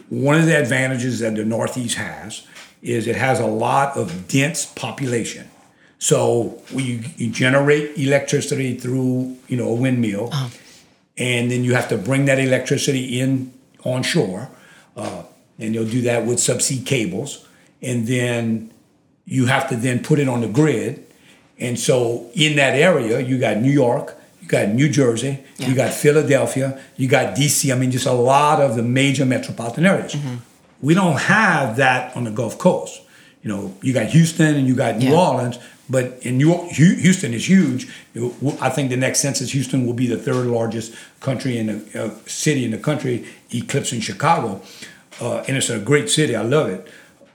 one 0.09 0.36
of 0.36 0.47
the 0.47 0.59
advantages 0.59 1.20
that 1.20 1.34
the 1.34 1.45
Northeast 1.45 1.97
has 1.97 2.47
is 2.82 3.07
it 3.07 3.16
has 3.16 3.40
a 3.40 3.47
lot 3.47 3.97
of 3.97 4.28
dense 4.28 4.66
population. 4.66 5.49
So 5.99 6.61
you, 6.72 7.01
you 7.16 7.30
generate 7.30 7.97
electricity 7.97 8.76
through 8.76 9.36
you 9.47 9.57
know 9.57 9.68
a 9.68 9.74
windmill, 9.74 10.30
uh-huh. 10.32 10.49
and 11.16 11.51
then 11.51 11.62
you 11.62 11.74
have 11.74 11.88
to 11.90 11.99
bring 11.99 12.24
that 12.24 12.40
electricity 12.40 13.20
in 13.20 13.53
onshore, 13.84 14.51
uh, 14.97 15.22
and 15.59 15.74
you'll 15.74 15.86
do 15.86 16.03
that 16.03 16.26
with 16.26 16.38
subsea 16.38 16.84
cables, 16.84 17.47
and 17.80 18.07
then 18.09 18.72
you 19.24 19.47
have 19.47 19.68
to 19.68 19.76
then 19.76 20.03
put 20.03 20.18
it 20.18 20.28
on 20.28 20.40
the 20.40 20.49
grid. 20.49 21.07
And 21.59 21.78
so 21.78 22.30
in 22.34 22.57
that 22.57 22.74
area, 22.74 23.20
you 23.20 23.38
got 23.38 23.59
New 23.59 23.70
York, 23.70 24.16
you 24.43 24.49
got 24.49 24.68
New 24.68 24.88
Jersey, 24.88 25.38
yeah. 25.57 25.68
you 25.68 25.74
got 25.74 25.95
Philadelphia, 25.95 26.80
you 26.97 27.09
got 27.09 27.36
DC. 27.36 27.72
I 27.72 27.78
mean, 27.78 27.93
just 27.93 28.07
a 28.07 28.12
lot 28.12 28.61
of 28.61 28.76
the 28.76 28.82
major 28.82 29.24
metropolitan 29.24 29.86
areas. 29.86 30.14
Mm-hmm. 30.14 30.36
We 30.82 30.95
don't 30.95 31.18
have 31.18 31.76
that 31.76 32.16
on 32.16 32.24
the 32.24 32.30
Gulf 32.32 32.59
Coast. 32.59 33.01
You 33.43 33.51
know, 33.51 33.74
you 33.82 33.93
got 33.93 34.07
Houston 34.07 34.57
and 34.57 34.66
you 34.66 34.74
got 34.74 34.97
New 34.97 35.11
yeah. 35.11 35.18
Orleans, 35.18 35.59
but 35.88 36.18
in 36.22 36.38
New 36.38 36.68
Houston 36.70 37.32
is 37.32 37.49
huge. 37.49 37.88
I 38.61 38.68
think 38.68 38.90
the 38.90 38.97
next 38.97 39.20
census, 39.20 39.53
Houston 39.53 39.86
will 39.86 39.95
be 39.95 40.07
the 40.07 40.16
third 40.16 40.47
largest 40.47 40.95
country 41.20 41.57
in 41.59 41.66
the 41.66 42.05
uh, 42.05 42.11
city 42.26 42.64
in 42.64 42.72
the 42.72 42.78
country, 42.78 43.26
eclipsing 43.53 44.01
Chicago. 44.01 44.61
Uh, 45.20 45.45
and 45.47 45.57
it's 45.57 45.70
a 45.70 45.78
great 45.78 46.11
city. 46.11 46.34
I 46.34 46.43
love 46.43 46.68
it 46.68 46.88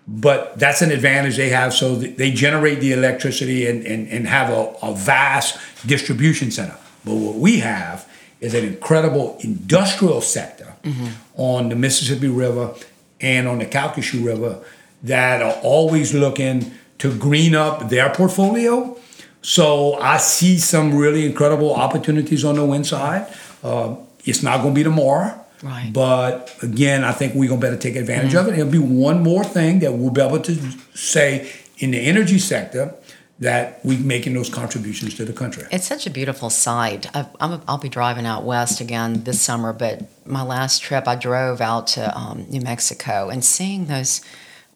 but 0.09 0.57
that's 0.57 0.81
an 0.81 0.89
advantage 0.89 1.35
they 1.35 1.49
have. 1.49 1.73
So 1.73 1.95
they 1.95 2.31
generate 2.31 2.79
the 2.79 2.93
electricity 2.93 3.67
and, 3.67 3.85
and, 3.85 4.07
and 4.07 4.25
have 4.25 4.49
a, 4.49 4.73
a 4.81 4.95
vast 4.95 5.59
distribution 5.85 6.49
center. 6.49 6.77
But 7.07 7.15
what 7.15 7.35
we 7.35 7.59
have 7.59 8.07
is 8.39 8.53
an 8.53 8.63
incredible 8.65 9.37
industrial 9.39 10.21
sector 10.21 10.75
mm-hmm. 10.83 11.07
on 11.35 11.69
the 11.69 11.75
Mississippi 11.75 12.27
River 12.27 12.73
and 13.19 13.47
on 13.47 13.59
the 13.59 13.65
Calcasieu 13.65 14.23
River 14.23 14.63
that 15.03 15.41
are 15.41 15.59
always 15.63 16.13
looking 16.13 16.71
to 16.99 17.15
green 17.17 17.55
up 17.55 17.89
their 17.89 18.09
portfolio. 18.09 18.97
So 19.41 19.95
I 19.95 20.17
see 20.17 20.57
some 20.57 20.95
really 20.95 21.25
incredible 21.25 21.73
opportunities 21.73 22.43
on 22.43 22.55
the 22.55 22.65
wind 22.65 22.85
side. 22.85 23.27
Uh, 23.63 23.95
it's 24.25 24.43
not 24.43 24.61
going 24.61 24.73
to 24.73 24.79
be 24.79 24.83
tomorrow. 24.83 25.39
Right. 25.63 25.89
But 25.91 26.55
again, 26.61 27.03
I 27.03 27.11
think 27.13 27.33
we're 27.33 27.49
going 27.49 27.61
to 27.61 27.65
better 27.65 27.77
take 27.77 27.95
advantage 27.95 28.33
mm-hmm. 28.33 28.47
of 28.47 28.53
it. 28.53 28.59
It'll 28.59 28.71
be 28.71 28.77
one 28.77 29.23
more 29.23 29.43
thing 29.43 29.79
that 29.79 29.93
we'll 29.93 30.11
be 30.11 30.21
able 30.21 30.41
to 30.41 30.55
say 30.93 31.51
in 31.79 31.91
the 31.91 31.99
energy 31.99 32.39
sector 32.39 32.93
that 33.39 33.79
we're 33.83 33.99
making 33.99 34.33
those 34.33 34.49
contributions 34.49 35.13
to 35.15 35.25
the 35.25 35.33
country. 35.33 35.63
It's 35.71 35.85
such 35.85 36.07
a 36.07 36.09
beautiful 36.09 36.49
sight. 36.49 37.07
i 37.15 37.61
will 37.67 37.77
be 37.77 37.89
driving 37.89 38.25
out 38.25 38.43
west 38.43 38.81
again 38.81 39.23
this 39.23 39.39
summer, 39.39 39.73
but 39.73 40.03
my 40.25 40.41
last 40.43 40.81
trip 40.81 41.07
I 41.07 41.15
drove 41.15 41.61
out 41.61 41.87
to 41.87 42.17
um, 42.17 42.45
New 42.49 42.61
Mexico 42.61 43.29
and 43.29 43.43
seeing 43.43 43.85
those. 43.85 44.21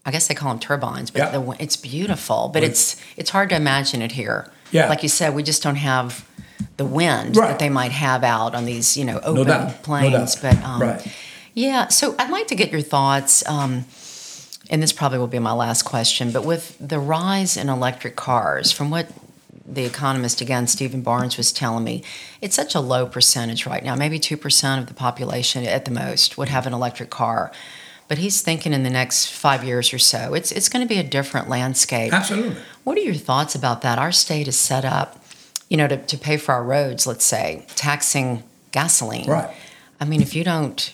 I 0.03 0.09
guess 0.09 0.28
they 0.28 0.34
call 0.34 0.49
them 0.49 0.59
turbines, 0.59 1.12
but 1.12 1.20
yeah. 1.20 1.38
the, 1.38 1.55
it's 1.59 1.78
beautiful. 1.78 2.49
But 2.51 2.64
it's 2.64 2.99
it's 3.18 3.30
hard 3.30 3.49
to 3.49 3.55
imagine 3.55 4.01
it 4.01 4.12
here. 4.14 4.51
Yeah. 4.72 4.89
Like 4.89 5.03
you 5.03 5.09
said, 5.09 5.36
we 5.36 5.43
just 5.43 5.62
don't 5.62 5.76
have 5.76 6.28
the 6.78 6.86
wind 6.86 7.38
Right. 7.38 7.49
that 7.49 7.59
they 7.59 7.70
might 7.70 7.91
have 7.91 8.24
out 8.24 8.55
on 8.55 8.66
these 8.66 8.97
you 8.97 9.05
know 9.05 9.20
open 9.24 9.45
doubt. 9.47 9.68
No 9.68 9.74
plains. 9.84 10.36
doubt. 10.36 10.55
But 10.55 10.64
um, 10.64 10.82
Right. 10.82 11.07
yeah, 11.53 11.88
so 11.89 12.16
I'd 12.18 12.32
like 12.32 12.47
to 12.47 12.55
get 12.55 12.72
your 12.72 12.82
thoughts. 12.82 13.47
Um, 13.47 13.86
and 14.70 14.82
this 14.82 14.93
probably 14.93 15.18
will 15.18 15.28
be 15.28 15.39
my 15.39 15.53
last 15.53 15.84
question, 15.84 16.32
but 16.32 16.45
with 16.45 16.78
the 16.80 16.99
rise 16.99 17.57
in 17.57 17.70
electric 17.70 18.16
cars, 18.16 18.72
from 18.72 18.89
what 18.89 19.07
the 19.66 19.86
economist 19.86 20.41
again, 20.41 20.68
Stephen 20.68 21.01
Barnes, 21.01 21.38
was 21.38 21.51
telling 21.51 21.84
me, 21.84 22.03
it's 22.41 22.55
such 22.55 22.76
a 22.76 22.80
low 22.80 23.05
percentage 23.05 23.66
right 23.66 23.84
now. 23.84 23.95
Maybe 23.95 24.20
2% 24.20 24.80
of 24.80 24.88
the 24.88 24.93
population 24.93 25.66
at 25.66 25.86
the 25.86 25.91
most 25.91 26.38
would 26.38 26.49
have 26.49 26.68
an 26.68 26.74
electric 26.74 27.09
car. 27.09 27.51
But 28.07 28.18
he's 28.18 28.41
thinking 28.41 28.74
in 28.74 28.84
the 28.84 28.89
next 28.89 29.28
five 29.28 29.64
years 29.64 29.93
or 29.93 29.99
so, 29.99 30.34
it's, 30.34 30.51
it's 30.51 30.68
going 30.68 30.86
to 30.86 30.89
be 30.89 30.99
a 30.99 31.03
different 31.03 31.47
landscape. 31.47 32.12
Absolutely. 32.12 32.62
What 32.84 32.97
are 32.97 33.01
your 33.01 33.16
thoughts 33.16 33.55
about 33.55 33.82
that? 33.84 33.97
Our 33.97 34.12
state 34.12 34.49
is 34.49 34.57
set 34.57 34.84
up, 34.84 35.24
you 35.70 35.78
know, 35.78 35.88
to, 35.88 35.97
to 35.97 36.18
pay 36.18 36.36
for 36.36 36.53
our 36.53 36.64
roads, 36.64 37.07
let's 37.07 37.24
say, 37.24 37.66
taxing 37.76 38.43
gasoline. 38.72 39.28
Right. 39.30 39.55
I 40.01 40.05
mean, 40.05 40.22
if 40.22 40.36
you 40.36 40.43
don't, 40.43 40.93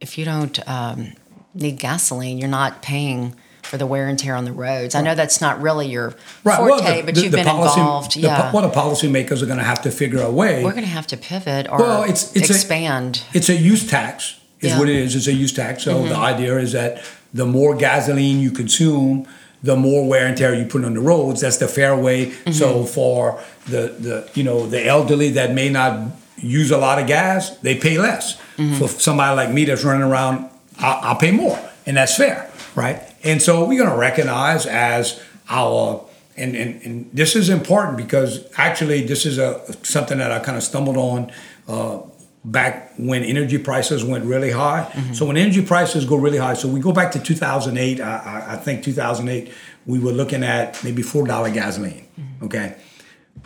if 0.00 0.16
you 0.16 0.24
don't 0.24 0.66
um, 0.66 1.12
need 1.54 1.78
gasoline, 1.78 2.38
you're 2.38 2.48
not 2.48 2.82
paying 2.82 3.34
for 3.62 3.78
the 3.78 3.86
wear 3.86 4.08
and 4.08 4.18
tear 4.18 4.34
on 4.34 4.44
the 4.44 4.52
roads. 4.52 4.94
I 4.94 5.00
know 5.00 5.14
that's 5.14 5.40
not 5.40 5.60
really 5.62 5.86
your 5.88 6.14
Right. 6.44 6.56
forte, 6.58 6.70
well, 6.70 6.96
the, 6.96 7.02
but 7.02 7.14
the- 7.14 7.22
you've 7.22 7.30
the 7.32 7.38
been 7.38 7.46
policy, 7.46 7.80
involved. 7.80 8.16
yeah, 8.16 8.52
well, 8.52 8.68
the 8.68 8.74
policymakers 8.74 9.42
are 9.42 9.46
going 9.46 9.58
to 9.58 9.64
have 9.64 9.80
to 9.82 9.90
figure 9.90 10.20
a 10.20 10.30
way. 10.30 10.62
we're 10.62 10.72
going 10.72 10.84
to 10.84 10.90
have 10.90 11.06
to 11.08 11.16
pivot 11.16 11.66
or 11.70 11.78
Well, 11.78 12.02
it's- 12.02 12.30
it's 12.34 12.50
a- 12.50 12.52
expand. 12.52 13.22
It's 13.32 13.48
a 13.48 13.54
use 13.56 13.86
tax, 13.88 14.34
is 14.60 14.72
Yeah. 14.72 14.78
what 14.78 14.88
it 14.88 14.96
is. 14.96 15.16
It's 15.16 15.26
a 15.28 15.32
use 15.32 15.52
tax. 15.52 15.84
So 15.84 15.94
Mm-hmm. 15.94 16.08
the 16.10 16.16
idea 16.16 16.58
is 16.58 16.72
that 16.72 17.02
the 17.32 17.46
more 17.46 17.74
gasoline 17.74 18.40
you 18.40 18.50
consume, 18.50 19.26
the 19.62 19.76
more 19.76 20.06
wear 20.06 20.26
and 20.26 20.36
tear 20.36 20.54
you 20.54 20.66
put 20.66 20.84
on 20.84 20.92
the 20.92 21.00
roads. 21.00 21.40
That's 21.40 21.56
the 21.56 21.66
fair 21.68 21.96
way. 21.96 22.26
Mm-hmm. 22.26 22.52
So 22.52 22.84
for 22.84 23.38
the 23.66 23.94
the 23.98 24.28
you 24.34 24.42
know 24.44 24.66
the 24.66 24.84
elderly 24.86 25.30
that 25.30 25.54
may 25.54 25.70
not 25.70 26.00
use 26.36 26.70
a 26.70 26.76
lot 26.76 26.98
of 26.98 27.06
gas, 27.06 27.50
they 27.62 27.74
pay 27.74 27.96
less. 27.98 28.36
Mm-hmm. 28.58 28.74
For 28.74 28.88
somebody 28.88 29.34
like 29.34 29.50
me 29.52 29.64
that's 29.64 29.82
running 29.82 30.02
around, 30.02 30.44
I'll, 30.78 31.10
I'll 31.10 31.16
pay 31.16 31.30
more, 31.30 31.58
and 31.86 31.96
that's 31.96 32.16
fair, 32.16 32.50
right? 32.74 33.02
And 33.22 33.40
so 33.40 33.64
we're 33.64 33.78
going 33.78 33.90
to 33.90 33.96
recognize 33.96 34.66
as 34.66 35.20
our 35.48 36.06
and, 36.36 36.56
and, 36.56 36.82
and 36.82 37.10
this 37.12 37.36
is 37.36 37.48
important 37.48 37.96
because 37.96 38.44
actually 38.56 39.06
this 39.06 39.24
is 39.24 39.38
a 39.38 39.60
something 39.84 40.18
that 40.18 40.32
I 40.32 40.40
kind 40.40 40.56
of 40.56 40.64
stumbled 40.64 40.96
on 40.96 41.30
uh, 41.68 42.00
back 42.44 42.92
when 42.98 43.22
energy 43.22 43.56
prices 43.58 44.04
went 44.04 44.24
really 44.24 44.50
high. 44.50 44.90
So 45.14 45.26
when 45.26 45.36
energy 45.36 45.64
prices 45.64 46.04
go 46.04 46.16
really 46.16 46.38
high, 46.38 46.54
so 46.54 46.68
we 46.68 46.80
go 46.80 46.92
back 46.92 47.12
to 47.12 47.20
2008. 47.20 48.00
I, 48.00 48.16
I, 48.16 48.52
I 48.54 48.56
think 48.56 48.82
2008 48.84 49.52
we 49.86 49.98
were 49.98 50.12
looking 50.12 50.42
at 50.42 50.82
maybe 50.82 51.02
four 51.02 51.26
dollar 51.26 51.50
gasoline. 51.50 52.06
Okay, 52.42 52.76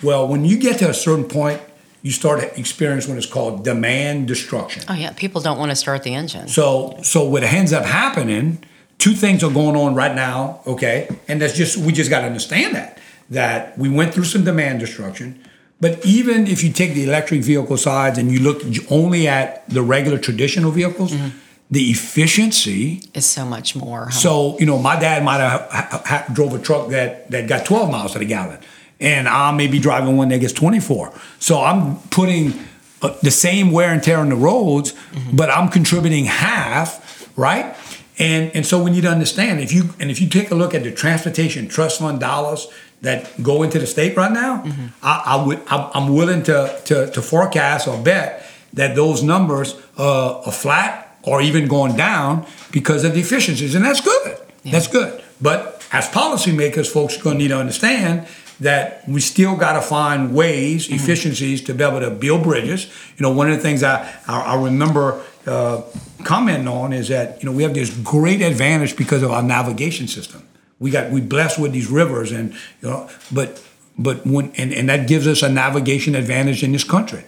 well 0.03 0.27
when 0.27 0.45
you 0.45 0.59
get 0.59 0.79
to 0.79 0.89
a 0.89 0.95
certain 0.95 1.29
point, 1.29 1.61
you 2.03 2.13
start 2.13 2.41
to 2.41 2.59
experience 2.59 3.09
what 3.09 3.19
is 3.19 3.27
called 3.27 3.65
demand 3.65 4.29
destruction. 4.29 4.83
Oh 4.89 4.95
yeah, 4.95 5.13
people 5.13 5.41
don't 5.41 5.59
want 5.59 5.71
to 5.71 5.77
start 5.77 6.03
the 6.03 6.15
engine. 6.15 6.49
So 6.49 6.99
so 7.03 7.25
what 7.25 7.43
ends 7.43 7.73
up 7.73 7.85
happening, 7.85 8.65
two 8.99 9.13
things 9.13 9.43
are 9.43 9.51
going 9.51 9.77
on 9.77 9.95
right 9.95 10.15
now, 10.15 10.61
okay? 10.67 11.09
And 11.27 11.41
that's 11.41 11.55
just 11.55 11.77
we 11.77 11.93
just 11.93 12.11
got 12.11 12.21
to 12.21 12.27
understand 12.27 12.75
that 12.75 12.99
that 13.31 13.77
we 13.79 13.89
went 13.89 14.15
through 14.15 14.25
some 14.25 14.45
demand 14.45 14.81
destruction. 14.81 15.43
But 15.81 16.05
even 16.05 16.47
if 16.47 16.65
you 16.65 16.73
take 16.73 16.95
the 16.95 17.05
electric 17.05 17.43
vehicle 17.43 17.77
sides 17.77 18.19
and 18.19 18.33
you 18.33 18.41
look 18.41 18.63
only 18.91 19.29
at 19.29 19.69
the 19.69 19.83
regular 19.83 20.19
traditional 20.19 20.73
vehicles, 20.73 21.13
mm-hmm. 21.13 21.37
the 21.71 21.91
efficiency. 21.91 23.03
Is 23.15 23.27
so 23.27 23.45
much 23.45 23.77
more. 23.77 24.07
huh? 24.07 24.11
So 24.11 24.59
you 24.59 24.67
know, 24.67 24.79
my 24.79 24.99
dad 24.99 25.23
might 25.23 25.39
have 25.39 25.71
ha- 25.71 26.03
ha- 26.05 26.27
drove 26.33 26.55
a 26.55 26.59
truck 26.59 26.89
that 26.89 27.31
that 27.31 27.49
got 27.49 27.65
12 27.65 27.91
miles 27.91 28.13
to 28.13 28.19
the 28.19 28.25
gallon, 28.25 28.59
and 29.01 29.29
I 29.29 29.53
may 29.53 29.67
be 29.67 29.79
driving 29.79 30.17
one 30.17 30.29
that 30.29 30.39
gets 30.39 30.53
24. 30.53 31.13
So 31.39 31.61
I'm 31.63 31.99
putting 32.11 32.53
uh, 33.01 33.15
the 33.23 33.31
same 33.31 33.71
wear 33.71 33.93
and 33.93 34.03
tear 34.03 34.19
on 34.19 34.29
the 34.29 34.37
roads, 34.37 34.95
but 35.33 35.51
I'm 35.51 35.69
contributing 35.69 36.25
half, 36.25 37.31
right? 37.37 37.77
And 38.19 38.51
and 38.55 38.67
so 38.67 38.83
we 38.83 38.91
need 38.91 39.03
to 39.03 39.11
understand 39.11 39.61
if 39.61 39.73
you 39.73 39.91
and 40.01 40.11
if 40.11 40.21
you 40.21 40.29
take 40.29 40.51
a 40.51 40.55
look 40.57 40.75
at 40.75 40.83
the 40.83 40.91
transportation 40.91 41.69
trust 41.69 42.01
fund 42.01 42.19
dollars 42.19 42.67
that 43.03 43.31
go 43.41 43.63
into 43.63 43.79
the 43.79 43.87
state 43.87 44.17
right 44.17 44.33
now, 44.33 44.65
I, 45.03 45.23
I 45.27 45.47
would 45.47 45.61
I'm 45.69 46.13
willing 46.15 46.43
to, 46.45 46.81
to 46.87 47.11
to 47.13 47.23
forecast 47.23 47.87
or 47.87 47.97
bet 48.03 48.45
that 48.73 48.97
those 48.97 49.23
numbers 49.23 49.77
uh, 49.97 50.41
are 50.41 50.53
flat 50.53 51.17
or 51.23 51.41
even 51.41 51.69
going 51.69 51.97
down 51.97 52.45
because 52.73 53.05
of 53.05 53.15
the 53.15 53.21
efficiencies, 53.21 53.75
and 53.77 53.85
that's 53.85 54.01
good. 54.01 54.37
That's 54.65 54.89
good. 54.89 55.23
But 55.41 55.87
as 55.93 56.09
policymakers, 56.09 56.89
folks 56.89 57.19
are 57.19 57.23
going 57.23 57.37
to 57.37 57.43
need 57.43 57.49
to 57.49 57.59
understand 57.59 58.27
that 58.61 59.09
we 59.09 59.21
still 59.21 59.57
got 59.57 59.75
to 59.75 59.83
find 59.83 60.35
ways, 60.35 60.89
efficiencies 60.91 61.63
to 61.63 61.75
be 61.75 61.85
able 61.85 62.01
to 62.01 62.11
build 62.11 62.43
bridges. 62.43 62.87
You 63.17 63.23
know, 63.23 63.31
one 63.31 63.51
of 63.51 63.57
the 63.57 63.63
things 63.63 63.83
I 63.83 64.13
I, 64.27 64.41
I 64.41 64.63
remember 64.63 65.23
uh, 65.47 65.83
commenting 66.25 66.69
on 66.69 66.93
is 66.93 67.09
that 67.09 67.43
you 67.43 67.49
know 67.49 67.57
we 67.57 67.63
have 67.63 67.75
this 67.75 67.91
great 67.91 68.43
advantage 68.43 68.97
because 68.97 69.23
of 69.23 69.31
our 69.31 69.43
navigation 69.43 70.09
system. 70.09 70.47
We 70.79 70.91
got 70.91 71.11
we 71.11 71.21
blessed 71.21 71.59
with 71.59 71.73
these 71.73 71.89
rivers, 71.89 72.33
and 72.33 72.53
you 72.83 72.91
know, 72.91 73.09
but 73.33 73.63
but 73.99 74.27
when 74.27 74.53
and, 74.57 74.73
and 74.73 74.89
that 74.89 75.09
gives 75.09 75.27
us 75.27 75.43
a 75.43 75.49
navigation 75.49 76.15
advantage 76.15 76.63
in 76.63 76.73
this 76.73 76.85
country. 76.85 77.25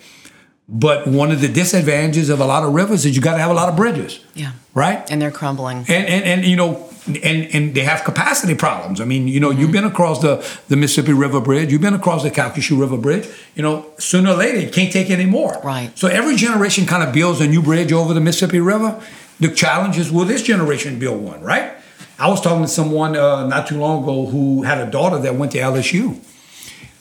But 0.72 1.08
one 1.08 1.32
of 1.32 1.40
the 1.40 1.48
disadvantages 1.48 2.28
of 2.28 2.38
a 2.38 2.44
lot 2.44 2.62
of 2.62 2.72
rivers 2.72 3.04
is 3.04 3.16
you 3.16 3.22
got 3.22 3.32
to 3.32 3.40
have 3.40 3.50
a 3.50 3.54
lot 3.54 3.68
of 3.68 3.74
bridges. 3.74 4.20
Yeah. 4.34 4.52
Right. 4.72 5.04
and 5.10 5.20
they're 5.20 5.32
crumbling. 5.32 5.78
And, 5.78 6.06
and, 6.06 6.24
and 6.24 6.44
you 6.44 6.54
know, 6.54 6.88
and, 7.06 7.16
and 7.54 7.74
they 7.74 7.80
have 7.82 8.04
capacity 8.04 8.54
problems. 8.54 9.00
I 9.00 9.04
mean, 9.04 9.26
you 9.28 9.40
know, 9.40 9.50
Mm-hmm. 9.50 9.60
you've 9.60 9.72
been 9.72 9.84
across 9.84 10.20
the, 10.22 10.44
the 10.68 10.76
Mississippi 10.76 11.12
River 11.12 11.40
Bridge, 11.40 11.72
you've 11.72 11.80
been 11.80 11.94
across 11.94 12.22
the 12.22 12.30
Calcasieu 12.30 12.78
River 12.78 12.96
Bridge. 12.96 13.28
You 13.54 13.62
know, 13.62 13.86
sooner 13.98 14.30
or 14.30 14.36
later, 14.36 14.60
you 14.60 14.70
can't 14.70 14.92
take 14.92 15.10
any 15.10 15.26
more. 15.26 15.60
Right. 15.64 15.90
So 15.98 16.08
every 16.08 16.36
generation 16.36 16.86
kind 16.86 17.02
of 17.02 17.12
builds 17.12 17.40
a 17.40 17.46
new 17.48 17.62
bridge 17.62 17.92
over 17.92 18.14
the 18.14 18.20
Mississippi 18.20 18.60
River. 18.60 19.00
The 19.40 19.48
challenge 19.48 19.98
is, 19.98 20.12
will 20.12 20.24
this 20.26 20.42
generation 20.42 20.98
build 20.98 21.22
one? 21.22 21.40
Right. 21.40 21.72
I 22.18 22.28
was 22.28 22.40
talking 22.42 22.62
to 22.62 22.68
someone 22.68 23.16
uh, 23.16 23.46
not 23.46 23.66
too 23.66 23.78
long 23.78 24.02
ago 24.02 24.26
who 24.26 24.62
had 24.62 24.78
a 24.86 24.90
daughter 24.90 25.18
that 25.18 25.34
went 25.36 25.52
to 25.52 25.58
LSU. 25.58 26.18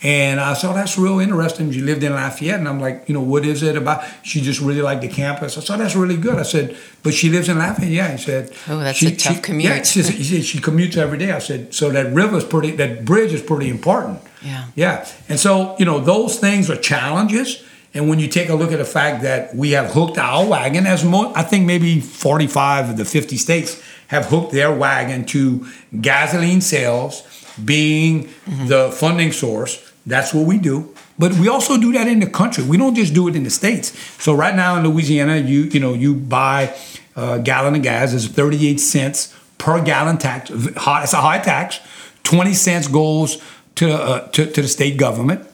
And 0.01 0.39
I 0.39 0.53
said, 0.53 0.71
oh, 0.71 0.73
that's 0.73 0.97
real 0.97 1.19
interesting. 1.19 1.71
She 1.73 1.81
lived 1.81 2.03
in 2.03 2.13
Lafayette. 2.13 2.59
And 2.59 2.69
I'm 2.69 2.79
like, 2.79 3.03
you 3.07 3.13
know, 3.13 3.21
what 3.21 3.45
is 3.45 3.63
it 3.63 3.75
about? 3.75 4.03
She 4.23 4.39
just 4.39 4.61
really 4.61 4.81
liked 4.81 5.01
the 5.01 5.09
campus. 5.09 5.57
I 5.57 5.61
said, 5.61 5.79
that's 5.79 5.95
really 5.95 6.15
good. 6.15 6.39
I 6.39 6.43
said, 6.43 6.77
but 7.03 7.13
she 7.13 7.29
lives 7.29 7.49
in 7.49 7.57
Lafayette. 7.57 7.91
Yeah. 7.91 8.11
He 8.11 8.17
said, 8.17 8.53
Oh, 8.69 8.79
that's 8.79 8.97
she, 8.97 9.07
a 9.07 9.15
tough 9.15 9.35
she- 9.35 9.41
commute. 9.41 9.69
Yeah, 9.69 9.83
she, 9.83 10.01
said- 10.01 10.15
he 10.15 10.41
she 10.41 10.59
commutes 10.59 10.95
every 10.95 11.17
day. 11.17 11.31
I 11.31 11.39
said, 11.39 11.73
so 11.73 11.89
that 11.89 12.13
river's 12.13 12.45
pretty, 12.45 12.71
that 12.77 13.03
bridge 13.03 13.33
is 13.33 13.41
pretty 13.41 13.69
important. 13.69 14.21
Yeah. 14.41 14.67
Yeah. 14.75 15.07
And 15.27 15.37
so, 15.37 15.75
you 15.77 15.85
know, 15.85 15.99
those 15.99 16.39
things 16.39 16.69
are 16.69 16.77
challenges. 16.77 17.61
And 17.93 18.07
when 18.07 18.19
you 18.19 18.27
take 18.27 18.49
a 18.49 18.55
look 18.55 18.71
at 18.71 18.77
the 18.77 18.85
fact 18.85 19.23
that 19.23 19.53
we 19.53 19.71
have 19.71 19.91
hooked 19.91 20.17
our 20.17 20.45
wagon, 20.45 20.85
as 20.85 21.03
mo- 21.03 21.33
I 21.35 21.43
think 21.43 21.65
maybe 21.65 21.99
45 21.99 22.91
of 22.91 22.97
the 22.97 23.05
50 23.05 23.35
states 23.35 23.81
have 24.07 24.27
hooked 24.27 24.53
their 24.53 24.73
wagon 24.73 25.25
to 25.25 25.67
gasoline 25.99 26.61
sales 26.61 27.23
being 27.63 28.25
mm-hmm. 28.25 28.67
the 28.67 28.91
funding 28.91 29.31
source, 29.31 29.88
that's 30.09 30.33
what 30.33 30.45
we 30.45 30.57
do. 30.57 30.93
But 31.17 31.33
we 31.33 31.47
also 31.47 31.77
do 31.77 31.91
that 31.93 32.07
in 32.07 32.19
the 32.19 32.27
country. 32.27 32.63
We 32.63 32.77
don't 32.77 32.95
just 32.95 33.13
do 33.13 33.27
it 33.27 33.35
in 33.35 33.43
the 33.43 33.49
states. 33.49 33.97
So 34.21 34.33
right 34.33 34.55
now 34.55 34.77
in 34.77 34.87
Louisiana, 34.87 35.37
you 35.37 35.63
you 35.63 35.79
know 35.79 35.93
you 35.93 36.15
buy 36.15 36.75
a 37.15 37.39
gallon 37.39 37.75
of 37.75 37.83
gas 37.83 38.13
is 38.13 38.27
38 38.27 38.79
cents 38.79 39.35
per 39.57 39.81
gallon 39.83 40.17
tax. 40.17 40.49
It's 40.49 41.13
a 41.13 41.21
high 41.21 41.39
tax. 41.39 41.79
20 42.23 42.53
cents 42.53 42.87
goes 42.87 43.41
to 43.75 43.93
uh, 43.93 44.27
to, 44.29 44.45
to 44.51 44.61
the 44.61 44.67
state 44.67 44.97
government 44.97 45.45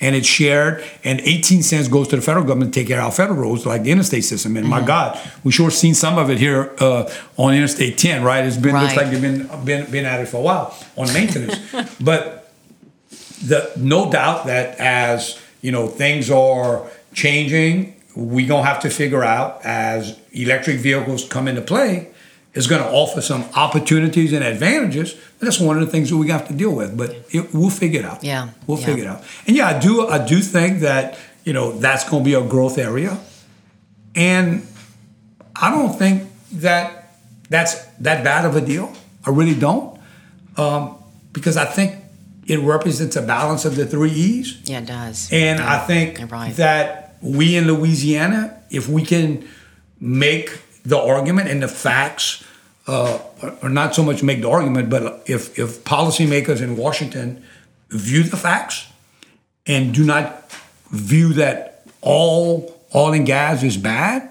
and 0.00 0.14
it's 0.14 0.26
shared, 0.26 0.84
and 1.02 1.20
18 1.20 1.62
cents 1.62 1.88
goes 1.88 2.08
to 2.08 2.16
the 2.16 2.22
federal 2.22 2.44
government 2.44 2.74
to 2.74 2.80
take 2.80 2.88
care 2.88 2.98
of 2.98 3.06
our 3.06 3.12
federal 3.12 3.38
roads 3.38 3.64
like 3.64 3.84
the 3.84 3.90
interstate 3.90 4.24
system. 4.24 4.56
And 4.56 4.68
my 4.68 4.84
God, 4.84 5.18
we 5.44 5.52
sure 5.52 5.70
seen 5.70 5.94
some 5.94 6.18
of 6.18 6.30
it 6.30 6.38
here 6.38 6.74
uh, 6.78 7.10
on 7.36 7.54
Interstate 7.54 7.96
10, 7.96 8.22
right? 8.22 8.44
It's 8.44 8.56
been 8.56 8.74
looks 8.74 8.96
like 8.96 9.10
they've 9.10 9.20
been 9.20 9.48
been 9.64 9.90
been 9.90 10.04
at 10.04 10.20
it 10.20 10.28
for 10.28 10.38
a 10.38 10.40
while 10.40 10.76
on 10.96 11.12
maintenance, 11.12 11.56
but 12.00 12.43
the 13.42 13.70
no 13.76 14.10
doubt 14.10 14.46
that 14.46 14.78
as 14.78 15.40
you 15.60 15.72
know 15.72 15.86
things 15.86 16.30
are 16.30 16.86
changing, 17.12 17.94
we 18.14 18.46
gonna 18.46 18.66
have 18.66 18.80
to 18.80 18.90
figure 18.90 19.24
out 19.24 19.64
as 19.64 20.18
electric 20.32 20.78
vehicles 20.78 21.26
come 21.26 21.48
into 21.48 21.62
play, 21.62 22.08
is 22.54 22.66
gonna 22.66 22.86
offer 22.86 23.20
some 23.20 23.44
opportunities 23.54 24.32
and 24.32 24.44
advantages. 24.44 25.16
That's 25.40 25.60
one 25.60 25.78
of 25.78 25.84
the 25.84 25.90
things 25.90 26.10
that 26.10 26.16
we 26.16 26.28
have 26.30 26.46
to 26.48 26.54
deal 26.54 26.74
with, 26.74 26.96
but 26.96 27.10
it, 27.30 27.52
we'll 27.52 27.70
figure 27.70 28.00
it 28.00 28.06
out. 28.06 28.22
Yeah, 28.22 28.50
we'll 28.66 28.78
yeah. 28.78 28.86
figure 28.86 29.04
it 29.04 29.08
out. 29.08 29.24
And 29.46 29.56
yeah, 29.56 29.68
I 29.68 29.78
do 29.78 30.06
I 30.08 30.24
do 30.24 30.40
think 30.40 30.80
that 30.80 31.18
you 31.44 31.52
know 31.52 31.72
that's 31.72 32.08
gonna 32.08 32.24
be 32.24 32.34
a 32.34 32.42
growth 32.42 32.78
area, 32.78 33.18
and 34.14 34.66
I 35.56 35.70
don't 35.70 35.96
think 35.98 36.28
that 36.52 37.18
that's 37.48 37.84
that 38.00 38.24
bad 38.24 38.44
of 38.44 38.56
a 38.56 38.60
deal. 38.60 38.92
I 39.26 39.30
really 39.30 39.54
don't, 39.54 39.98
um, 40.56 40.96
because 41.32 41.56
I 41.56 41.64
think 41.64 42.03
it 42.46 42.60
represents 42.60 43.16
a 43.16 43.22
balance 43.22 43.64
of 43.64 43.76
the 43.76 43.86
three 43.86 44.10
E's. 44.10 44.58
yeah, 44.64 44.78
it 44.78 44.86
does. 44.86 45.28
And 45.32 45.58
Yeah, 45.58 45.74
I 45.74 45.78
think 45.86 46.30
right. 46.30 46.54
that 46.56 47.16
we 47.22 47.56
in 47.56 47.66
Louisiana, 47.66 48.62
if 48.70 48.88
we 48.88 49.04
can 49.04 49.48
make 50.00 50.58
the 50.84 50.98
argument 50.98 51.48
and 51.48 51.62
the 51.62 51.68
facts, 51.68 52.44
uh, 52.86 53.18
or 53.62 53.68
not 53.70 53.94
so 53.94 54.02
much 54.02 54.22
make 54.22 54.42
the 54.42 54.50
argument, 54.50 54.90
but 54.90 55.22
if, 55.26 55.58
if 55.58 55.84
policymakers 55.84 56.60
in 56.60 56.76
Washington 56.76 57.42
view 57.88 58.22
the 58.22 58.36
facts 58.36 58.88
and 59.66 59.94
do 59.94 60.04
not 60.04 60.52
view 60.90 61.32
that 61.34 61.86
all 62.02 62.78
oil 62.94 63.12
and 63.14 63.26
gas 63.26 63.62
is 63.62 63.78
bad, 63.78 64.28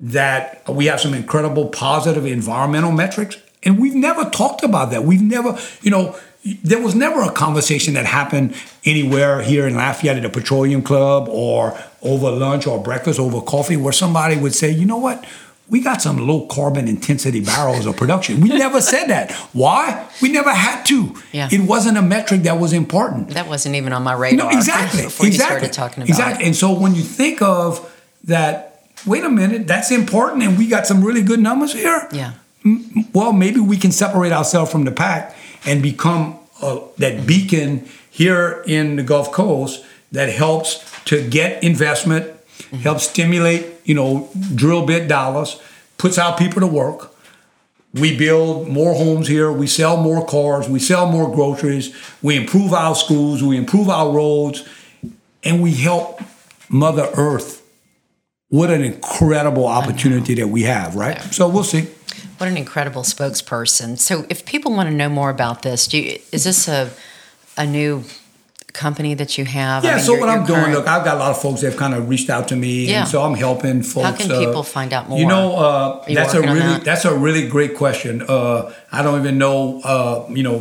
that 0.00 0.68
we 0.68 0.86
have 0.86 1.00
some 1.00 1.14
incredible 1.14 1.68
positive 1.68 2.26
environmental 2.26 2.92
metrics, 2.92 3.38
and 3.62 3.78
we've 3.78 3.94
never 3.94 4.28
talked 4.30 4.62
about 4.62 4.90
that. 4.90 5.04
We've 5.04 5.22
never, 5.22 5.58
you 5.82 5.90
know, 5.90 6.16
there 6.62 6.80
was 6.80 6.94
never 6.94 7.22
a 7.22 7.32
conversation 7.32 7.94
that 7.94 8.06
happened 8.06 8.54
anywhere 8.84 9.42
here 9.42 9.66
in 9.66 9.74
Lafayette 9.74 10.18
at 10.18 10.24
a 10.24 10.28
petroleum 10.28 10.82
club 10.82 11.28
or 11.28 11.78
over 12.02 12.30
lunch 12.30 12.66
or 12.66 12.80
breakfast 12.82 13.18
over 13.18 13.40
coffee 13.40 13.76
where 13.76 13.92
somebody 13.92 14.36
would 14.36 14.54
say, 14.54 14.70
you 14.70 14.86
know 14.86 14.98
what? 14.98 15.24
We 15.68 15.80
got 15.80 16.00
some 16.00 16.18
low 16.28 16.46
carbon 16.46 16.86
intensity 16.86 17.40
barrels 17.40 17.86
of 17.86 17.96
production. 17.96 18.40
We 18.40 18.48
never 18.58 18.80
said 18.80 19.06
that. 19.06 19.32
Why? 19.52 20.08
We 20.22 20.30
never 20.30 20.52
had 20.52 20.84
to. 20.84 21.16
Yeah. 21.32 21.48
It 21.50 21.62
wasn't 21.62 21.98
a 21.98 22.02
metric 22.02 22.42
that 22.42 22.60
was 22.60 22.72
important. 22.72 23.30
That 23.30 23.48
wasn't 23.48 23.74
even 23.74 23.92
on 23.92 24.04
my 24.04 24.12
radar. 24.12 24.50
No, 24.50 24.56
exactly. 24.56 25.02
Before 25.04 25.26
exactly. 25.26 25.66
you 25.66 25.72
started 25.72 25.72
talking 25.72 26.02
about 26.04 26.08
exactly. 26.08 26.44
it. 26.44 26.46
And 26.46 26.56
so 26.56 26.78
when 26.78 26.94
you 26.94 27.02
think 27.02 27.42
of 27.42 27.92
that, 28.24 28.84
wait 29.04 29.24
a 29.24 29.30
minute, 29.30 29.66
that's 29.66 29.90
important, 29.90 30.44
and 30.44 30.56
we 30.56 30.68
got 30.68 30.86
some 30.86 31.02
really 31.02 31.22
good 31.22 31.40
numbers 31.40 31.72
here. 31.72 32.08
Yeah. 32.12 32.34
Well, 33.12 33.32
maybe 33.32 33.58
we 33.60 33.76
can 33.76 33.90
separate 33.90 34.32
ourselves 34.32 34.70
from 34.70 34.84
the 34.84 34.92
pack 34.92 35.34
and 35.66 35.82
become 35.82 36.38
uh, 36.62 36.80
that 36.98 37.26
beacon 37.26 37.86
here 38.10 38.62
in 38.66 38.96
the 38.96 39.02
Gulf 39.02 39.32
Coast 39.32 39.84
that 40.12 40.28
helps 40.30 40.84
to 41.06 41.26
get 41.28 41.62
investment, 41.62 42.32
Mm-hmm. 42.56 42.76
helps 42.78 43.08
stimulate, 43.08 43.66
you 43.84 43.94
know, 43.94 44.30
drill 44.54 44.86
bit 44.86 45.08
dollars, 45.08 45.60
puts 45.98 46.16
our 46.18 46.34
people 46.38 46.60
to 46.62 46.66
work. 46.66 47.14
We 47.92 48.16
build 48.16 48.66
more 48.68 48.94
homes 48.94 49.28
here. 49.28 49.52
We 49.52 49.66
sell 49.66 49.98
more 49.98 50.24
cars. 50.26 50.66
We 50.66 50.78
sell 50.78 51.06
more 51.06 51.30
groceries. 51.32 51.94
We 52.22 52.34
improve 52.36 52.72
our 52.72 52.94
schools. 52.94 53.42
We 53.42 53.56
improve 53.58 53.88
our 53.90 54.10
roads, 54.10 54.66
and 55.44 55.62
we 55.62 55.74
help 55.74 56.20
Mother 56.70 57.08
Earth. 57.14 57.62
What 58.48 58.70
an 58.70 58.82
incredible 58.82 59.66
opportunity 59.66 60.34
that 60.34 60.48
we 60.48 60.62
have, 60.62 60.96
right? 60.96 61.20
So 61.34 61.48
we'll 61.48 61.62
see. 61.62 61.88
What 62.38 62.48
an 62.48 62.56
incredible 62.56 63.02
spokesperson. 63.02 63.98
So, 63.98 64.26
if 64.28 64.44
people 64.44 64.72
want 64.72 64.88
to 64.88 64.94
know 64.94 65.08
more 65.08 65.30
about 65.30 65.62
this, 65.62 65.86
do 65.86 65.98
you, 65.98 66.18
is 66.32 66.44
this 66.44 66.68
a 66.68 66.90
a 67.56 67.66
new 67.66 68.04
company 68.74 69.14
that 69.14 69.38
you 69.38 69.46
have? 69.46 69.84
I 69.84 69.88
Yeah, 69.88 69.96
mean, 69.96 70.04
so 70.04 70.18
what 70.18 70.28
I'm 70.28 70.44
doing, 70.44 70.70
look, 70.72 70.86
I've 70.86 71.02
got 71.04 71.16
a 71.16 71.18
lot 71.20 71.30
of 71.30 71.40
folks 71.40 71.62
that 71.62 71.70
have 71.70 71.78
kind 71.78 71.94
of 71.94 72.08
reached 72.10 72.28
out 72.28 72.48
to 72.48 72.56
me, 72.56 72.86
Yeah. 72.90 73.00
and 73.00 73.08
so 73.08 73.22
I'm 73.22 73.34
helping 73.34 73.82
folks. 73.82 74.06
How 74.06 74.12
can 74.14 74.30
uh, 74.30 74.38
people 74.38 74.62
find 74.62 74.92
out 74.92 75.08
more? 75.08 75.18
You 75.18 75.26
know, 75.26 75.56
uh, 75.56 76.04
you 76.06 76.14
that's 76.14 76.34
a 76.34 76.42
really 76.42 76.60
that? 76.60 76.84
that's 76.84 77.04
a 77.06 77.14
really 77.16 77.48
great 77.48 77.74
question. 77.74 78.22
Uh, 78.28 78.70
I 78.92 79.02
don't 79.02 79.18
even 79.18 79.38
know, 79.38 79.80
uh, 79.82 80.26
you 80.28 80.42
know, 80.42 80.58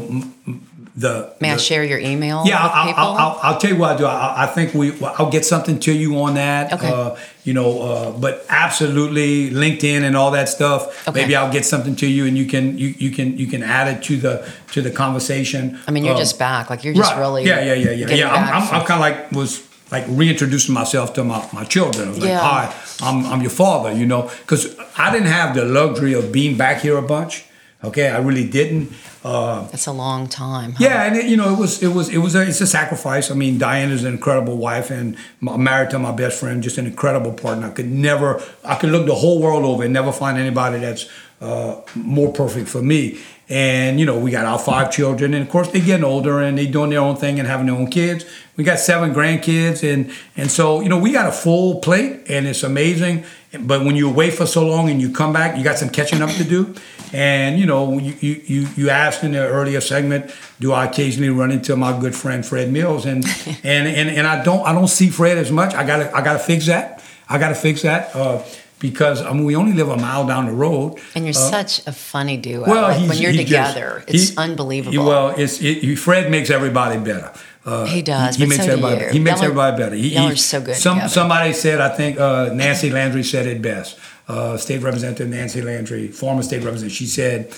the. 0.96 1.36
May 1.42 1.52
I 1.52 1.58
share 1.58 1.84
your 1.84 2.00
email 2.00 2.44
Yeah, 2.46 2.58
I'll. 2.58 2.94
I'll, 2.96 3.18
I'll, 3.18 3.40
I'll 3.44 3.58
tell 3.60 3.72
you 3.72 3.78
what 3.78 3.96
I 3.96 3.98
do. 3.98 4.06
I, 4.06 4.44
I 4.44 4.46
think 4.48 4.74
we, 4.74 4.98
I'll 5.04 5.30
get 5.30 5.44
something 5.44 5.78
to 5.82 5.92
you 5.92 6.18
on 6.20 6.36
that. 6.36 6.72
Okay. 6.72 7.16
You 7.46 7.54
know, 7.54 7.70
uh, 7.90 8.12
but 8.12 8.44
absolutely 8.50 9.52
LinkedIn 9.52 10.02
and 10.02 10.18
all 10.18 10.32
that 10.32 10.50
stuff. 10.50 11.08
Okay. 11.08 11.22
Maybe 11.22 11.36
I'll 11.36 11.52
get 11.54 11.64
something 11.64 11.96
to 11.98 12.08
you, 12.08 12.26
and 12.26 12.36
you 12.38 12.46
can 12.48 12.78
you, 12.78 12.90
you 12.98 13.12
can 13.12 13.38
you 13.38 13.48
can 13.48 13.62
add 13.62 13.88
it 13.88 14.04
to 14.06 14.18
the 14.18 14.34
to 14.74 14.82
the 14.82 14.90
conversation. 14.92 15.80
I 15.88 15.92
mean, 15.92 16.04
you're 16.06 16.16
Uh, 16.16 16.26
just 16.26 16.40
back. 16.40 16.70
Like, 16.72 16.84
you're 16.84 16.96
just 16.96 17.12
right. 17.12 17.20
really. 17.20 17.46
yeah 17.46 17.62
yeah 17.64 17.74
yeah 17.86 17.92
yeah 17.92 18.16
yeah. 18.22 18.30
I'm, 18.36 18.64
I'm, 18.64 18.64
I'm 18.82 18.86
kind 18.90 19.00
of 19.00 19.06
like 19.08 19.32
was 19.32 19.62
like 19.92 20.06
reintroducing 20.10 20.74
myself 20.74 21.14
to 21.14 21.24
my, 21.24 21.48
my 21.54 21.64
children. 21.66 22.08
I 22.08 22.10
was 22.10 22.20
like, 22.20 22.30
Yeah. 22.30 22.40
hi, 22.42 22.64
I'm 23.08 23.26
I'm 23.32 23.42
your 23.42 23.52
father. 23.64 23.92
You 23.94 24.08
know, 24.08 24.24
because 24.42 24.76
I 24.98 25.12
didn't 25.14 25.28
have 25.40 25.54
the 25.56 25.66
luxury 25.66 26.14
of 26.14 26.32
being 26.32 26.58
back 26.58 26.82
here 26.82 26.98
a 26.98 27.02
bunch. 27.16 27.46
Okay, 27.84 28.10
I 28.10 28.18
really 28.18 28.48
didn't. 28.50 28.92
Uh, 29.24 29.68
That's 29.68 29.86
a 29.86 29.92
long 29.92 30.28
time. 30.28 30.72
huh? 30.72 30.78
yeah, 30.80 31.04
and 31.04 31.16
it, 31.18 31.26
you 31.26 31.38
know, 31.38 31.54
it 31.54 31.60
was 31.60 31.84
it 31.84 31.90
was 31.90 32.10
it 32.10 32.18
was 32.18 32.34
a, 32.36 32.42
it's 32.48 32.62
a 32.62 32.68
sacrifice. 32.68 33.30
I 33.30 33.36
mean, 33.36 33.58
Diane 33.58 33.92
is 33.92 34.04
an 34.04 34.14
incredible 34.14 34.58
wife, 34.58 34.90
and 34.90 35.18
married 35.42 35.92
to 35.92 36.00
my 36.00 36.12
best 36.12 36.40
friend, 36.40 36.64
just 36.64 36.78
an 36.78 36.88
incredible 36.88 37.34
partner. 37.34 37.68
I 37.68 37.72
could 37.72 37.92
never, 37.92 38.42
I 38.64 38.76
could 38.76 38.90
look 38.90 39.06
the 39.06 39.16
whole 39.16 39.40
world 39.42 39.66
over 39.66 39.84
and 39.84 39.94
never 39.94 40.12
find 40.12 40.38
anybody 40.38 40.80
that's 40.80 41.08
uh, 41.42 41.82
more 41.96 42.32
perfect 42.34 42.70
for 42.70 42.82
me. 42.82 43.20
And 43.50 44.00
you 44.00 44.06
know, 44.08 44.18
we 44.18 44.32
got 44.32 44.46
our 44.46 44.58
five 44.58 44.92
children, 44.92 45.36
and 45.36 45.44
of 45.44 45.50
course, 45.52 45.68
they're 45.70 45.86
getting 45.86 46.06
older 46.06 46.42
and 46.42 46.58
they're 46.58 46.72
doing 46.72 46.90
their 46.90 47.02
own 47.02 47.18
thing 47.18 47.38
and 47.40 47.48
having 47.48 47.68
their 47.68 47.76
own 47.76 47.92
kids. 47.92 48.26
We 48.58 48.64
got 48.64 48.80
seven 48.80 49.14
grandkids, 49.14 49.84
and 49.84 50.12
and 50.36 50.50
so 50.50 50.82
you 50.82 50.90
know, 50.90 50.98
we 50.98 51.12
got 51.12 51.28
a 51.28 51.32
full 51.32 51.82
plate, 51.82 52.22
and 52.28 52.48
it's 52.48 52.64
amazing. 52.64 53.26
But 53.60 53.86
when 53.86 53.96
you're 53.96 54.10
away 54.10 54.32
for 54.32 54.46
so 54.48 54.66
long 54.66 54.90
and 54.90 55.00
you 55.00 55.12
come 55.12 55.32
back, 55.34 55.58
you 55.58 55.64
got 55.64 55.78
some 55.78 55.90
catching 55.90 56.22
up 56.22 56.32
to 56.32 56.44
do. 56.44 56.74
And 57.16 57.58
you 57.60 57.66
know, 57.66 57.98
you 57.98 58.14
you 58.46 58.68
you, 58.76 58.90
asked 58.90 59.24
in 59.24 59.32
the 59.32 59.40
earlier 59.48 59.80
segment, 59.82 60.32
do 60.60 60.74
I 60.74 60.86
occasionally 60.86 61.30
run 61.30 61.52
into 61.52 61.76
my 61.76 61.98
good 61.98 62.14
friend 62.16 62.46
Fred 62.46 62.72
Mills? 62.72 63.06
And 63.06 63.24
and, 63.64 63.88
and 63.88 64.10
and 64.10 64.28
I 64.28 64.44
don't 64.44 64.66
I 64.68 64.74
don't 64.74 64.90
see 64.90 65.10
Fred 65.10 65.38
as 65.38 65.52
much. 65.52 65.74
I 65.74 65.84
gotta 65.86 66.14
I 66.16 66.22
gotta 66.22 66.40
fix 66.40 66.66
that. 66.68 67.02
I 67.30 67.38
gotta 67.38 67.56
fix 67.56 67.82
that. 67.84 68.16
Uh, 68.16 68.44
because 68.80 69.22
I 69.22 69.32
mean, 69.34 69.46
we 69.46 69.56
only 69.56 69.74
live 69.74 69.90
a 69.90 69.96
mile 69.98 70.28
down 70.28 70.46
the 70.48 70.52
road. 70.52 71.00
And 71.16 71.24
you're 71.26 71.32
Uh, 71.36 71.50
such 71.50 71.88
a 71.88 71.92
funny 71.94 72.36
duo. 72.38 72.66
well, 72.68 72.82
Like, 72.90 73.08
when 73.10 73.18
you're 73.18 73.32
he 73.32 73.38
just- 73.46 73.74
together, 73.74 74.04
it's 74.08 74.30
he- 74.32 74.38
unbelievable. 74.38 74.92
he- 74.92 74.98
well, 75.00 75.30
it's 75.30 75.60
it, 75.62 75.78
he- 75.80 75.96
Fred 75.96 76.30
makes 76.30 76.50
everybody 76.50 76.98
better. 77.00 77.32
Uh, 77.66 77.86
He 77.86 78.02
does, 78.04 78.36
He, 78.36 78.44
but 78.44 78.50
makes 78.50 78.66
so 78.66 78.72
everybody. 78.74 79.06
you. 79.06 79.10
He 79.12 79.20
makes 79.20 79.38
Y'all 79.38 79.46
everybody 79.46 79.78
better. 79.82 79.96
He, 79.96 80.10
y'all 80.14 80.28
he- 80.28 80.34
are 80.34 80.36
so 80.36 80.62
good 80.62 80.76
Some 80.76 81.08
somebody 81.08 81.54
said, 81.54 81.80
I 81.82 81.90
think 81.90 82.20
uh, 82.20 82.50
Nancy 82.54 82.90
Landry 82.92 83.24
said 83.24 83.48
it 83.48 83.60
best. 83.62 83.98
Uh, 84.28 84.58
State 84.58 84.82
Representative 84.82 85.30
Nancy 85.30 85.62
Landry, 85.62 86.08
former 86.08 86.42
state 86.42 86.64
representative, 86.64 86.96
she 86.96 87.06
said, 87.06 87.54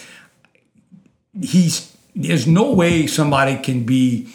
"He's 1.42 1.96
there's 2.16 2.48
no 2.48 2.74
way 2.74 3.08
somebody 3.08 3.56
can 3.58 3.86
be 3.86 4.28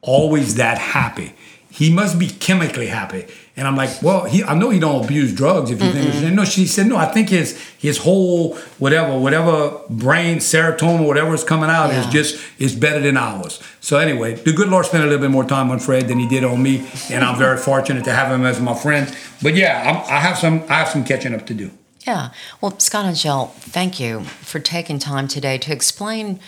always 0.00 0.54
that 0.54 0.78
happy. 0.78 1.34
He 1.70 1.92
must 1.92 2.18
be 2.18 2.28
chemically 2.28 2.86
happy." 2.86 3.26
And 3.58 3.66
I'm 3.66 3.74
like, 3.74 4.02
well, 4.02 4.24
he, 4.24 4.44
I 4.44 4.54
know 4.54 4.68
he 4.68 4.78
don't 4.78 5.02
abuse 5.02 5.32
drugs. 5.32 5.70
If 5.70 5.82
you 5.82 5.90
think, 5.90 6.34
no, 6.34 6.44
she 6.44 6.66
said, 6.66 6.86
no, 6.88 6.96
I 6.98 7.06
think 7.06 7.30
his 7.30 7.58
his 7.78 7.96
whole 7.96 8.54
whatever 8.78 9.18
whatever 9.18 9.80
brain 9.88 10.38
serotonin 10.38 11.06
whatever 11.06 11.32
is 11.32 11.42
coming 11.42 11.70
out 11.70 11.90
is 11.90 12.06
just 12.06 12.38
is 12.58 12.76
better 12.76 13.00
than 13.00 13.16
ours. 13.16 13.62
So 13.80 13.96
anyway, 13.96 14.34
the 14.34 14.52
good 14.52 14.68
Lord 14.68 14.84
spent 14.84 15.04
a 15.04 15.06
little 15.06 15.22
bit 15.22 15.30
more 15.30 15.44
time 15.44 15.70
on 15.70 15.78
Fred 15.78 16.06
than 16.06 16.18
he 16.18 16.28
did 16.28 16.44
on 16.44 16.62
me, 16.62 16.86
and 17.10 17.24
I'm 17.24 17.38
very 17.38 17.56
fortunate 17.56 18.04
to 18.04 18.12
have 18.12 18.30
him 18.30 18.44
as 18.44 18.60
my 18.60 18.74
friend. 18.74 19.16
But 19.42 19.54
yeah, 19.54 19.82
I'm, 19.86 19.96
I 20.14 20.20
have 20.20 20.36
some 20.36 20.62
I 20.68 20.74
have 20.74 20.88
some 20.88 21.04
catching 21.04 21.32
up 21.32 21.46
to 21.46 21.54
do. 21.54 21.70
Yeah. 22.06 22.30
Well, 22.60 22.78
Scott 22.78 23.06
Angelle, 23.06 23.46
thank 23.58 23.98
you 23.98 24.24
for 24.24 24.60
taking 24.60 24.98
time 24.98 25.26
today 25.28 25.58
to 25.58 25.72
explain 25.72 26.40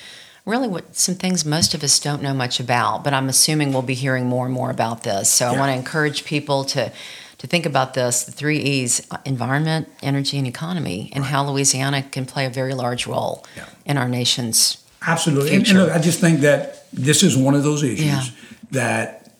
really 0.49 0.66
what 0.68 0.96
some 0.96 1.14
things 1.14 1.44
most 1.44 1.74
of 1.74 1.84
us 1.84 2.01
don't 2.01 2.22
know 2.22 2.34
much 2.34 2.59
about, 2.59 3.05
but 3.05 3.12
I'm 3.12 3.28
assuming 3.28 3.72
we'll 3.72 3.82
be 3.82 3.94
hearing 3.94 4.26
more 4.26 4.46
and 4.46 4.55
more 4.55 4.70
about 4.70 5.03
this. 5.05 5.30
So 5.30 5.46
I 5.46 5.59
want 5.59 5.70
to 5.70 5.76
encourage 5.76 6.24
people 6.24 6.64
to 6.64 6.90
to 7.38 7.46
think 7.46 7.66
about 7.66 7.94
this, 7.94 8.24
the 8.24 8.32
three 8.32 8.59
E's, 8.59 9.07
environment, 9.24 9.88
energy, 10.03 10.38
and 10.38 10.46
economy, 10.46 11.09
and 11.14 11.22
how 11.22 11.49
Louisiana 11.49 12.03
can 12.03 12.26
play 12.26 12.44
a 12.46 12.51
very 12.51 12.74
large 12.74 13.07
role 13.07 13.44
Yeah. 13.57 13.66
in 13.86 13.96
our 13.96 14.09
nation's 14.09 14.78
Absolutely. 15.07 15.55
And, 15.55 15.68
and 15.68 15.78
look, 15.78 15.92
I 15.92 16.01
just 16.01 16.18
think 16.18 16.40
that 16.40 16.86
this 16.92 17.22
is 17.22 17.36
one 17.36 17.55
of 17.55 17.62
those 17.62 17.84
issues 17.84 18.01
Yeah. 18.05 18.24
that 18.72 19.30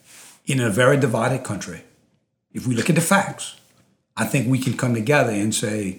in 0.47 0.61
a 0.61 0.71
very 0.71 0.97
divided 0.97 1.43
country, 1.43 1.83
if 2.53 2.69
we 2.69 2.77
look 2.77 2.89
at 2.89 2.95
the 2.95 3.01
facts, 3.03 3.57
I 4.17 4.25
think 4.27 4.47
we 4.49 4.61
can 4.61 4.77
come 4.77 4.95
together 4.95 5.33
and 5.33 5.53
say, 5.53 5.99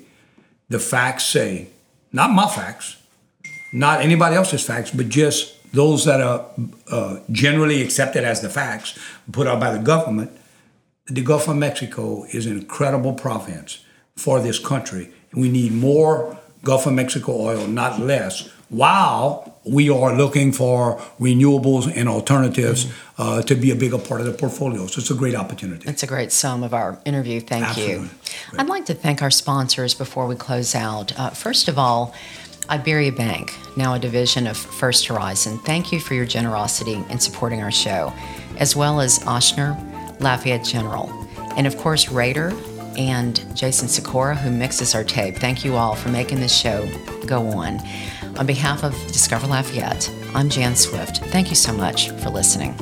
the 0.69 0.79
facts 0.79 1.25
say, 1.25 1.67
not 2.13 2.31
my 2.31 2.47
facts, 2.47 2.95
not 3.71 4.01
anybody 4.01 4.35
else's 4.35 4.63
facts, 4.65 4.91
but 4.91 5.09
just 5.09 5.55
those 5.71 6.05
that 6.05 6.21
are 6.21 6.45
uh, 6.91 7.19
generally 7.31 7.81
accepted 7.81 8.23
as 8.23 8.41
the 8.41 8.49
facts 8.49 8.97
put 9.31 9.47
out 9.47 9.59
by 9.59 9.71
the 9.71 9.79
government. 9.83 10.31
The 11.07 11.21
Gulf 11.21 11.47
of 11.47 11.57
Mexico 11.57 12.25
is 12.31 12.45
an 12.45 12.57
incredible 12.57 13.13
province 13.13 13.83
for 14.15 14.39
this 14.39 14.59
country. 14.59 15.11
We 15.33 15.49
need 15.49 15.71
more 15.71 16.37
Gulf 16.63 16.85
of 16.85 16.93
Mexico 16.93 17.39
oil, 17.39 17.67
not 17.67 17.99
less, 17.99 18.49
while 18.69 19.59
we 19.65 19.89
are 19.89 20.15
looking 20.15 20.51
for 20.51 20.97
renewables 21.19 21.91
and 21.95 22.09
alternatives 22.09 22.91
uh, 23.17 23.41
to 23.43 23.55
be 23.55 23.71
a 23.71 23.75
bigger 23.75 23.97
part 23.97 24.21
of 24.21 24.27
the 24.27 24.33
portfolio. 24.33 24.87
So 24.87 24.99
it's 24.99 25.11
a 25.11 25.15
great 25.15 25.35
opportunity. 25.35 25.85
That's 25.85 26.03
a 26.03 26.07
great 26.07 26.31
sum 26.31 26.63
of 26.63 26.73
our 26.73 26.99
interview. 27.05 27.39
Thank 27.39 27.77
you. 27.77 27.83
Absolutely. 27.83 28.09
I'd 28.59 28.67
like 28.67 28.85
to 28.85 28.93
thank 28.93 29.21
our 29.21 29.31
sponsors 29.31 29.93
before 29.93 30.27
we 30.27 30.35
close 30.35 30.75
out. 30.75 31.17
Uh, 31.19 31.29
first 31.31 31.67
of 31.67 31.77
all, 31.77 32.13
Iberia 32.69 33.11
Bank, 33.11 33.55
now 33.75 33.95
a 33.95 33.99
division 33.99 34.45
of 34.45 34.55
First 34.55 35.07
Horizon. 35.07 35.57
Thank 35.59 35.91
you 35.91 35.99
for 35.99 36.13
your 36.13 36.25
generosity 36.25 37.03
in 37.09 37.19
supporting 37.19 37.63
our 37.63 37.71
show, 37.71 38.13
as 38.57 38.75
well 38.75 39.01
as 39.01 39.19
Ochsner, 39.19 39.75
Lafayette 40.21 40.63
General, 40.63 41.11
and 41.57 41.65
of 41.65 41.77
course, 41.77 42.09
Rader 42.09 42.53
and 42.97 43.43
Jason 43.55 43.87
Sikora, 43.87 44.35
who 44.35 44.51
mixes 44.51 44.93
our 44.93 45.03
tape. 45.03 45.37
Thank 45.37 45.65
you 45.65 45.75
all 45.75 45.95
for 45.95 46.09
making 46.09 46.39
this 46.39 46.55
show 46.55 46.87
go 47.25 47.47
on. 47.47 47.79
On 48.37 48.45
behalf 48.45 48.83
of 48.83 48.93
Discover 49.07 49.47
Lafayette, 49.47 50.11
I'm 50.35 50.49
Jan 50.49 50.75
Swift. 50.75 51.17
Thank 51.25 51.49
you 51.49 51.55
so 51.55 51.73
much 51.73 52.09
for 52.11 52.29
listening. 52.29 52.75